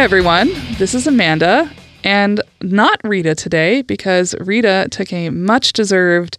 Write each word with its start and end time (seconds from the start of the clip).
Everyone, 0.00 0.48
this 0.78 0.94
is 0.94 1.06
Amanda, 1.06 1.70
and 2.02 2.40
not 2.62 2.98
Rita 3.04 3.34
today 3.34 3.82
because 3.82 4.34
Rita 4.40 4.88
took 4.90 5.12
a 5.12 5.28
much 5.28 5.74
deserved 5.74 6.38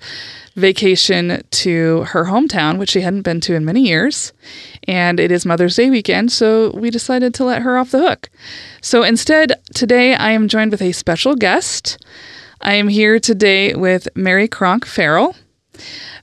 vacation 0.55 1.43
to 1.51 2.01
her 2.05 2.25
hometown, 2.25 2.79
which 2.79 2.89
she 2.89 3.01
hadn't 3.01 3.21
been 3.21 3.39
to 3.41 3.53
in 3.53 3.63
many 3.63 3.87
years. 3.87 4.33
And 4.87 5.19
it 5.19 5.31
is 5.31 5.45
Mother's 5.45 5.75
Day 5.75 5.91
weekend, 5.91 6.31
so 6.31 6.71
we 6.73 6.89
decided 6.89 7.35
to 7.35 7.43
let 7.43 7.61
her 7.61 7.77
off 7.77 7.91
the 7.91 7.99
hook. 7.99 8.31
So 8.81 9.03
instead, 9.03 9.53
today 9.75 10.15
I 10.15 10.31
am 10.31 10.47
joined 10.47 10.71
with 10.71 10.81
a 10.81 10.91
special 10.91 11.35
guest. 11.35 12.03
I 12.61 12.73
am 12.73 12.87
here 12.87 13.19
today 13.19 13.75
with 13.75 14.07
Mary 14.15 14.47
Cronk 14.47 14.87
Farrell. 14.87 15.35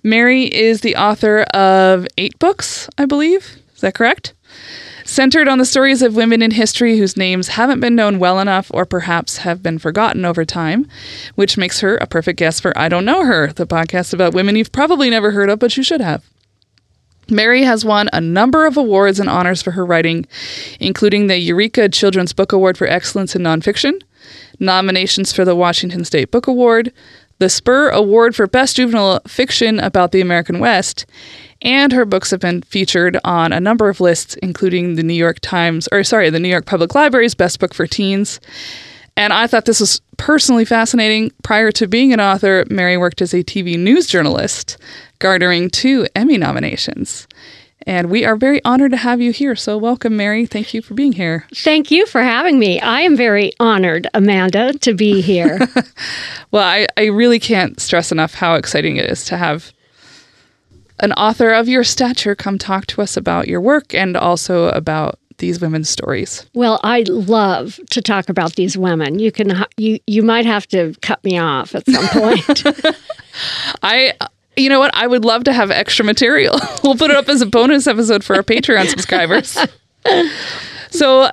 Mary 0.03 0.53
is 0.53 0.81
the 0.81 0.97
author 0.97 1.43
of 1.55 2.09
eight 2.19 2.37
books, 2.41 2.91
I 2.99 3.05
believe. 3.05 3.59
Is 3.77 3.81
that 3.83 3.95
correct? 3.95 4.35
Centered 5.09 5.49
on 5.49 5.57
the 5.57 5.65
stories 5.65 6.03
of 6.03 6.15
women 6.15 6.43
in 6.43 6.51
history 6.51 6.99
whose 6.99 7.17
names 7.17 7.49
haven't 7.49 7.81
been 7.81 7.95
known 7.95 8.19
well 8.19 8.39
enough 8.39 8.71
or 8.75 8.85
perhaps 8.85 9.39
have 9.39 9.63
been 9.63 9.79
forgotten 9.79 10.27
over 10.27 10.45
time, 10.45 10.87
which 11.35 11.57
makes 11.57 11.81
her 11.81 11.97
a 11.97 12.07
perfect 12.07 12.39
guest 12.39 12.61
for 12.61 12.77
I 12.77 12.91
Don't 12.91 13.07
Know 13.07 13.25
Her, 13.25 13.51
the 13.51 13.67
podcast 13.67 14.13
about 14.13 14.35
women 14.35 14.55
you've 14.55 14.71
probably 14.71 15.09
never 15.09 15.31
heard 15.31 15.49
of, 15.49 15.61
but 15.61 15.79
you 15.79 15.83
should 15.83 16.03
have. 16.03 16.27
Mary 17.31 17.63
has 17.63 17.87
won 17.87 18.11
a 18.13 18.21
number 18.21 18.67
of 18.67 18.77
awards 18.77 19.19
and 19.19 19.31
honors 19.31 19.63
for 19.63 19.71
her 19.71 19.87
writing, 19.87 20.27
including 20.79 21.27
the 21.27 21.39
Eureka 21.39 21.89
Children's 21.89 22.35
Book 22.35 22.53
Award 22.53 22.77
for 22.77 22.87
Excellence 22.87 23.35
in 23.35 23.41
Nonfiction, 23.41 24.03
nominations 24.61 25.33
for 25.33 25.47
the 25.47 25.57
Washington 25.57 26.05
State 26.05 26.31
Book 26.31 26.47
Award, 26.47 26.93
the 27.39 27.49
Spur 27.49 27.91
Award 27.91 28.35
for 28.35 28.47
Best 28.47 28.77
Juvenile 28.77 29.21
Fiction 29.27 29.79
about 29.79 30.13
the 30.13 30.21
American 30.21 30.59
West, 30.59 31.07
and 31.63 31.93
her 31.93 32.05
books 32.05 32.31
have 32.31 32.41
been 32.41 32.63
featured 32.63 33.19
on 33.25 33.53
a 33.53 33.61
number 33.61 33.89
of 33.89 34.01
lists, 34.01 34.35
including 34.37 34.95
the 34.95 35.03
New 35.03 35.15
York 35.15 35.39
Times, 35.41 35.89
or 35.91 36.05
sorry, 36.05 36.31
the 36.31 36.41
New 36.41 36.49
York 36.49 36.67
Public 36.67 36.95
Library's 36.95 37.35
Best 37.35 37.59
Book 37.59 37.75
for 37.75 37.87
Teens. 37.87 38.41
And 39.17 39.33
I 39.33 39.49
thought 39.49 39.65
this 39.65 39.81
was 39.81 40.01
personally 40.17 40.65
fascinating. 40.65 41.33
Prior 41.43 41.73
to 41.73 41.89
being 41.89 42.13
an 42.13 42.21
author, 42.21 42.65
Mary 42.71 42.97
worked 42.97 43.21
as 43.21 43.35
a 43.35 43.43
TV 43.43 43.77
news 43.77 44.07
journalist, 44.07 44.79
garnering 45.19 45.71
two 45.71 46.07
Emmy 46.15 46.39
nominations. 46.39 47.27
And 47.89 48.11
we 48.11 48.27
are 48.27 48.37
very 48.37 48.63
honored 48.67 48.91
to 48.91 48.99
have 48.99 49.23
you 49.23 49.33
here. 49.33 49.57
So, 49.57 49.79
welcome, 49.79 50.15
Mary. 50.15 50.45
Thank 50.45 50.75
you 50.75 50.83
for 50.83 50.93
being 50.93 51.13
here. 51.13 51.47
Thank 51.55 51.91
you 51.91 52.05
for 52.05 52.21
having 52.21 52.59
me. 52.59 52.79
I 52.83 53.01
am 53.01 53.17
very 53.17 53.53
honored, 53.59 54.07
Amanda, 54.13 54.75
to 54.75 54.93
be 54.93 55.23
here. 55.23 55.59
well, 56.51 56.65
I, 56.65 56.87
I 56.99 57.07
really 57.07 57.39
can't 57.39 57.81
stress 57.81 58.13
enough 58.13 58.35
how 58.35 58.57
exciting 58.57 58.99
it 58.99 59.11
is 59.11 59.25
to 59.25 59.39
have 59.39 59.73
an 61.01 61.15
author 61.15 61.51
of 61.51 61.67
your 61.67 61.83
stature 61.83 62.35
come 62.35 62.59
talk 62.59 62.87
to 62.89 63.01
us 63.01 63.17
about 63.17 63.49
your 63.49 63.63
work 63.63 63.95
and 63.95 64.19
also 64.19 64.69
about 64.69 65.19
these 65.39 65.59
women's 65.59 65.89
stories. 65.89 66.45
Well, 66.53 66.81
I 66.85 67.05
love 67.09 67.81
to 67.89 68.03
talk 68.03 68.29
about 68.29 68.57
these 68.57 68.77
women. 68.77 69.19
You 69.19 69.33
can 69.33 69.65
you 69.79 69.99
you 70.07 70.23
might 70.23 70.45
have 70.45 70.67
to 70.69 70.95
cut 71.01 71.25
me 71.25 71.39
off 71.39 71.75
at 71.75 71.87
some 71.87 72.07
point. 72.09 72.65
I 73.83 74.13
you 74.59 74.69
know 74.69 74.79
what? 74.79 74.91
I 74.95 75.07
would 75.07 75.25
love 75.25 75.45
to 75.45 75.53
have 75.53 75.71
extra 75.71 76.05
material. 76.05 76.59
we'll 76.83 76.97
put 76.97 77.11
it 77.11 77.17
up 77.17 77.29
as 77.29 77.41
a 77.41 77.47
bonus 77.47 77.87
episode 77.87 78.25
for 78.25 78.37
our 78.37 78.43
Patreon 78.43 78.87
subscribers. 78.89 79.59
So 80.91 81.31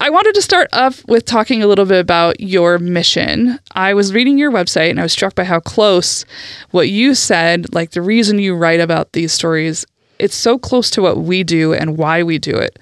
I 0.00 0.10
wanted 0.10 0.34
to 0.34 0.42
start 0.42 0.68
off 0.72 1.04
with 1.08 1.24
talking 1.24 1.62
a 1.62 1.66
little 1.66 1.86
bit 1.86 2.00
about 2.00 2.40
your 2.40 2.78
mission. 2.78 3.58
I 3.72 3.94
was 3.94 4.12
reading 4.12 4.38
your 4.38 4.52
website 4.52 4.90
and 4.90 5.00
I 5.00 5.02
was 5.02 5.12
struck 5.12 5.34
by 5.34 5.44
how 5.44 5.60
close 5.60 6.24
what 6.70 6.88
you 6.88 7.14
said, 7.14 7.72
like 7.74 7.92
the 7.92 8.02
reason 8.02 8.38
you 8.38 8.54
write 8.54 8.80
about 8.80 9.12
these 9.12 9.32
stories, 9.32 9.86
it's 10.18 10.36
so 10.36 10.58
close 10.58 10.90
to 10.90 11.02
what 11.02 11.18
we 11.18 11.42
do 11.42 11.72
and 11.72 11.96
why 11.96 12.22
we 12.22 12.38
do 12.38 12.56
it. 12.56 12.78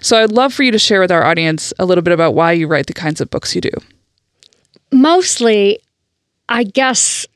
So 0.00 0.20
I'd 0.20 0.32
love 0.32 0.52
for 0.52 0.62
you 0.62 0.72
to 0.72 0.78
share 0.78 1.00
with 1.00 1.12
our 1.12 1.24
audience 1.24 1.72
a 1.78 1.84
little 1.84 2.02
bit 2.02 2.12
about 2.12 2.34
why 2.34 2.52
you 2.52 2.66
write 2.66 2.86
the 2.86 2.94
kinds 2.94 3.20
of 3.20 3.30
books 3.30 3.54
you 3.54 3.60
do. 3.60 3.70
Mostly, 4.90 5.78
I 6.48 6.64
guess 6.64 7.26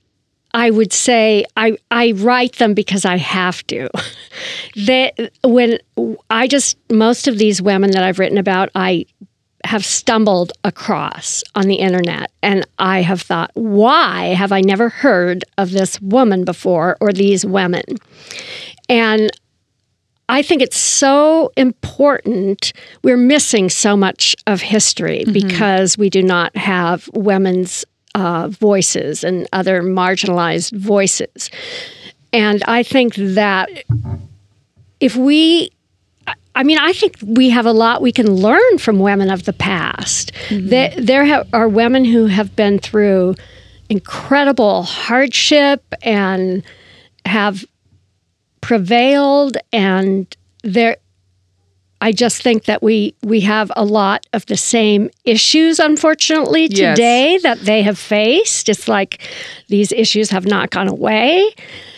I 0.54 0.70
would 0.70 0.92
say 0.92 1.44
I, 1.56 1.76
I 1.90 2.12
write 2.12 2.54
them 2.56 2.74
because 2.74 3.04
I 3.04 3.16
have 3.16 3.66
to. 3.66 3.90
that 4.86 5.32
when 5.42 5.78
I 6.30 6.46
just 6.46 6.78
most 6.90 7.26
of 7.26 7.38
these 7.38 7.60
women 7.60 7.90
that 7.90 8.04
I've 8.04 8.20
written 8.20 8.38
about, 8.38 8.70
I 8.74 9.04
have 9.64 9.84
stumbled 9.84 10.52
across 10.62 11.42
on 11.54 11.66
the 11.66 11.76
internet 11.76 12.30
and 12.42 12.66
I 12.78 13.02
have 13.02 13.22
thought, 13.22 13.50
why 13.54 14.26
have 14.26 14.52
I 14.52 14.60
never 14.60 14.88
heard 14.90 15.44
of 15.58 15.72
this 15.72 16.00
woman 16.00 16.44
before 16.44 16.96
or 17.00 17.12
these 17.12 17.44
women? 17.44 17.82
And 18.88 19.30
I 20.28 20.42
think 20.42 20.62
it's 20.62 20.78
so 20.78 21.50
important. 21.56 22.72
We're 23.02 23.16
missing 23.16 23.68
so 23.68 23.96
much 23.96 24.36
of 24.46 24.60
history 24.60 25.20
mm-hmm. 25.20 25.32
because 25.32 25.98
we 25.98 26.10
do 26.10 26.22
not 26.22 26.56
have 26.56 27.08
women's 27.14 27.84
uh, 28.14 28.48
voices 28.48 29.24
and 29.24 29.48
other 29.52 29.82
marginalized 29.82 30.72
voices. 30.76 31.50
And 32.32 32.62
I 32.64 32.82
think 32.82 33.14
that 33.14 33.68
if 35.00 35.16
we 35.16 35.70
I 36.56 36.62
mean, 36.62 36.78
I 36.78 36.92
think 36.92 37.16
we 37.20 37.50
have 37.50 37.66
a 37.66 37.72
lot 37.72 38.00
we 38.00 38.12
can 38.12 38.30
learn 38.30 38.78
from 38.78 39.00
women 39.00 39.30
of 39.30 39.44
the 39.44 39.52
past. 39.52 40.32
Mm-hmm. 40.48 40.68
There, 40.68 40.94
there 40.96 41.26
ha- 41.26 41.44
are 41.52 41.68
women 41.68 42.04
who 42.04 42.26
have 42.26 42.54
been 42.54 42.78
through 42.78 43.34
incredible 43.88 44.84
hardship 44.84 45.82
and 46.02 46.62
have 47.26 47.64
prevailed, 48.60 49.56
and 49.72 50.34
there 50.62 50.96
I 52.00 52.12
just 52.12 52.42
think 52.42 52.64
that 52.64 52.82
we 52.82 53.14
we 53.22 53.40
have 53.40 53.72
a 53.76 53.84
lot 53.84 54.26
of 54.32 54.44
the 54.46 54.56
same 54.56 55.10
issues, 55.24 55.78
unfortunately, 55.78 56.68
today 56.68 57.32
yes. 57.32 57.42
that 57.42 57.60
they 57.60 57.82
have 57.82 57.98
faced. 57.98 58.68
It's 58.68 58.88
like 58.88 59.22
these 59.68 59.92
issues 59.92 60.30
have 60.30 60.46
not 60.46 60.70
gone 60.70 60.88
away. 60.88 61.54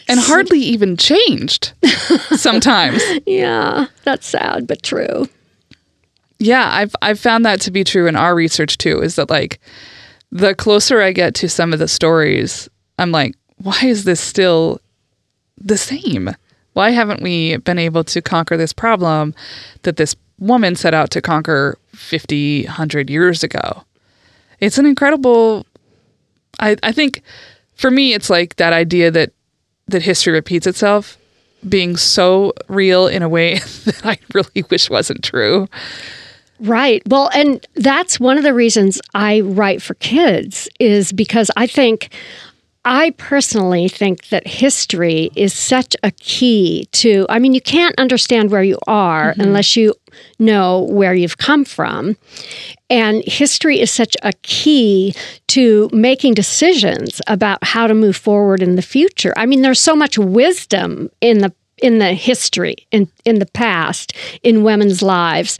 And 0.09 0.21
so, 0.21 0.27
hardly 0.27 0.61
even 0.61 0.97
changed 0.97 1.73
sometimes. 2.37 3.03
yeah, 3.27 3.87
that's 4.05 4.27
sad 4.27 4.67
but 4.67 4.83
true. 4.83 5.29
Yeah, 6.39 6.69
I've 6.71 6.95
I've 7.03 7.19
found 7.19 7.45
that 7.45 7.61
to 7.63 7.71
be 7.71 7.83
true 7.83 8.07
in 8.07 8.15
our 8.15 8.35
research 8.35 8.79
too, 8.79 9.01
is 9.01 9.17
that 9.17 9.31
like 9.31 9.59
the 10.31 10.55
closer 10.55 11.01
I 11.03 11.13
get 11.13 11.35
to 11.37 11.49
some 11.49 11.73
of 11.73 11.79
the 11.79 11.89
stories, 11.89 12.69
I'm 12.99 13.11
like, 13.11 13.35
why 13.57 13.81
is 13.85 14.05
this 14.05 14.21
still 14.21 14.81
the 15.59 15.79
same? 15.79 16.31
Why 16.77 16.91
haven't 16.91 17.23
we 17.23 17.57
been 17.57 17.79
able 17.79 18.05
to 18.05 18.21
conquer 18.21 18.59
this 18.59 18.75
problem 18.75 19.35
that 19.85 19.97
this 19.97 20.15
woman 20.39 20.77
set 20.77 20.93
out 20.93 21.09
to 21.13 21.23
conquer 21.23 21.79
50, 21.95 22.67
100 22.67 23.09
years 23.09 23.43
ago? 23.43 23.83
It's 24.61 24.77
an 24.77 24.85
incredible. 24.85 25.65
I, 26.61 26.77
I 26.83 26.93
think 26.93 27.23
for 27.77 27.91
me, 27.91 28.13
it's 28.13 28.29
like 28.29 28.57
that 28.57 28.75
idea 28.75 29.11
that, 29.11 29.33
that 29.87 30.03
history 30.03 30.35
repeats 30.35 30.67
itself 30.67 31.17
being 31.67 31.97
so 31.97 32.53
real 32.69 33.07
in 33.07 33.23
a 33.23 33.29
way 33.29 33.55
that 33.87 34.05
I 34.05 34.19
really 34.35 34.63
wish 34.69 34.91
wasn't 34.91 35.25
true. 35.25 35.69
Right. 36.61 37.03
Well, 37.09 37.31
and 37.33 37.67
that's 37.77 38.21
one 38.21 38.37
of 38.37 38.45
the 38.45 38.53
reasons 38.53 39.01
I 39.15 39.41
write 39.41 39.81
for 39.81 39.95
kids 39.95 40.69
is 40.79 41.11
because 41.11 41.51
I 41.57 41.67
think 41.67 42.11
I 42.89 43.11
personally 43.19 43.89
think 43.89 44.29
that 44.29 44.47
history 44.47 45.33
is 45.35 45.53
such 45.53 45.97
a 46.05 46.13
key 46.13 46.87
to, 46.93 47.27
I 47.29 47.41
mean, 47.41 47.53
you 47.53 47.61
can't 47.61 47.99
understand 47.99 48.53
where 48.53 48.63
you 48.63 48.79
are 48.87 49.33
mm-hmm. 49.33 49.41
unless 49.41 49.75
you 49.75 49.93
know 50.39 50.83
where 50.83 51.13
you've 51.13 51.37
come 51.37 51.65
from. 51.65 52.17
And 52.89 53.25
history 53.25 53.81
is 53.81 53.91
such 53.91 54.17
a 54.23 54.33
key 54.43 55.17
to 55.49 55.91
making 55.93 56.35
decisions 56.35 57.21
about 57.27 57.59
how 57.65 57.89
to 57.89 57.95
move 57.95 58.15
forward 58.15 58.63
in 58.63 58.77
the 58.77 58.83
future. 58.83 59.35
I 59.37 59.47
mean, 59.47 59.63
there's 59.63 59.81
so 59.81 59.97
much 59.97 60.17
wisdom 60.17 61.11
in 61.21 61.39
the 61.39 61.53
in 61.83 61.99
the 61.99 62.15
history 62.15 62.77
in 62.93 63.11
in 63.25 63.41
the 63.41 63.47
past 63.47 64.13
in 64.45 64.63
women's 64.63 65.03
lives. 65.03 65.59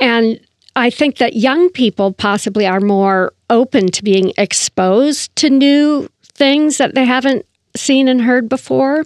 And 0.00 0.40
I 0.74 0.90
think 0.90 1.18
that 1.18 1.34
young 1.34 1.70
people 1.70 2.12
possibly 2.12 2.66
are 2.66 2.80
more 2.80 3.34
open 3.50 3.88
to 3.88 4.02
being 4.02 4.32
exposed 4.38 5.34
to 5.36 5.50
new 5.50 6.08
things 6.38 6.78
that 6.78 6.94
they 6.94 7.04
haven't 7.04 7.44
seen 7.76 8.08
and 8.08 8.22
heard 8.22 8.48
before? 8.48 9.04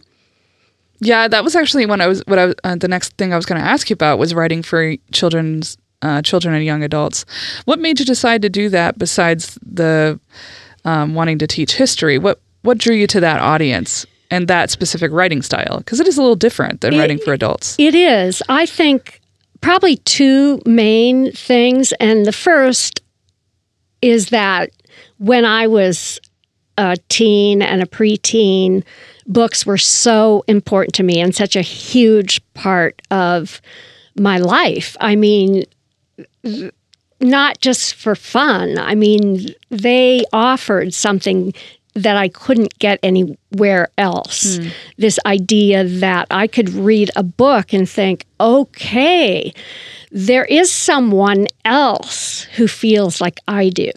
Yeah, 1.00 1.26
that 1.26 1.42
was 1.42 1.56
actually 1.56 1.86
when 1.86 2.00
I 2.00 2.06
was 2.06 2.22
what 2.26 2.38
I 2.38 2.46
was, 2.46 2.54
uh, 2.62 2.76
the 2.76 2.86
next 2.86 3.16
thing 3.16 3.32
I 3.32 3.36
was 3.36 3.46
going 3.46 3.60
to 3.60 3.66
ask 3.66 3.90
you 3.90 3.94
about 3.94 4.20
was 4.20 4.34
writing 4.34 4.62
for 4.62 4.94
children's 5.10 5.76
uh, 6.02 6.22
children 6.22 6.54
and 6.54 6.64
young 6.64 6.84
adults. 6.84 7.24
What 7.64 7.80
made 7.80 7.98
you 7.98 8.06
decide 8.06 8.42
to 8.42 8.48
do 8.48 8.68
that 8.68 8.98
besides 8.98 9.58
the 9.62 10.20
um, 10.84 11.14
wanting 11.14 11.38
to 11.38 11.46
teach 11.46 11.74
history? 11.74 12.18
What 12.18 12.40
what 12.62 12.78
drew 12.78 12.94
you 12.94 13.08
to 13.08 13.20
that 13.20 13.40
audience 13.40 14.06
and 14.30 14.46
that 14.46 14.70
specific 14.70 15.10
writing 15.10 15.42
style? 15.42 15.78
Because 15.78 15.98
it 15.98 16.06
is 16.06 16.16
a 16.18 16.22
little 16.22 16.36
different 16.36 16.82
than 16.82 16.94
it, 16.94 16.98
writing 16.98 17.18
for 17.18 17.32
adults. 17.32 17.74
It 17.78 17.96
is. 17.96 18.42
I 18.48 18.66
think 18.66 19.20
probably 19.60 19.96
two 19.96 20.60
main 20.66 21.32
things, 21.32 21.92
and 21.98 22.26
the 22.26 22.32
first 22.32 23.00
is 24.02 24.28
that 24.28 24.70
when 25.18 25.44
I 25.44 25.66
was 25.66 26.20
a 26.78 26.96
teen 27.08 27.62
and 27.62 27.82
a 27.82 27.86
preteen, 27.86 28.84
books 29.26 29.66
were 29.66 29.78
so 29.78 30.44
important 30.48 30.94
to 30.94 31.02
me 31.02 31.20
and 31.20 31.34
such 31.34 31.56
a 31.56 31.62
huge 31.62 32.40
part 32.54 33.00
of 33.10 33.60
my 34.16 34.38
life. 34.38 34.96
I 35.00 35.16
mean, 35.16 35.64
not 37.20 37.60
just 37.60 37.94
for 37.94 38.14
fun. 38.14 38.78
I 38.78 38.94
mean, 38.94 39.46
they 39.70 40.24
offered 40.32 40.92
something 40.92 41.54
that 41.94 42.16
I 42.16 42.28
couldn't 42.28 42.78
get 42.78 42.98
anywhere 43.02 43.88
else. 43.98 44.56
Hmm. 44.56 44.68
This 44.96 45.18
idea 45.26 45.84
that 45.84 46.26
I 46.30 46.46
could 46.46 46.70
read 46.70 47.10
a 47.16 47.22
book 47.22 47.72
and 47.72 47.88
think, 47.88 48.26
okay, 48.40 49.52
there 50.10 50.44
is 50.44 50.72
someone 50.72 51.46
else 51.64 52.44
who 52.56 52.66
feels 52.66 53.20
like 53.20 53.38
I 53.46 53.68
do. 53.68 53.92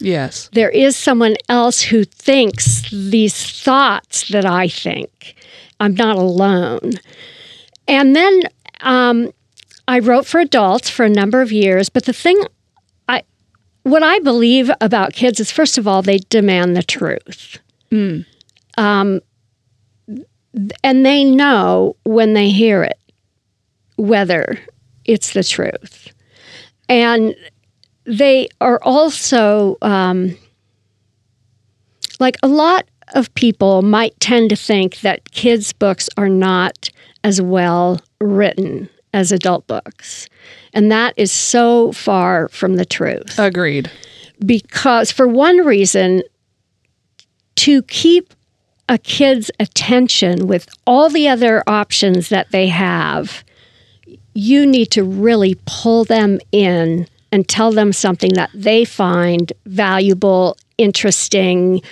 Yes. 0.00 0.48
There 0.52 0.70
is 0.70 0.96
someone 0.96 1.36
else 1.48 1.82
who 1.82 2.04
thinks 2.04 2.88
these 2.90 3.62
thoughts 3.62 4.28
that 4.28 4.44
I 4.44 4.68
think. 4.68 5.34
I'm 5.80 5.94
not 5.94 6.16
alone. 6.16 6.92
And 7.86 8.14
then 8.14 8.42
um, 8.80 9.32
I 9.86 9.98
wrote 9.98 10.26
for 10.26 10.40
adults 10.40 10.90
for 10.90 11.04
a 11.04 11.10
number 11.10 11.40
of 11.40 11.52
years, 11.52 11.88
but 11.88 12.04
the 12.04 12.12
thing 12.12 12.40
I 13.08 13.22
what 13.82 14.02
I 14.02 14.18
believe 14.20 14.70
about 14.80 15.14
kids 15.14 15.40
is 15.40 15.50
first 15.50 15.78
of 15.78 15.88
all 15.88 16.02
they 16.02 16.18
demand 16.18 16.76
the 16.76 16.82
truth. 16.82 17.58
Um, 18.76 19.20
and 20.84 21.06
they 21.06 21.24
know 21.24 21.96
when 22.04 22.34
they 22.34 22.50
hear 22.50 22.82
it 22.82 22.98
whether 23.98 24.58
it's 25.04 25.32
the 25.32 25.44
truth. 25.44 26.12
And 26.88 27.34
they 28.08 28.48
are 28.60 28.80
also 28.82 29.76
um, 29.82 30.36
like 32.18 32.36
a 32.42 32.48
lot 32.48 32.88
of 33.14 33.32
people 33.34 33.82
might 33.82 34.18
tend 34.18 34.50
to 34.50 34.56
think 34.56 35.00
that 35.00 35.30
kids' 35.30 35.72
books 35.72 36.08
are 36.16 36.28
not 36.28 36.90
as 37.22 37.40
well 37.40 38.00
written 38.20 38.88
as 39.12 39.30
adult 39.30 39.66
books. 39.66 40.28
And 40.72 40.90
that 40.90 41.14
is 41.16 41.30
so 41.30 41.92
far 41.92 42.48
from 42.48 42.76
the 42.76 42.84
truth. 42.84 43.38
Agreed. 43.38 43.90
Because, 44.44 45.10
for 45.10 45.26
one 45.26 45.58
reason, 45.58 46.22
to 47.56 47.82
keep 47.82 48.32
a 48.88 48.98
kid's 48.98 49.50
attention 49.60 50.46
with 50.46 50.68
all 50.86 51.10
the 51.10 51.28
other 51.28 51.62
options 51.66 52.28
that 52.30 52.50
they 52.52 52.68
have, 52.68 53.44
you 54.34 54.64
need 54.64 54.90
to 54.92 55.04
really 55.04 55.58
pull 55.66 56.04
them 56.04 56.38
in 56.52 57.06
and 57.32 57.48
tell 57.48 57.72
them 57.72 57.92
something 57.92 58.32
that 58.34 58.50
they 58.54 58.84
find 58.84 59.52
valuable, 59.66 60.56
interesting, 60.78 61.82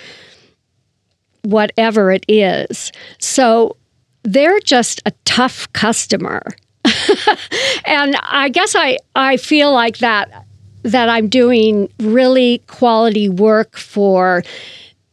whatever 1.43 2.11
it 2.11 2.25
is. 2.27 2.91
So 3.19 3.77
they're 4.23 4.59
just 4.59 5.01
a 5.05 5.11
tough 5.25 5.71
customer. 5.73 6.41
and 7.85 8.15
I 8.23 8.49
guess 8.49 8.75
I, 8.75 8.97
I 9.15 9.37
feel 9.37 9.73
like 9.73 9.99
that 9.99 10.45
that 10.83 11.09
I'm 11.09 11.27
doing 11.27 11.91
really 11.99 12.59
quality 12.67 13.27
work 13.27 13.77
for 13.77 14.43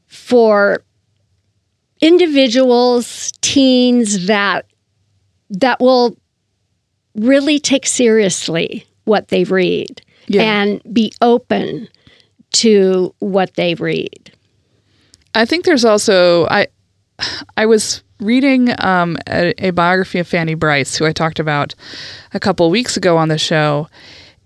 for 0.06 0.85
individuals, 2.00 3.32
teens 3.41 4.26
that 4.26 4.67
that 5.50 5.81
will 5.81 6.17
really 7.15 7.59
take 7.59 7.87
seriously 7.87 8.87
what 9.05 9.29
they 9.29 9.44
read 9.44 10.00
Yeah. 10.26 10.43
and 10.43 10.82
be 10.93 11.12
open 11.21 11.88
to 12.53 13.15
what 13.19 13.55
they 13.55 13.75
read. 13.75 14.32
I 15.35 15.44
think 15.44 15.65
there's 15.65 15.85
also 15.85 16.47
I 16.47 16.69
I 17.56 17.67
was 17.67 18.03
reading 18.21 18.75
um, 18.79 19.17
a, 19.29 19.53
a 19.59 19.71
biography 19.71 20.19
of 20.19 20.29
Fanny 20.29 20.55
Brice, 20.55 20.97
who 20.97 21.05
I 21.05 21.12
talked 21.12 21.38
about 21.38 21.75
a 22.32 22.41
couple 22.41 22.71
weeks 22.71 22.97
ago 22.97 23.17
on 23.17 23.29
the 23.29 23.38
show, 23.38 23.88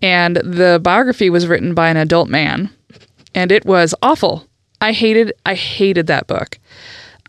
and 0.01 0.37
the 0.37 0.81
biography 0.83 1.31
was 1.31 1.47
written 1.47 1.75
by 1.75 1.89
an 1.89 1.97
adult 1.97 2.29
man, 2.29 2.71
and 3.35 3.53
it 3.53 3.65
was 3.65 3.95
awful. 4.03 4.47
I 4.81 4.93
hated 4.93 5.33
I 5.45 5.55
hated 5.55 6.07
that 6.07 6.27
book, 6.27 6.59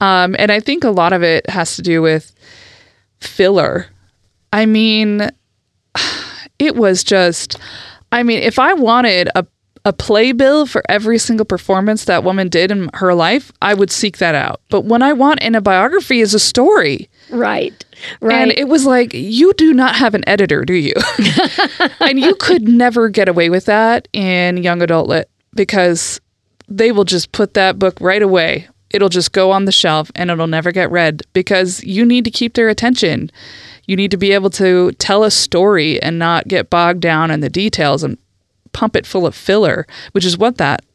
um, 0.01 0.35
and 0.39 0.51
I 0.51 0.59
think 0.59 0.83
a 0.83 0.91
lot 0.91 1.13
of 1.13 1.23
it 1.23 1.49
has 1.49 1.75
to 1.75 1.81
do 1.81 2.01
with 2.01 2.33
filler. 3.19 3.87
I 4.53 4.65
mean, 4.65 5.29
it 6.59 6.75
was 6.75 7.03
just 7.03 7.59
I 8.11 8.23
mean, 8.23 8.39
if 8.39 8.59
I 8.59 8.73
wanted 8.73 9.29
a 9.35 9.45
a 9.85 9.93
playbill 9.93 10.65
for 10.65 10.83
every 10.89 11.17
single 11.17 11.45
performance 11.45 12.05
that 12.05 12.23
woman 12.23 12.49
did 12.49 12.71
in 12.71 12.89
her 12.95 13.13
life, 13.13 13.51
I 13.61 13.73
would 13.73 13.91
seek 13.91 14.17
that 14.17 14.35
out. 14.35 14.61
But 14.69 14.81
what 14.81 15.01
I 15.01 15.13
want 15.13 15.41
in 15.41 15.55
a 15.55 15.61
biography 15.61 16.19
is 16.19 16.33
a 16.33 16.39
story. 16.39 17.09
Right. 17.29 17.85
Right. 18.21 18.35
And 18.35 18.51
it 18.51 18.67
was 18.67 18.85
like, 18.85 19.13
you 19.13 19.53
do 19.53 19.73
not 19.73 19.95
have 19.95 20.15
an 20.15 20.23
editor, 20.27 20.63
do 20.65 20.73
you? 20.73 20.93
and 21.99 22.19
you 22.19 22.35
could 22.35 22.67
never 22.67 23.09
get 23.09 23.29
away 23.29 23.49
with 23.49 23.65
that 23.65 24.07
in 24.13 24.57
young 24.57 24.81
adult 24.81 25.07
lit 25.07 25.29
because 25.53 26.19
they 26.67 26.91
will 26.91 27.03
just 27.03 27.31
put 27.31 27.53
that 27.55 27.79
book 27.79 27.99
right 27.99 28.21
away. 28.21 28.67
It'll 28.91 29.09
just 29.09 29.31
go 29.31 29.51
on 29.51 29.65
the 29.65 29.71
shelf 29.71 30.11
and 30.15 30.29
it'll 30.29 30.47
never 30.47 30.71
get 30.71 30.91
read 30.91 31.21
because 31.33 31.83
you 31.83 32.05
need 32.05 32.25
to 32.25 32.31
keep 32.31 32.53
their 32.53 32.69
attention. 32.69 33.31
You 33.89 33.95
need 33.95 34.11
to 34.11 34.17
be 34.17 34.33
able 34.33 34.51
to 34.51 34.91
tell 34.99 35.23
a 35.23 35.31
story 35.31 35.99
and 35.99 36.19
not 36.19 36.47
get 36.47 36.69
bogged 36.69 36.99
down 36.99 37.31
in 37.31 37.39
the 37.39 37.49
details 37.49 38.03
and 38.03 38.19
pump 38.71 38.95
it 38.95 39.07
full 39.07 39.25
of 39.25 39.33
filler, 39.33 39.87
which 40.11 40.25
is 40.25 40.37
what 40.37 40.57
that 40.57 40.85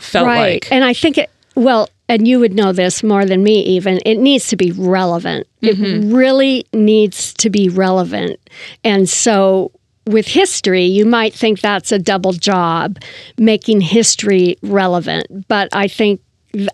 felt 0.00 0.26
right. 0.26 0.52
like. 0.52 0.70
And 0.70 0.84
I 0.84 0.92
think 0.92 1.16
it, 1.16 1.30
well, 1.54 1.88
and 2.10 2.28
you 2.28 2.38
would 2.40 2.52
know 2.52 2.72
this 2.72 3.02
more 3.02 3.24
than 3.24 3.42
me 3.42 3.62
even, 3.62 4.00
it 4.04 4.16
needs 4.16 4.48
to 4.48 4.56
be 4.56 4.70
relevant. 4.70 5.46
It 5.62 5.78
mm-hmm. 5.78 6.14
really 6.14 6.66
needs 6.74 7.32
to 7.34 7.48
be 7.48 7.70
relevant. 7.70 8.38
And 8.84 9.08
so 9.08 9.72
with 10.06 10.26
history, 10.26 10.84
you 10.84 11.06
might 11.06 11.32
think 11.32 11.62
that's 11.62 11.90
a 11.90 11.98
double 11.98 12.34
job, 12.34 12.98
making 13.38 13.80
history 13.80 14.58
relevant. 14.60 15.48
But 15.48 15.70
I 15.72 15.88
think, 15.88 16.20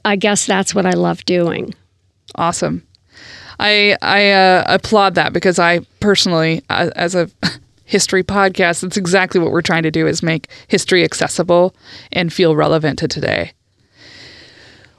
I 0.05 0.17
guess 0.17 0.45
that's 0.45 0.75
what 0.75 0.87
I 0.87 0.95
love 0.95 1.25
doing. 1.25 1.73
Awesome. 2.35 2.85
I 3.59 3.97
I 4.03 4.31
uh, 4.31 4.65
applaud 4.67 5.15
that 5.17 5.33
because 5.33 5.59
I 5.59 5.81
personally, 6.01 6.63
uh, 6.71 6.91
as 6.97 7.15
a 7.15 7.31
history 7.85 8.23
podcast, 8.23 8.83
that's 8.83 8.97
exactly 8.97 9.41
what 9.41 9.51
we're 9.51 9.63
trying 9.63 9.83
to 9.83 9.91
do 9.91 10.07
is 10.07 10.23
make 10.23 10.49
history 10.69 11.05
accessible 11.05 11.75
and 12.13 12.33
feel 12.33 12.55
relevant 12.55 12.99
to 13.01 13.09
today. 13.09 13.53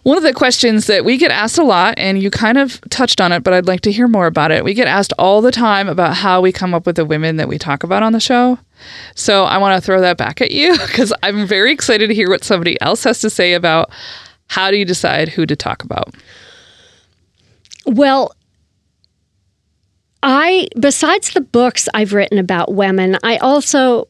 One 0.03 0.17
of 0.17 0.23
the 0.23 0.33
questions 0.33 0.87
that 0.87 1.03
we 1.03 1.17
get 1.17 1.29
asked 1.29 1.57
a 1.57 1.63
lot, 1.63 1.93
and 1.97 2.21
you 2.21 2.31
kind 2.31 2.57
of 2.57 2.79
touched 2.89 3.19
on 3.19 3.31
it, 3.31 3.43
but 3.43 3.53
I'd 3.53 3.67
like 3.67 3.81
to 3.81 3.91
hear 3.91 4.07
more 4.07 4.27
about 4.27 4.49
it. 4.49 4.63
We 4.63 4.73
get 4.73 4.87
asked 4.87 5.13
all 5.19 5.41
the 5.41 5.51
time 5.51 5.89
about 5.89 6.15
how 6.15 6.41
we 6.41 6.51
come 6.51 6.73
up 6.73 6.85
with 6.85 6.95
the 6.95 7.05
women 7.05 7.35
that 7.35 7.49
we 7.49 7.57
talk 7.57 7.83
about 7.83 8.01
on 8.01 8.13
the 8.13 8.19
show. 8.19 8.57
So 9.13 9.43
I 9.43 9.57
want 9.57 9.75
to 9.75 9.85
throw 9.85 9.99
that 9.99 10.17
back 10.17 10.41
at 10.41 10.51
you 10.51 10.71
because 10.87 11.13
I'm 11.21 11.45
very 11.45 11.71
excited 11.71 12.07
to 12.07 12.15
hear 12.15 12.29
what 12.29 12.43
somebody 12.43 12.79
else 12.81 13.03
has 13.03 13.19
to 13.21 13.29
say 13.29 13.53
about 13.53 13.91
how 14.47 14.71
do 14.71 14.77
you 14.77 14.85
decide 14.85 15.29
who 15.29 15.45
to 15.45 15.55
talk 15.55 15.83
about. 15.83 16.15
Well, 17.85 18.33
I, 20.21 20.67
besides 20.79 21.31
the 21.31 21.41
books 21.41 21.87
I've 21.93 22.13
written 22.13 22.37
about 22.37 22.73
women, 22.73 23.17
I 23.23 23.37
also 23.37 24.07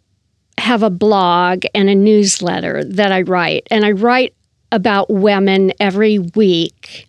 have 0.58 0.84
a 0.84 0.90
blog 0.90 1.66
and 1.74 1.90
a 1.90 1.96
newsletter 1.96 2.84
that 2.84 3.12
I 3.12 3.22
write. 3.22 3.68
And 3.72 3.86
I 3.86 3.92
write 3.92 4.34
about 4.72 5.10
women 5.10 5.72
every 5.80 6.20
week 6.20 7.08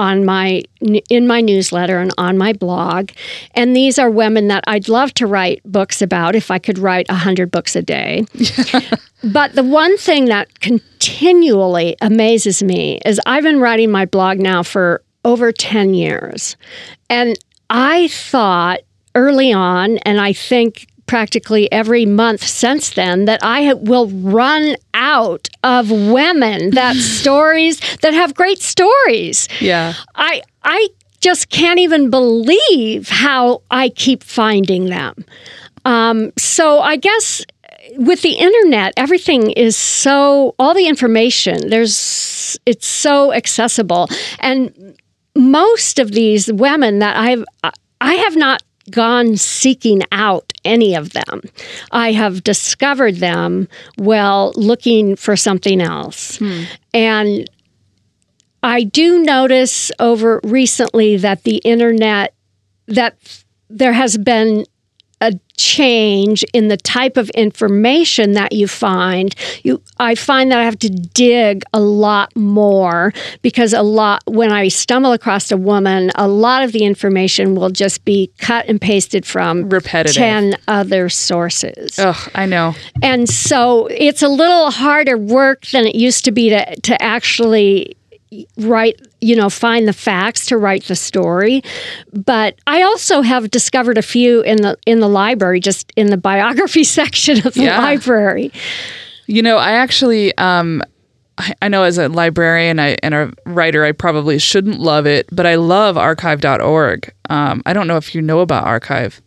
on 0.00 0.24
my 0.24 0.62
in 1.10 1.26
my 1.26 1.40
newsletter 1.40 1.98
and 1.98 2.12
on 2.18 2.38
my 2.38 2.52
blog. 2.52 3.10
And 3.54 3.74
these 3.74 3.98
are 3.98 4.10
women 4.10 4.46
that 4.48 4.62
I'd 4.66 4.88
love 4.88 5.12
to 5.14 5.26
write 5.26 5.60
books 5.64 6.00
about 6.00 6.36
if 6.36 6.50
I 6.52 6.58
could 6.58 6.78
write 6.78 7.08
100 7.08 7.50
books 7.50 7.74
a 7.74 7.82
day. 7.82 8.24
But 9.24 9.54
the 9.54 9.64
one 9.64 9.96
thing 9.98 10.26
that 10.26 10.60
continually 10.60 11.96
amazes 12.00 12.62
me 12.62 13.00
is 13.04 13.20
I've 13.26 13.42
been 13.42 13.60
writing 13.60 13.90
my 13.90 14.04
blog 14.04 14.38
now 14.38 14.62
for 14.62 15.02
over 15.24 15.50
10 15.50 15.94
years. 15.94 16.56
And 17.10 17.36
I 17.70 18.08
thought 18.08 18.80
early 19.14 19.52
on 19.52 19.98
and 19.98 20.20
I 20.20 20.32
think 20.32 20.86
practically 21.06 21.70
every 21.72 22.06
month 22.06 22.46
since 22.46 22.90
then 22.90 23.24
that 23.24 23.40
I 23.42 23.72
will 23.74 24.08
run 24.08 24.76
out 24.94 25.48
of 25.64 25.90
women 25.90 26.70
that 26.72 26.96
stories 26.96 27.80
that 28.02 28.14
have 28.14 28.34
great 28.34 28.60
stories. 28.60 29.48
Yeah. 29.60 29.94
I 30.14 30.42
I 30.62 30.88
just 31.20 31.48
can't 31.48 31.80
even 31.80 32.10
believe 32.10 33.08
how 33.08 33.62
I 33.70 33.88
keep 33.88 34.22
finding 34.22 34.86
them. 34.86 35.24
Um, 35.84 36.32
so 36.36 36.80
I 36.80 36.96
guess 36.96 37.44
with 37.96 38.22
the 38.22 38.34
internet, 38.34 38.92
everything 38.96 39.50
is 39.52 39.76
so 39.76 40.54
all 40.58 40.74
the 40.74 40.86
information 40.86 41.70
there's 41.70 42.58
it's 42.66 42.86
so 42.86 43.32
accessible, 43.32 44.08
and 44.40 44.96
most 45.38 45.98
of 45.98 46.12
these 46.12 46.52
women 46.52 46.98
that 46.98 47.16
I've 47.16 47.44
I 48.00 48.14
have 48.14 48.36
not 48.36 48.62
gone 48.90 49.36
seeking 49.36 50.02
out 50.12 50.52
any 50.64 50.94
of 50.94 51.12
them. 51.12 51.42
I 51.92 52.12
have 52.12 52.42
discovered 52.42 53.16
them 53.16 53.68
while 53.96 54.52
looking 54.56 55.16
for 55.16 55.36
something 55.36 55.80
else. 55.80 56.38
Hmm. 56.38 56.62
And 56.94 57.50
I 58.62 58.84
do 58.84 59.22
notice 59.22 59.92
over 59.98 60.40
recently 60.42 61.16
that 61.18 61.44
the 61.44 61.58
internet 61.58 62.34
that 62.86 63.16
there 63.68 63.92
has 63.92 64.16
been 64.16 64.64
change 65.58 66.44
in 66.54 66.68
the 66.68 66.76
type 66.76 67.16
of 67.16 67.28
information 67.30 68.32
that 68.32 68.52
you 68.52 68.66
find 68.68 69.34
you 69.64 69.82
i 69.98 70.14
find 70.14 70.52
that 70.52 70.58
i 70.58 70.64
have 70.64 70.78
to 70.78 70.88
dig 70.88 71.64
a 71.74 71.80
lot 71.80 72.34
more 72.36 73.12
because 73.42 73.72
a 73.72 73.82
lot 73.82 74.22
when 74.26 74.52
i 74.52 74.68
stumble 74.68 75.12
across 75.12 75.50
a 75.50 75.56
woman 75.56 76.10
a 76.14 76.28
lot 76.28 76.62
of 76.62 76.70
the 76.72 76.84
information 76.84 77.56
will 77.56 77.70
just 77.70 78.04
be 78.04 78.30
cut 78.38 78.66
and 78.68 78.80
pasted 78.80 79.26
from 79.26 79.68
Repetitive. 79.68 80.14
10 80.14 80.56
other 80.68 81.08
sources 81.08 81.98
Ugh, 81.98 82.30
I 82.36 82.46
know. 82.46 82.74
and 83.02 83.28
so 83.28 83.86
it's 83.88 84.22
a 84.22 84.28
little 84.28 84.70
harder 84.70 85.18
work 85.18 85.66
than 85.66 85.86
it 85.86 85.96
used 85.96 86.24
to 86.26 86.30
be 86.32 86.50
to, 86.50 86.76
to 86.82 87.02
actually 87.02 87.96
write 88.58 89.00
you 89.20 89.34
know 89.36 89.50
find 89.50 89.88
the 89.88 89.92
facts 89.92 90.46
to 90.46 90.56
write 90.56 90.84
the 90.84 90.94
story 90.96 91.62
but 92.12 92.56
i 92.66 92.82
also 92.82 93.20
have 93.22 93.50
discovered 93.50 93.98
a 93.98 94.02
few 94.02 94.40
in 94.42 94.58
the 94.58 94.76
in 94.86 95.00
the 95.00 95.08
library 95.08 95.60
just 95.60 95.92
in 95.96 96.06
the 96.08 96.16
biography 96.16 96.84
section 96.98 97.44
of 97.46 97.54
the 97.54 97.62
Yeah. 97.64 97.78
library 97.78 98.52
You 99.26 99.42
know, 99.42 99.58
I 99.58 99.72
actually, 99.72 100.34
um, 100.38 100.82
I, 101.60 101.68
know 101.68 101.82
as 101.84 101.98
a 101.98 102.08
librarian 102.08 102.80
I, 102.80 102.96
and 103.02 103.14
a 103.14 103.30
writer, 103.44 103.84
I 103.84 103.92
probably 103.92 104.38
shouldn't 104.38 104.80
love 104.80 105.06
it, 105.06 105.28
but 105.30 105.44
I 105.46 105.56
love 105.56 105.98
archive.org. 105.98 107.12
Um, 107.28 107.62
I 107.66 107.74
don't 107.74 107.86
know 107.86 107.98
if 107.98 108.14
you 108.14 108.22
know 108.22 108.40
about 108.40 108.64
archive, 108.64 109.20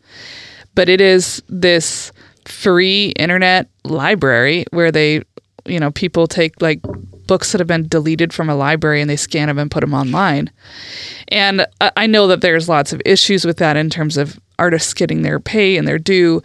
but 0.74 0.90
it 0.90 1.02
is 1.02 1.44
this 1.50 2.12
free 2.46 3.14
internet 3.16 3.70
library 3.84 4.66
where 4.72 4.92
they, 4.92 5.22
you 5.68 5.80
know, 5.80 5.92
people 5.92 6.26
take 6.26 6.60
like 6.64 6.82
books 7.32 7.54
that 7.54 7.62
have 7.62 7.68
been 7.68 7.88
deleted 7.88 8.34
from 8.34 8.50
a 8.50 8.56
library 8.56 9.00
and 9.00 9.10
they 9.10 9.16
scan 9.16 9.48
them 9.48 9.58
and 9.58 9.72
put 9.72 9.80
them 9.80 9.94
online. 9.94 10.52
And 11.30 11.66
I 11.96 12.06
know 12.06 12.28
that 12.28 12.42
there's 12.42 12.68
lots 12.68 12.92
of 12.92 13.02
issues 13.06 13.46
with 13.46 13.56
that 13.60 13.78
in 13.78 13.90
terms 13.90 14.18
of 14.18 14.38
artists 14.60 14.94
getting 14.94 15.22
their 15.22 15.40
pay 15.40 15.78
and 15.78 15.88
their 15.88 15.98
due. 15.98 16.44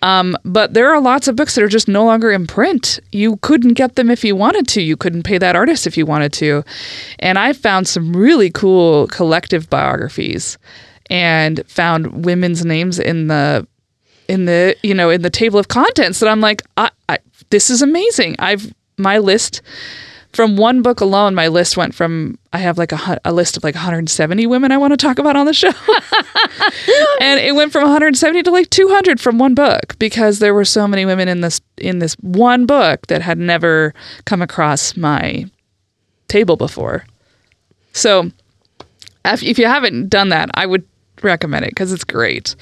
Um, 0.00 0.36
but 0.44 0.74
there 0.74 0.94
are 0.94 1.00
lots 1.00 1.26
of 1.26 1.34
books 1.34 1.56
that 1.56 1.64
are 1.64 1.68
just 1.68 1.88
no 1.88 2.04
longer 2.04 2.30
in 2.30 2.46
print. 2.46 3.00
You 3.10 3.38
couldn't 3.38 3.72
get 3.72 3.96
them 3.96 4.12
if 4.12 4.22
you 4.22 4.36
wanted 4.36 4.68
to. 4.68 4.80
You 4.80 4.96
couldn't 4.96 5.24
pay 5.24 5.38
that 5.38 5.56
artist 5.56 5.88
if 5.88 5.96
you 5.96 6.06
wanted 6.06 6.32
to. 6.34 6.62
And 7.18 7.36
I 7.36 7.52
found 7.52 7.88
some 7.88 8.16
really 8.16 8.48
cool 8.48 9.08
collective 9.08 9.68
biographies 9.68 10.56
and 11.10 11.66
found 11.66 12.24
women's 12.24 12.64
names 12.64 13.00
in 13.00 13.26
the 13.26 13.66
in 14.28 14.44
the 14.44 14.76
you 14.84 14.94
know 14.94 15.10
in 15.10 15.22
the 15.22 15.30
table 15.30 15.58
of 15.58 15.66
contents 15.66 16.20
that 16.20 16.28
I'm 16.28 16.40
like 16.40 16.62
I, 16.76 16.92
I 17.08 17.18
this 17.50 17.70
is 17.70 17.82
amazing. 17.82 18.36
I've 18.38 18.72
my 18.98 19.18
list 19.18 19.62
from 20.32 20.56
one 20.56 20.80
book 20.80 21.00
alone, 21.00 21.34
my 21.34 21.48
list 21.48 21.76
went 21.76 21.94
from 21.94 22.38
I 22.52 22.58
have 22.58 22.78
like 22.78 22.92
a, 22.92 23.20
a 23.24 23.32
list 23.32 23.56
of 23.56 23.64
like 23.64 23.74
170 23.74 24.46
women 24.46 24.72
I 24.72 24.78
want 24.78 24.92
to 24.92 24.96
talk 24.96 25.18
about 25.18 25.36
on 25.36 25.46
the 25.46 25.52
show, 25.52 25.68
and 27.20 27.40
it 27.40 27.54
went 27.54 27.72
from 27.72 27.82
170 27.82 28.42
to 28.44 28.50
like 28.50 28.70
200 28.70 29.20
from 29.20 29.38
one 29.38 29.54
book 29.54 29.98
because 29.98 30.38
there 30.38 30.54
were 30.54 30.64
so 30.64 30.88
many 30.88 31.04
women 31.04 31.28
in 31.28 31.42
this 31.42 31.60
in 31.76 31.98
this 31.98 32.14
one 32.20 32.66
book 32.66 33.06
that 33.08 33.22
had 33.22 33.38
never 33.38 33.94
come 34.24 34.42
across 34.42 34.96
my 34.96 35.44
table 36.28 36.56
before. 36.56 37.04
So, 37.92 38.30
if, 39.24 39.42
if 39.42 39.58
you 39.58 39.66
haven't 39.66 40.08
done 40.08 40.30
that, 40.30 40.50
I 40.54 40.64
would 40.64 40.86
recommend 41.22 41.66
it 41.66 41.72
because 41.72 41.92
it's 41.92 42.04
great. 42.04 42.56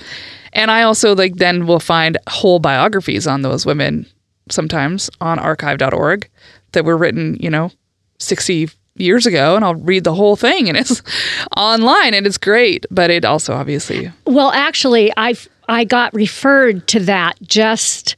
And 0.53 0.71
I 0.71 0.83
also 0.83 1.15
like 1.15 1.37
then 1.37 1.67
will 1.67 1.79
find 1.79 2.19
whole 2.29 2.59
biographies 2.59 3.29
on 3.29 3.43
those 3.43 3.65
women 3.65 4.07
sometimes 4.49 5.09
on 5.21 5.39
archive.org 5.39 6.29
that 6.73 6.85
were 6.85 6.97
written, 6.97 7.37
you 7.41 7.51
know, 7.51 7.71
60 8.19 8.71
years 8.97 9.27
ago 9.27 9.57
and 9.57 9.65
I'll 9.65 9.75
read 9.75 10.05
the 10.05 10.15
whole 10.15 10.37
thing 10.37 10.69
and 10.69 10.77
it's 10.77 11.03
online 11.57 12.15
and 12.15 12.27
it's 12.27 12.39
great, 12.39 12.87
but 12.91 13.11
it 13.11 13.25
also 13.25 13.55
obviously 13.55 14.13
well 14.27 14.51
actually 14.53 15.13
i 15.17 15.35
i 15.69 15.85
got 15.85 16.13
referred 16.13 16.87
to 16.89 17.01
that 17.01 17.41
just 17.43 18.17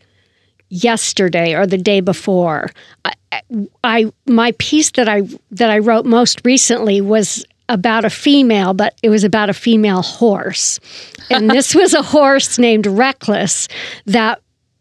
yesterday 0.69 1.55
or 1.55 1.67
the 1.67 1.77
day 1.77 2.01
before. 2.01 2.71
I, 3.05 3.13
I 3.85 4.13
my 4.27 4.53
piece 4.59 4.91
that 4.93 5.09
i 5.09 5.23
that 5.51 5.71
i 5.71 5.79
wrote 5.79 6.07
most 6.07 6.41
recently 6.45 7.01
was 7.01 7.45
about 7.69 8.05
a 8.05 8.11
female 8.11 8.75
but 8.75 8.95
it 9.03 9.09
was 9.09 9.25
about 9.25 9.51
a 9.51 9.55
female 9.55 10.03
horse. 10.03 10.81
And 11.31 11.51
this 11.51 11.75
was 11.83 11.95
a 11.95 12.03
horse 12.03 12.59
named 12.59 12.87
reckless 12.87 13.69
that 14.07 14.41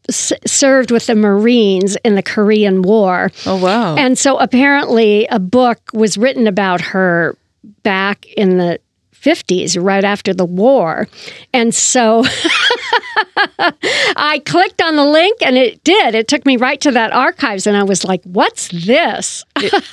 s- 0.10 0.34
served 0.46 0.92
with 0.92 1.08
the 1.08 1.16
marines 1.16 1.96
in 2.04 2.16
the 2.16 2.24
korean 2.24 2.82
war 2.82 3.32
Oh 3.46 3.58
wow. 3.58 3.96
and 3.96 4.18
so 4.18 4.38
apparently 4.38 5.26
a 5.28 5.40
book 5.40 5.80
was 5.94 6.18
written 6.18 6.48
about 6.48 6.82
her 6.82 7.38
back 7.84 8.26
in 8.38 8.58
the 8.58 8.80
50s, 9.14 9.78
right 9.80 10.04
after 10.04 10.34
the 10.34 10.46
war. 10.46 11.08
And 11.54 11.76
so 11.76 12.24
I 13.60 14.42
clicked 14.46 14.82
on 14.82 14.96
the 14.96 15.06
link 15.06 15.38
and 15.42 15.58
it 15.58 15.84
did. 15.84 16.16
It 16.16 16.28
took 16.28 16.46
me 16.46 16.58
right 16.58 16.80
to 16.82 16.92
that 16.92 17.12
archives 17.12 17.68
and 17.68 17.78
I 17.78 17.84
was 17.84 18.04
like, 18.04 18.22
what's 18.24 18.70
this? 18.70 19.44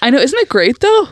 I 0.01 0.11
know, 0.11 0.19
isn't 0.19 0.39
it 0.39 0.49
great 0.49 0.81
though? 0.81 1.09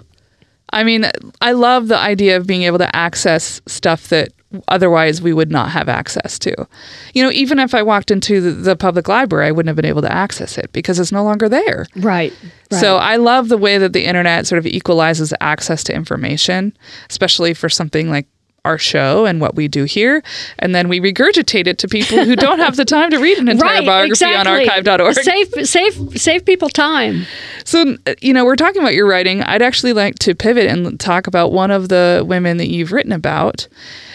I 0.72 0.82
mean, 0.84 1.06
I 1.40 1.52
love 1.52 1.88
the 1.88 1.98
idea 1.98 2.36
of 2.36 2.46
being 2.46 2.62
able 2.62 2.78
to 2.78 2.96
access 2.96 3.60
stuff 3.66 4.08
that 4.08 4.30
otherwise 4.68 5.20
we 5.20 5.32
would 5.32 5.50
not 5.50 5.70
have 5.70 5.88
access 5.88 6.38
to. 6.40 6.68
You 7.14 7.22
know, 7.22 7.30
even 7.30 7.58
if 7.58 7.74
I 7.74 7.82
walked 7.82 8.10
into 8.10 8.40
the, 8.40 8.50
the 8.50 8.76
public 8.76 9.08
library, 9.08 9.48
I 9.48 9.50
wouldn't 9.50 9.68
have 9.68 9.76
been 9.76 9.84
able 9.84 10.02
to 10.02 10.12
access 10.12 10.56
it 10.58 10.72
because 10.72 10.98
it's 10.98 11.12
no 11.12 11.24
longer 11.24 11.48
there. 11.48 11.86
Right. 11.96 12.32
So 12.70 12.96
I 12.96 13.16
love 13.16 13.48
the 13.48 13.58
way 13.58 13.78
that 13.78 13.92
the 13.92 14.04
internet 14.04 14.46
sort 14.46 14.58
of 14.58 14.66
equalizes 14.66 15.32
access 15.40 15.84
to 15.84 15.94
information, 15.94 16.76
especially 17.10 17.54
for 17.54 17.68
something 17.68 18.10
like 18.10 18.26
our 18.66 18.78
show 18.78 19.25
and 19.25 19.40
what 19.40 19.54
we 19.54 19.68
do 19.68 19.85
here, 19.85 20.23
and 20.58 20.75
then 20.75 20.88
we 20.88 21.00
regurgitate 21.00 21.66
it 21.66 21.78
to 21.78 21.88
people 21.88 22.25
who 22.25 22.37
don't 22.37 22.58
have 22.58 22.76
the 22.76 22.85
time 22.85 23.11
to 23.11 23.18
read 23.18 23.38
an 23.38 23.49
entire 23.56 23.78
right, 23.78 23.87
biography 23.87 24.25
exactly. 24.25 24.37
on 24.37 24.46
archive.org. 24.46 25.14
Save, 25.14 25.66
save, 25.66 26.20
save 26.20 26.44
people 26.44 26.68
time. 26.68 27.25
So, 27.64 27.96
you 28.20 28.32
know, 28.32 28.44
we're 28.44 28.56
talking 28.56 28.82
about 28.82 28.94
your 28.94 29.06
writing. 29.06 29.42
I'd 29.42 29.62
actually 29.62 29.92
like 29.92 30.16
to 30.20 30.35
pivot 30.35 30.66
and 30.66 30.99
talk 31.00 31.26
about 31.26 31.52
one 31.52 31.70
of 31.70 31.88
the 31.88 32.25
women 32.26 32.56
that 32.58 32.68
you've 32.68 32.92
written 32.92 33.12
about 33.12 33.68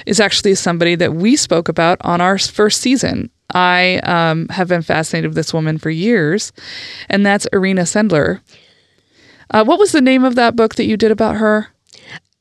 is 0.05 0.19
actually 0.19 0.55
somebody 0.55 0.95
that 0.95 1.13
we 1.13 1.35
spoke 1.35 1.69
about 1.69 1.97
on 2.01 2.21
our 2.21 2.37
first 2.37 2.81
season. 2.81 3.29
I 3.53 3.97
um, 4.03 4.47
have 4.49 4.67
been 4.67 4.81
fascinated 4.81 5.29
with 5.29 5.35
this 5.35 5.53
woman 5.53 5.77
for 5.77 5.89
years, 5.89 6.51
and 7.09 7.25
that's 7.25 7.47
Irena 7.51 7.81
Sendler. 7.81 8.41
Uh, 9.49 9.65
what 9.65 9.79
was 9.79 9.91
the 9.91 10.01
name 10.01 10.23
of 10.23 10.35
that 10.35 10.55
book 10.55 10.75
that 10.75 10.85
you 10.85 10.95
did 10.95 11.11
about 11.11 11.35
her? 11.35 11.70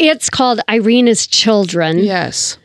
It's 0.00 0.30
called 0.30 0.60
Irena's 0.66 1.26
Children. 1.26 1.98
Yes. 1.98 2.56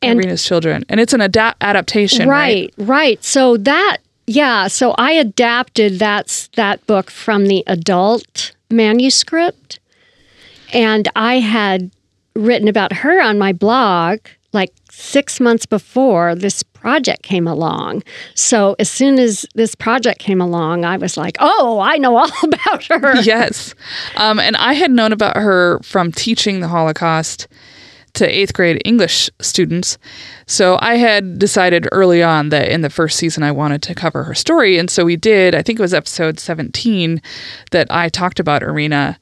And- 0.00 0.18
Irena's 0.18 0.42
Children. 0.42 0.84
And 0.88 0.98
it's 1.00 1.12
an 1.12 1.20
ada- 1.20 1.54
adaptation, 1.60 2.28
right? 2.28 2.72
right 2.78 2.88
right 2.88 3.24
so 3.24 3.56
that 3.58 3.98
yeah 4.26 4.66
so 4.68 4.94
i 4.98 5.12
adapted 5.12 5.98
that's 5.98 6.48
that 6.48 6.86
book 6.86 7.10
from 7.10 7.46
the 7.46 7.64
adult 7.66 8.52
manuscript 8.70 9.80
and 10.72 11.08
i 11.16 11.38
had 11.38 11.90
written 12.34 12.68
about 12.68 12.92
her 12.92 13.20
on 13.22 13.38
my 13.38 13.52
blog 13.54 14.18
six 14.98 15.40
months 15.40 15.66
before 15.66 16.34
this 16.34 16.62
project 16.62 17.22
came 17.22 17.46
along 17.46 18.02
so 18.34 18.74
as 18.78 18.90
soon 18.90 19.18
as 19.18 19.46
this 19.54 19.74
project 19.74 20.20
came 20.20 20.40
along 20.40 20.84
i 20.84 20.96
was 20.96 21.16
like 21.16 21.36
oh 21.40 21.80
i 21.80 21.96
know 21.96 22.16
all 22.16 22.30
about 22.42 22.84
her 22.84 23.20
yes. 23.22 23.74
Um, 24.16 24.38
and 24.40 24.56
I 24.56 24.72
had 24.74 24.90
known 24.90 25.12
about 25.12 25.36
her 25.36 25.80
from 25.82 26.12
teaching 26.12 26.60
the 26.60 26.68
Holocaust 26.68 27.46
to 28.14 28.26
eighth 28.26 28.52
grade 28.52 28.80
English 28.84 29.30
students. 29.40 29.98
So 30.46 30.78
I 30.80 30.96
had 30.96 31.38
decided 31.38 31.88
early 31.92 32.22
on 32.22 32.48
that 32.48 32.68
in 32.68 32.80
the 32.80 32.90
first 32.90 33.18
season 33.18 33.42
I 33.42 33.52
wanted 33.52 33.82
to 33.82 33.94
cover 33.94 34.24
her 34.24 34.34
story. 34.34 34.78
And 34.78 34.90
so 34.90 35.04
we 35.04 35.16
did, 35.16 35.54
I 35.54 35.62
think 35.62 35.78
it 35.78 35.82
was 35.82 35.94
episode 35.94 36.40
17 36.40 37.20
that 37.70 37.86
I 37.90 38.08
talked 38.08 38.40
about 38.40 38.62
Irena. 38.62 39.18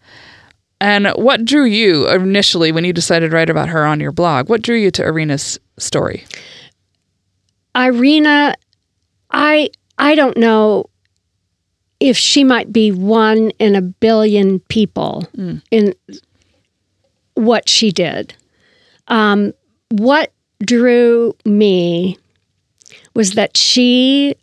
And 0.80 1.08
what 1.16 1.44
drew 1.44 1.64
you 1.64 2.08
initially 2.08 2.70
when 2.72 2.84
you 2.84 2.92
decided 2.92 3.30
to 3.30 3.36
write 3.36 3.50
about 3.50 3.68
her 3.68 3.86
on 3.86 4.00
your 4.00 4.12
blog? 4.12 4.48
What 4.48 4.62
drew 4.62 4.76
you 4.76 4.90
to 4.92 5.04
Irena's 5.04 5.58
story? 5.78 6.24
Irena, 7.74 8.54
I 9.30 9.70
I 9.98 10.14
don't 10.14 10.36
know 10.36 10.86
if 12.00 12.16
she 12.16 12.44
might 12.44 12.72
be 12.72 12.92
one 12.92 13.50
in 13.58 13.74
a 13.74 13.80
billion 13.80 14.60
people 14.60 15.26
in 15.70 15.94
what 17.34 17.68
she 17.68 17.90
did. 17.90 18.34
Um, 19.08 19.52
what 19.90 20.32
drew 20.60 21.34
me 21.44 22.18
was 23.14 23.32
that 23.32 23.56
she 23.56 24.34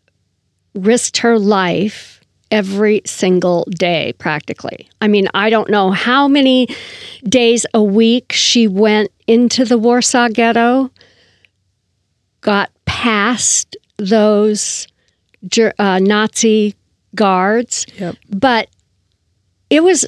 risked 0.73 1.17
her 1.17 1.37
life 1.37 2.12
every 2.53 3.01
single 3.05 3.67
day, 3.71 4.13
practically. 4.19 4.87
I 5.01 5.07
mean, 5.07 5.27
I 5.33 5.49
don't 5.49 5.69
know 5.69 5.91
how 5.91 6.27
many 6.27 6.67
days 7.27 7.65
a 7.73 7.83
week 7.83 8.31
she 8.31 8.67
went 8.67 9.09
into 9.27 9.65
the 9.65 9.77
Warsaw 9.77 10.29
Ghetto 10.29 10.91
got 12.41 12.69
past 12.85 13.75
those 13.97 14.87
uh, 15.79 15.99
Nazi 15.99 16.75
guards, 17.15 17.85
Yep. 17.97 18.15
but 18.29 18.69
it 19.69 19.83
was 19.83 20.05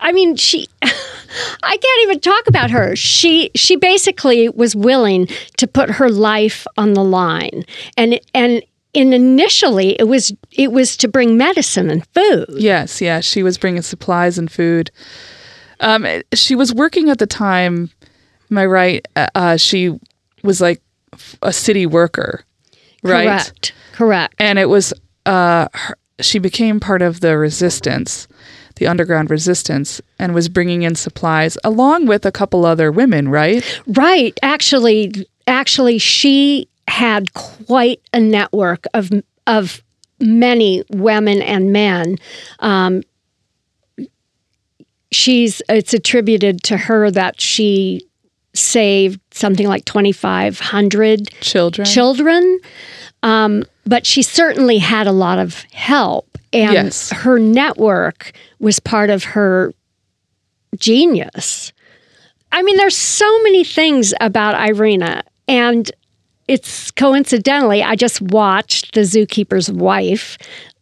I 0.00 0.12
mean, 0.12 0.36
she. 0.36 0.66
I 0.82 1.76
can't 1.76 2.02
even 2.02 2.20
talk 2.20 2.46
about 2.46 2.70
her. 2.70 2.94
She 2.96 3.50
she 3.54 3.76
basically 3.76 4.48
was 4.48 4.76
willing 4.76 5.28
to 5.56 5.66
put 5.66 5.90
her 5.90 6.08
life 6.08 6.66
on 6.76 6.94
the 6.94 7.02
line, 7.04 7.64
and 7.96 8.20
and 8.34 8.62
and 8.94 9.12
initially 9.14 9.96
it 9.98 10.04
was 10.08 10.32
it 10.52 10.72
was 10.72 10.96
to 10.98 11.08
bring 11.08 11.36
medicine 11.36 11.90
and 11.90 12.06
food. 12.08 12.46
Yes, 12.50 13.00
yeah, 13.00 13.20
she 13.20 13.42
was 13.42 13.58
bringing 13.58 13.82
supplies 13.82 14.38
and 14.38 14.50
food. 14.50 14.90
Um, 15.80 16.06
she 16.34 16.54
was 16.54 16.72
working 16.72 17.10
at 17.10 17.18
the 17.18 17.26
time. 17.26 17.90
Am 18.50 18.58
I 18.58 18.66
right? 18.66 19.06
Uh, 19.16 19.28
Uh, 19.34 19.56
she 19.56 19.98
was 20.42 20.60
like 20.60 20.82
a 21.42 21.52
city 21.52 21.86
worker, 21.86 22.44
right? 23.02 23.24
Correct. 23.26 23.72
Correct. 23.92 24.34
And 24.38 24.58
it 24.58 24.68
was 24.68 24.92
uh, 25.26 25.68
her, 25.72 25.96
she 26.20 26.38
became 26.38 26.80
part 26.80 27.02
of 27.02 27.20
the 27.20 27.36
resistance, 27.36 28.28
the 28.76 28.86
underground 28.86 29.30
resistance, 29.30 30.00
and 30.18 30.34
was 30.34 30.48
bringing 30.48 30.82
in 30.82 30.94
supplies 30.94 31.56
along 31.64 32.06
with 32.06 32.26
a 32.26 32.32
couple 32.32 32.64
other 32.66 32.90
women, 32.92 33.28
right? 33.28 33.64
Right. 33.86 34.38
Actually, 34.42 35.26
actually, 35.46 35.98
she 35.98 36.68
had 36.88 37.32
quite 37.34 38.00
a 38.12 38.20
network 38.20 38.84
of 38.94 39.10
of 39.46 39.82
many 40.20 40.84
women 40.90 41.42
and 41.42 41.72
men. 41.72 42.16
Um, 42.60 43.02
she's 45.12 45.62
it's 45.68 45.94
attributed 45.94 46.62
to 46.64 46.76
her 46.76 47.10
that 47.10 47.40
she 47.40 48.06
saved 48.54 49.20
something 49.32 49.66
like 49.66 49.84
twenty 49.84 50.12
five 50.12 50.58
hundred 50.60 51.28
Children. 51.40 51.86
children. 51.86 52.60
Um, 53.22 53.64
but 53.86 54.06
she 54.06 54.22
certainly 54.22 54.78
had 54.78 55.06
a 55.06 55.12
lot 55.12 55.38
of 55.38 55.62
help, 55.72 56.38
and 56.52 56.72
Yes. 56.72 57.10
her 57.10 57.38
network 57.38 58.32
was 58.58 58.78
part 58.78 59.10
of 59.10 59.24
her 59.24 59.72
genius. 60.76 61.72
I 62.52 62.62
mean, 62.62 62.76
there's 62.76 62.96
so 62.96 63.42
many 63.42 63.64
things 63.64 64.14
about 64.20 64.54
Irena, 64.54 65.22
and 65.48 65.90
it's 66.48 66.90
coincidentally, 66.90 67.82
I 67.82 67.96
just 67.96 68.20
watched 68.20 68.94
The 68.94 69.02
Zookeeper's 69.02 69.70
Wife 69.70 70.38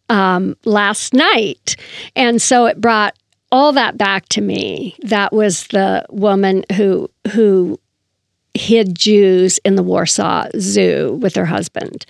um, 0.09 0.57
last 0.65 1.15
night, 1.15 1.77
and 2.17 2.41
so 2.41 2.67
it 2.67 2.81
brought 2.81 3.17
all 3.51 3.73
that 3.73 3.99
back 3.99 4.29
to 4.31 4.41
me. 4.41 4.97
That 5.03 5.33
was 5.33 5.67
the 5.69 6.05
woman 6.11 6.65
who 6.75 7.11
who 7.33 7.79
hid 8.55 8.97
Jews 8.97 9.59
in 9.65 9.77
the 9.77 9.83
Warsaw 9.83 10.49
Zoo 10.59 11.19
with 11.23 11.35
her 11.37 11.47
husband. 11.47 12.05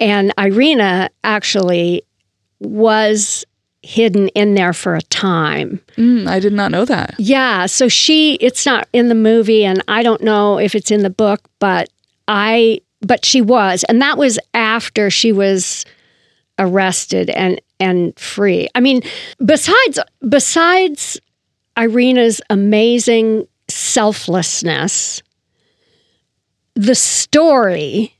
And 0.00 0.32
Irena 0.38 1.10
actually 1.24 2.02
was 2.60 3.44
hidden 3.82 4.28
in 4.28 4.54
there 4.54 4.72
for 4.72 4.94
a 4.94 5.02
time. 5.02 5.80
Mm, 5.96 6.28
I 6.28 6.38
did 6.38 6.52
not 6.52 6.70
know 6.70 6.84
that. 6.84 7.14
Yeah, 7.18 7.66
so 7.66 7.88
she 7.88 8.34
it's 8.34 8.64
not 8.64 8.88
in 8.92 9.08
the 9.08 9.14
movie 9.14 9.64
and 9.64 9.82
I 9.88 10.02
don't 10.02 10.22
know 10.22 10.58
if 10.58 10.74
it's 10.74 10.90
in 10.90 11.02
the 11.02 11.10
book, 11.10 11.40
but 11.58 11.88
I 12.28 12.80
but 13.06 13.24
she 13.24 13.40
was 13.40 13.84
and 13.84 14.00
that 14.00 14.16
was 14.18 14.38
after 14.54 15.10
she 15.10 15.32
was 15.32 15.84
arrested 16.58 17.30
and 17.30 17.60
and 17.80 18.16
free. 18.18 18.68
I 18.74 18.80
mean, 18.80 19.02
besides 19.44 19.98
besides 20.28 21.20
Irena's 21.76 22.40
amazing 22.50 23.46
selflessness, 23.68 25.22
the 26.74 26.94
story 26.94 28.14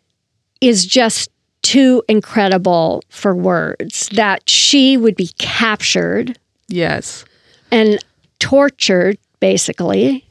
is 0.61 0.85
just 0.87 1.29
too 1.62 2.03
incredible 2.09 3.03
for 3.09 3.35
words 3.35 4.09
that 4.11 4.49
she 4.49 4.97
would 4.97 5.15
be 5.17 5.29
captured 5.39 6.38
Yes. 6.68 7.25
and 7.71 8.05
tortured 8.40 9.16
basically 9.38 10.25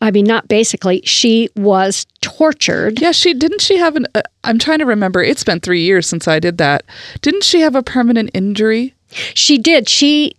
i 0.00 0.10
mean 0.10 0.24
not 0.24 0.46
basically 0.48 1.00
she 1.04 1.48
was 1.56 2.06
tortured 2.20 3.00
Yeah, 3.00 3.12
she 3.12 3.34
didn't 3.34 3.60
she 3.60 3.76
have 3.76 3.96
an 3.96 4.06
uh, 4.14 4.22
I'm 4.44 4.58
trying 4.58 4.78
to 4.80 4.86
remember. 4.86 5.22
It's 5.22 5.42
been 5.44 5.60
3 5.60 5.80
years 5.80 6.06
since 6.06 6.28
I 6.28 6.38
did 6.38 6.58
that. 6.58 6.84
Didn't 7.22 7.44
she 7.44 7.60
have 7.60 7.74
a 7.74 7.82
permanent 7.82 8.30
injury? 8.34 8.94
she 9.34 9.58
did 9.58 9.88
she 9.88 10.34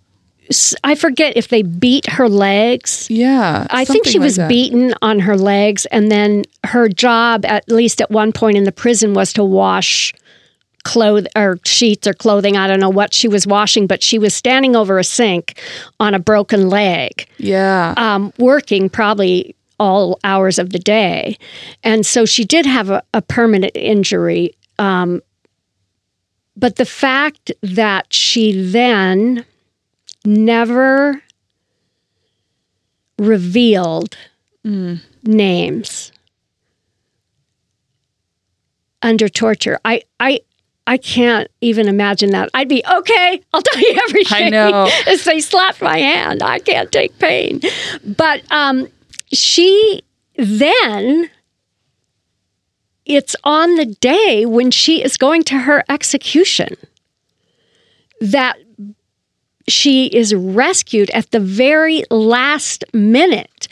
i 0.84 0.94
forget 0.94 1.36
if 1.36 1.48
they 1.48 1.64
beat 1.64 2.08
her 2.08 2.30
legs 2.30 3.08
Yeah. 3.10 3.66
I 3.70 3.84
think 3.84 4.06
she 4.06 4.20
like 4.20 4.26
was 4.26 4.36
that. 4.36 4.48
beaten 4.50 4.94
on 5.02 5.20
her 5.20 5.36
legs, 5.38 5.86
and 5.88 6.12
then 6.12 6.44
her 6.66 6.88
job, 6.88 7.46
at 7.46 7.68
least 7.68 8.00
at 8.02 8.12
one 8.12 8.32
point 8.32 8.56
in 8.58 8.64
the 8.64 8.72
prison, 8.72 9.14
was 9.16 9.34
to 9.34 9.44
wash 9.44 10.14
clothes 10.86 11.28
or 11.36 11.60
sheets 11.66 12.08
or 12.08 12.14
clothing. 12.14 12.56
I 12.56 12.68
don't 12.68 12.80
know 12.80 12.90
what 12.90 13.14
she 13.14 13.28
was 13.28 13.46
washing, 13.46 13.88
but 13.88 14.02
she 14.02 14.18
was 14.18 14.34
standing 14.34 14.76
over 14.78 14.98
a 14.98 15.04
sink 15.04 15.60
on 16.00 16.14
a 16.14 16.20
broken 16.20 16.70
leg, 16.70 17.28
Yeah. 17.38 17.94
um, 17.98 18.32
working 18.38 18.90
probably 18.90 19.54
all 19.78 20.18
hours 20.24 20.58
of 20.58 20.70
the 20.70 20.80
day, 20.80 21.38
and 21.84 22.06
so 22.06 22.24
she 22.26 22.46
did 22.46 22.66
have 22.66 22.90
a, 22.90 23.04
a 23.14 23.22
permanent 23.22 23.74
injury. 23.76 24.56
Um, 24.80 25.22
but 26.56 26.78
the 26.78 26.86
fact 26.86 27.52
that 27.62 28.14
she 28.14 28.54
then 28.62 29.44
never 30.24 31.22
revealed 33.20 34.18
names 35.24 36.12
under 39.02 39.28
torture. 39.30 39.78
I 39.86 40.02
I 40.20 40.40
I 40.88 40.98
can't 40.98 41.50
even 41.62 41.88
imagine 41.88 42.32
that. 42.32 42.50
I'd 42.54 42.70
be 42.70 42.84
okay. 42.86 43.42
I'll 43.54 43.62
tell 43.62 43.82
you 43.82 44.00
everything. 44.08 44.46
I 44.46 44.50
know. 44.50 44.90
As 45.08 45.24
they 45.24 45.40
slapped 45.40 45.82
my 45.82 45.98
hand, 45.98 46.44
I 46.44 46.60
can't 46.60 46.92
take 46.92 47.18
pain. 47.20 47.62
But 48.06 48.44
um, 48.52 48.88
she 49.32 50.04
then. 50.36 51.30
It's 53.06 53.36
on 53.44 53.76
the 53.76 53.86
day 53.86 54.48
when 54.48 54.72
she 54.72 55.04
is 55.04 55.16
going 55.16 55.44
to 55.44 55.60
her 55.60 55.84
execution 55.90 56.76
that 58.20 58.58
she 59.68 60.08
is 60.08 60.34
rescued 60.34 61.10
at 61.12 61.30
the 61.32 61.40
very 61.40 62.04
last 62.10 62.84
minute. 62.94 63.68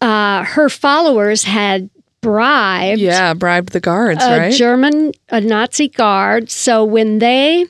Uh, 0.00 0.44
her 0.44 0.70
followers 0.70 1.44
had 1.44 1.90
bribed 2.20 3.00
yeah, 3.00 3.34
bribed 3.34 3.72
the 3.72 3.80
guards, 3.80 4.22
a 4.22 4.38
right? 4.38 4.52
German, 4.52 5.12
a 5.28 5.40
Nazi 5.40 5.88
guard. 5.88 6.50
So 6.50 6.84
when 6.84 7.18
they 7.18 7.66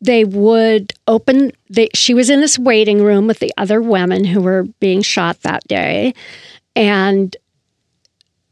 they 0.00 0.24
would 0.24 0.92
open, 1.06 1.52
they, 1.70 1.88
she 1.94 2.14
was 2.14 2.30
in 2.30 2.40
this 2.40 2.58
waiting 2.58 3.02
room 3.02 3.26
with 3.26 3.38
the 3.38 3.52
other 3.56 3.80
women 3.80 4.24
who 4.24 4.40
were 4.40 4.64
being 4.78 5.02
shot 5.02 5.40
that 5.42 5.66
day, 5.66 6.14
and 6.74 7.36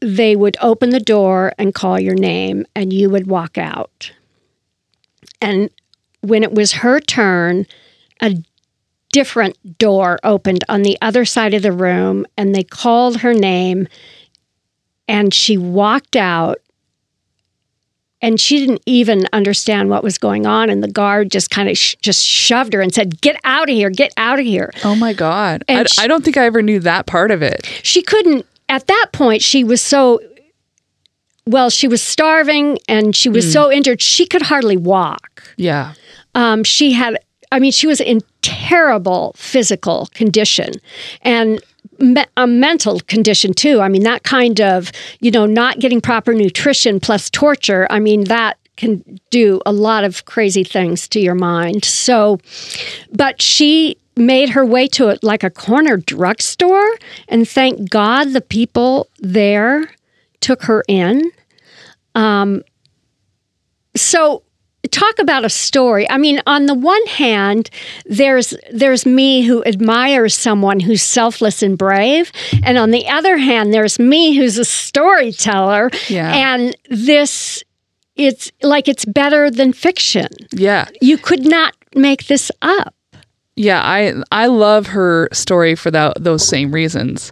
they 0.01 0.37
would 0.37 0.57
open 0.61 0.91
the 0.91 1.01
door 1.01 1.53
and 1.59 1.75
call 1.75 1.99
your 2.01 2.15
name, 2.15 2.67
and 2.75 2.93
you 2.93 3.11
would 3.11 3.27
walk 3.27 3.59
out. 3.59 4.13
And 5.41 5.71
when 6.23 6.43
it 6.43 6.53
was 6.53 6.73
her 6.73 7.01
turn, 7.01 7.67
a 8.21 8.35
different 9.14 9.79
door 9.79 10.18
opened 10.24 10.64
on 10.68 10.83
the 10.83 10.98
other 11.00 11.24
side 11.24 11.55
of 11.55 11.62
the 11.62 11.70
room, 11.72 12.27
and 12.37 12.53
they 12.55 12.64
called 12.64 13.18
her 13.18 13.33
name, 13.33 13.87
and 15.07 15.33
she 15.33 15.57
walked 15.57 16.16
out 16.16 16.59
and 18.20 18.40
she 18.40 18.59
didn't 18.59 18.81
even 18.87 19.27
understand 19.35 19.90
what 19.90 20.03
was 20.03 20.16
going 20.18 20.46
on 20.46 20.70
and 20.70 20.83
the 20.83 20.90
guard 20.90 21.31
just 21.31 21.50
kind 21.50 21.68
of 21.68 21.77
sh- 21.77 21.94
just 22.00 22.24
shoved 22.24 22.72
her 22.72 22.81
and 22.81 22.94
said 22.94 23.20
get 23.20 23.37
out 23.44 23.68
of 23.68 23.74
here 23.74 23.90
get 23.90 24.12
out 24.16 24.38
of 24.38 24.46
here 24.46 24.70
oh 24.83 24.94
my 24.96 25.12
god. 25.12 25.62
I, 25.68 25.85
she- 25.85 26.03
I 26.03 26.07
don't 26.07 26.24
think 26.24 26.37
I 26.38 26.46
ever 26.46 26.62
knew 26.62 26.81
that 26.81 27.07
part 27.07 27.31
of 27.31 27.42
it. 27.42 27.66
she 27.83 28.00
couldn't 28.03 28.46
at 28.68 28.87
that 28.87 29.07
point 29.12 29.42
she 29.42 29.62
was 29.62 29.83
so 29.83 30.20
well 31.46 31.68
she 31.68 31.87
was 31.87 32.00
starving 32.03 32.79
and 32.88 33.14
she 33.14 33.29
was 33.29 33.53
so 33.53 33.70
injured 33.70 34.00
she 34.00 34.24
could 34.27 34.42
hardly 34.42 34.79
walk 34.79 35.42
Yeah. 35.59 35.92
um, 36.35 36.64
she 36.64 36.92
had 36.92 37.18
i 37.55 37.59
mean 37.59 37.73
she 37.73 37.87
was 37.87 38.01
in 38.01 38.21
terrible 38.43 39.33
physical 39.37 40.09
condition 40.12 40.73
and 41.23 41.62
me- 41.99 42.25
a 42.37 42.47
mental 42.47 43.01
condition 43.01 43.53
too. 43.53 43.81
I 43.81 43.88
mean 43.88 44.03
that 44.03 44.23
kind 44.23 44.61
of 44.61 44.90
you 45.21 45.31
know 45.31 45.47
not 45.47 45.79
getting 45.79 46.01
proper 46.01 46.35
nutrition 46.35 47.01
plus 47.01 47.31
torture 47.31 47.87
i 47.90 47.99
mean 47.99 48.25
that 48.25 48.59
can 48.77 49.21
do 49.31 49.61
a 49.64 49.73
lot 49.73 50.03
of 50.03 50.25
crazy 50.25 50.64
things 50.64 51.07
to 51.09 51.21
your 51.21 51.37
mind. 51.37 51.85
So 51.85 52.38
but 53.12 53.40
she 53.40 53.97
made 54.17 54.51
her 54.51 54.64
way 54.64 54.87
to 54.88 55.09
it 55.09 55.23
like 55.23 55.43
a 55.43 55.51
corner 55.51 55.97
drugstore 55.97 56.88
and 57.29 57.49
thank 57.49 57.90
god 57.90 58.33
the 58.33 58.40
people 58.40 59.09
there 59.19 59.90
took 60.40 60.62
her 60.64 60.85
in. 60.88 61.31
Um, 62.14 62.62
so 63.97 64.44
talk 64.95 65.19
about 65.19 65.45
a 65.45 65.49
story 65.51 66.09
i 66.11 66.17
mean 66.17 66.41
on 66.47 66.67
the 66.67 66.75
one 66.75 67.05
hand 67.07 67.69
there's 68.07 68.55
there's 68.73 69.05
me 69.05 69.43
who 69.43 69.65
admires 69.65 70.35
someone 70.37 70.79
who's 70.81 71.03
selfless 71.03 71.63
and 71.63 71.77
brave 71.77 72.31
and 72.63 72.79
on 72.79 72.91
the 72.93 73.09
other 73.09 73.37
hand 73.37 73.73
there's 73.75 73.99
me 73.99 74.35
who's 74.37 74.57
a 74.59 74.65
storyteller 74.65 75.91
Yeah. 76.09 76.33
and 76.33 76.77
this 76.91 77.65
it's 78.17 78.53
like 78.63 78.87
it's 78.87 79.05
better 79.05 79.51
than 79.51 79.73
fiction 79.73 80.29
Yeah. 80.53 80.87
you 81.01 81.19
could 81.19 81.45
not 81.45 81.75
make 81.97 82.27
this 82.27 82.51
up 82.63 82.95
yeah, 83.57 83.81
I 83.85 84.13
I 84.33 84.47
love 84.49 84.89
her 84.89 85.29
story 85.33 85.77
for 85.77 85.89
that 85.93 86.15
those 86.19 86.45
same 86.45 86.73
reasons. 86.73 87.31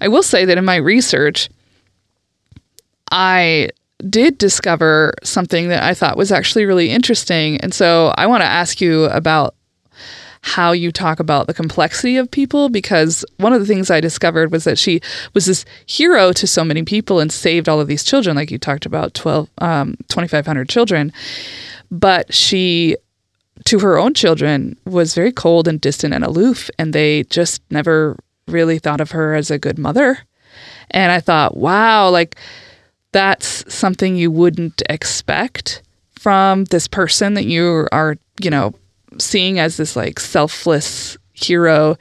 I 0.00 0.06
will 0.06 0.22
say 0.22 0.44
that 0.44 0.56
in 0.56 0.64
my 0.64 0.76
research, 0.76 1.48
I 3.10 3.70
did 4.08 4.38
discover 4.38 5.14
something 5.22 5.68
that 5.68 5.82
I 5.82 5.94
thought 5.94 6.16
was 6.16 6.32
actually 6.32 6.64
really 6.64 6.90
interesting, 6.90 7.60
and 7.60 7.72
so 7.72 8.12
I 8.16 8.26
want 8.26 8.42
to 8.42 8.48
ask 8.48 8.80
you 8.80 9.04
about 9.04 9.54
how 10.46 10.72
you 10.72 10.92
talk 10.92 11.20
about 11.20 11.46
the 11.46 11.54
complexity 11.54 12.18
of 12.18 12.30
people 12.30 12.68
because 12.68 13.24
one 13.38 13.54
of 13.54 13.60
the 13.60 13.66
things 13.66 13.90
I 13.90 14.00
discovered 14.00 14.52
was 14.52 14.64
that 14.64 14.78
she 14.78 15.00
was 15.32 15.46
this 15.46 15.64
hero 15.86 16.32
to 16.32 16.46
so 16.46 16.62
many 16.62 16.82
people 16.82 17.18
and 17.18 17.32
saved 17.32 17.66
all 17.66 17.80
of 17.80 17.88
these 17.88 18.04
children, 18.04 18.36
like 18.36 18.50
you 18.50 18.58
talked 18.58 18.84
about 18.84 19.14
12, 19.14 19.48
um, 19.58 19.96
2,500 20.08 20.68
children. 20.68 21.14
But 21.90 22.34
she, 22.34 22.94
to 23.64 23.78
her 23.78 23.96
own 23.96 24.12
children, 24.12 24.76
was 24.84 25.14
very 25.14 25.32
cold 25.32 25.66
and 25.66 25.80
distant 25.80 26.12
and 26.12 26.22
aloof, 26.22 26.68
and 26.78 26.92
they 26.92 27.24
just 27.24 27.62
never 27.70 28.18
really 28.46 28.78
thought 28.78 29.00
of 29.00 29.12
her 29.12 29.34
as 29.34 29.50
a 29.50 29.58
good 29.58 29.78
mother. 29.78 30.18
And 30.90 31.10
I 31.10 31.20
thought, 31.20 31.56
wow, 31.56 32.10
like 32.10 32.36
that's 33.14 33.72
something 33.72 34.16
you 34.16 34.28
wouldn't 34.28 34.82
expect 34.90 35.82
from 36.18 36.64
this 36.64 36.88
person 36.88 37.34
that 37.34 37.44
you 37.44 37.86
are, 37.92 38.16
you 38.42 38.50
know, 38.50 38.74
seeing 39.18 39.60
as 39.60 39.76
this 39.76 39.94
like 39.94 40.18
selfless 40.18 41.16
hero. 41.32 41.96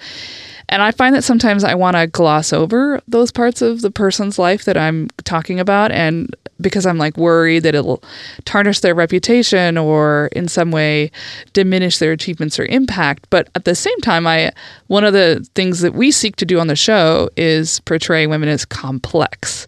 And 0.69 0.81
I 0.81 0.89
find 0.89 1.13
that 1.13 1.23
sometimes 1.23 1.63
I 1.63 1.75
want 1.75 1.97
to 1.97 2.07
gloss 2.07 2.51
over 2.51 2.99
those 3.07 3.31
parts 3.31 3.61
of 3.61 3.81
the 3.81 3.91
person's 3.91 4.39
life 4.39 4.65
that 4.65 4.75
I'm 4.75 5.07
talking 5.23 5.59
about. 5.59 5.91
And 5.91 6.35
because 6.59 6.87
I'm 6.87 6.97
like 6.97 7.15
worried 7.15 7.59
that 7.59 7.75
it'll 7.75 8.01
tarnish 8.45 8.79
their 8.79 8.95
reputation 8.95 9.77
or 9.77 10.29
in 10.31 10.47
some 10.47 10.71
way 10.71 11.11
diminish 11.51 11.99
their 11.99 12.11
achievements 12.11 12.57
or 12.57 12.65
impact. 12.65 13.27
But 13.29 13.49
at 13.53 13.65
the 13.65 13.75
same 13.75 13.99
time, 13.99 14.25
I 14.25 14.51
one 14.87 15.03
of 15.03 15.13
the 15.13 15.47
things 15.53 15.81
that 15.81 15.93
we 15.93 16.09
seek 16.09 16.37
to 16.37 16.45
do 16.45 16.59
on 16.59 16.67
the 16.67 16.75
show 16.75 17.29
is 17.37 17.81
portray 17.81 18.25
women 18.25 18.49
as 18.49 18.65
complex. 18.65 19.67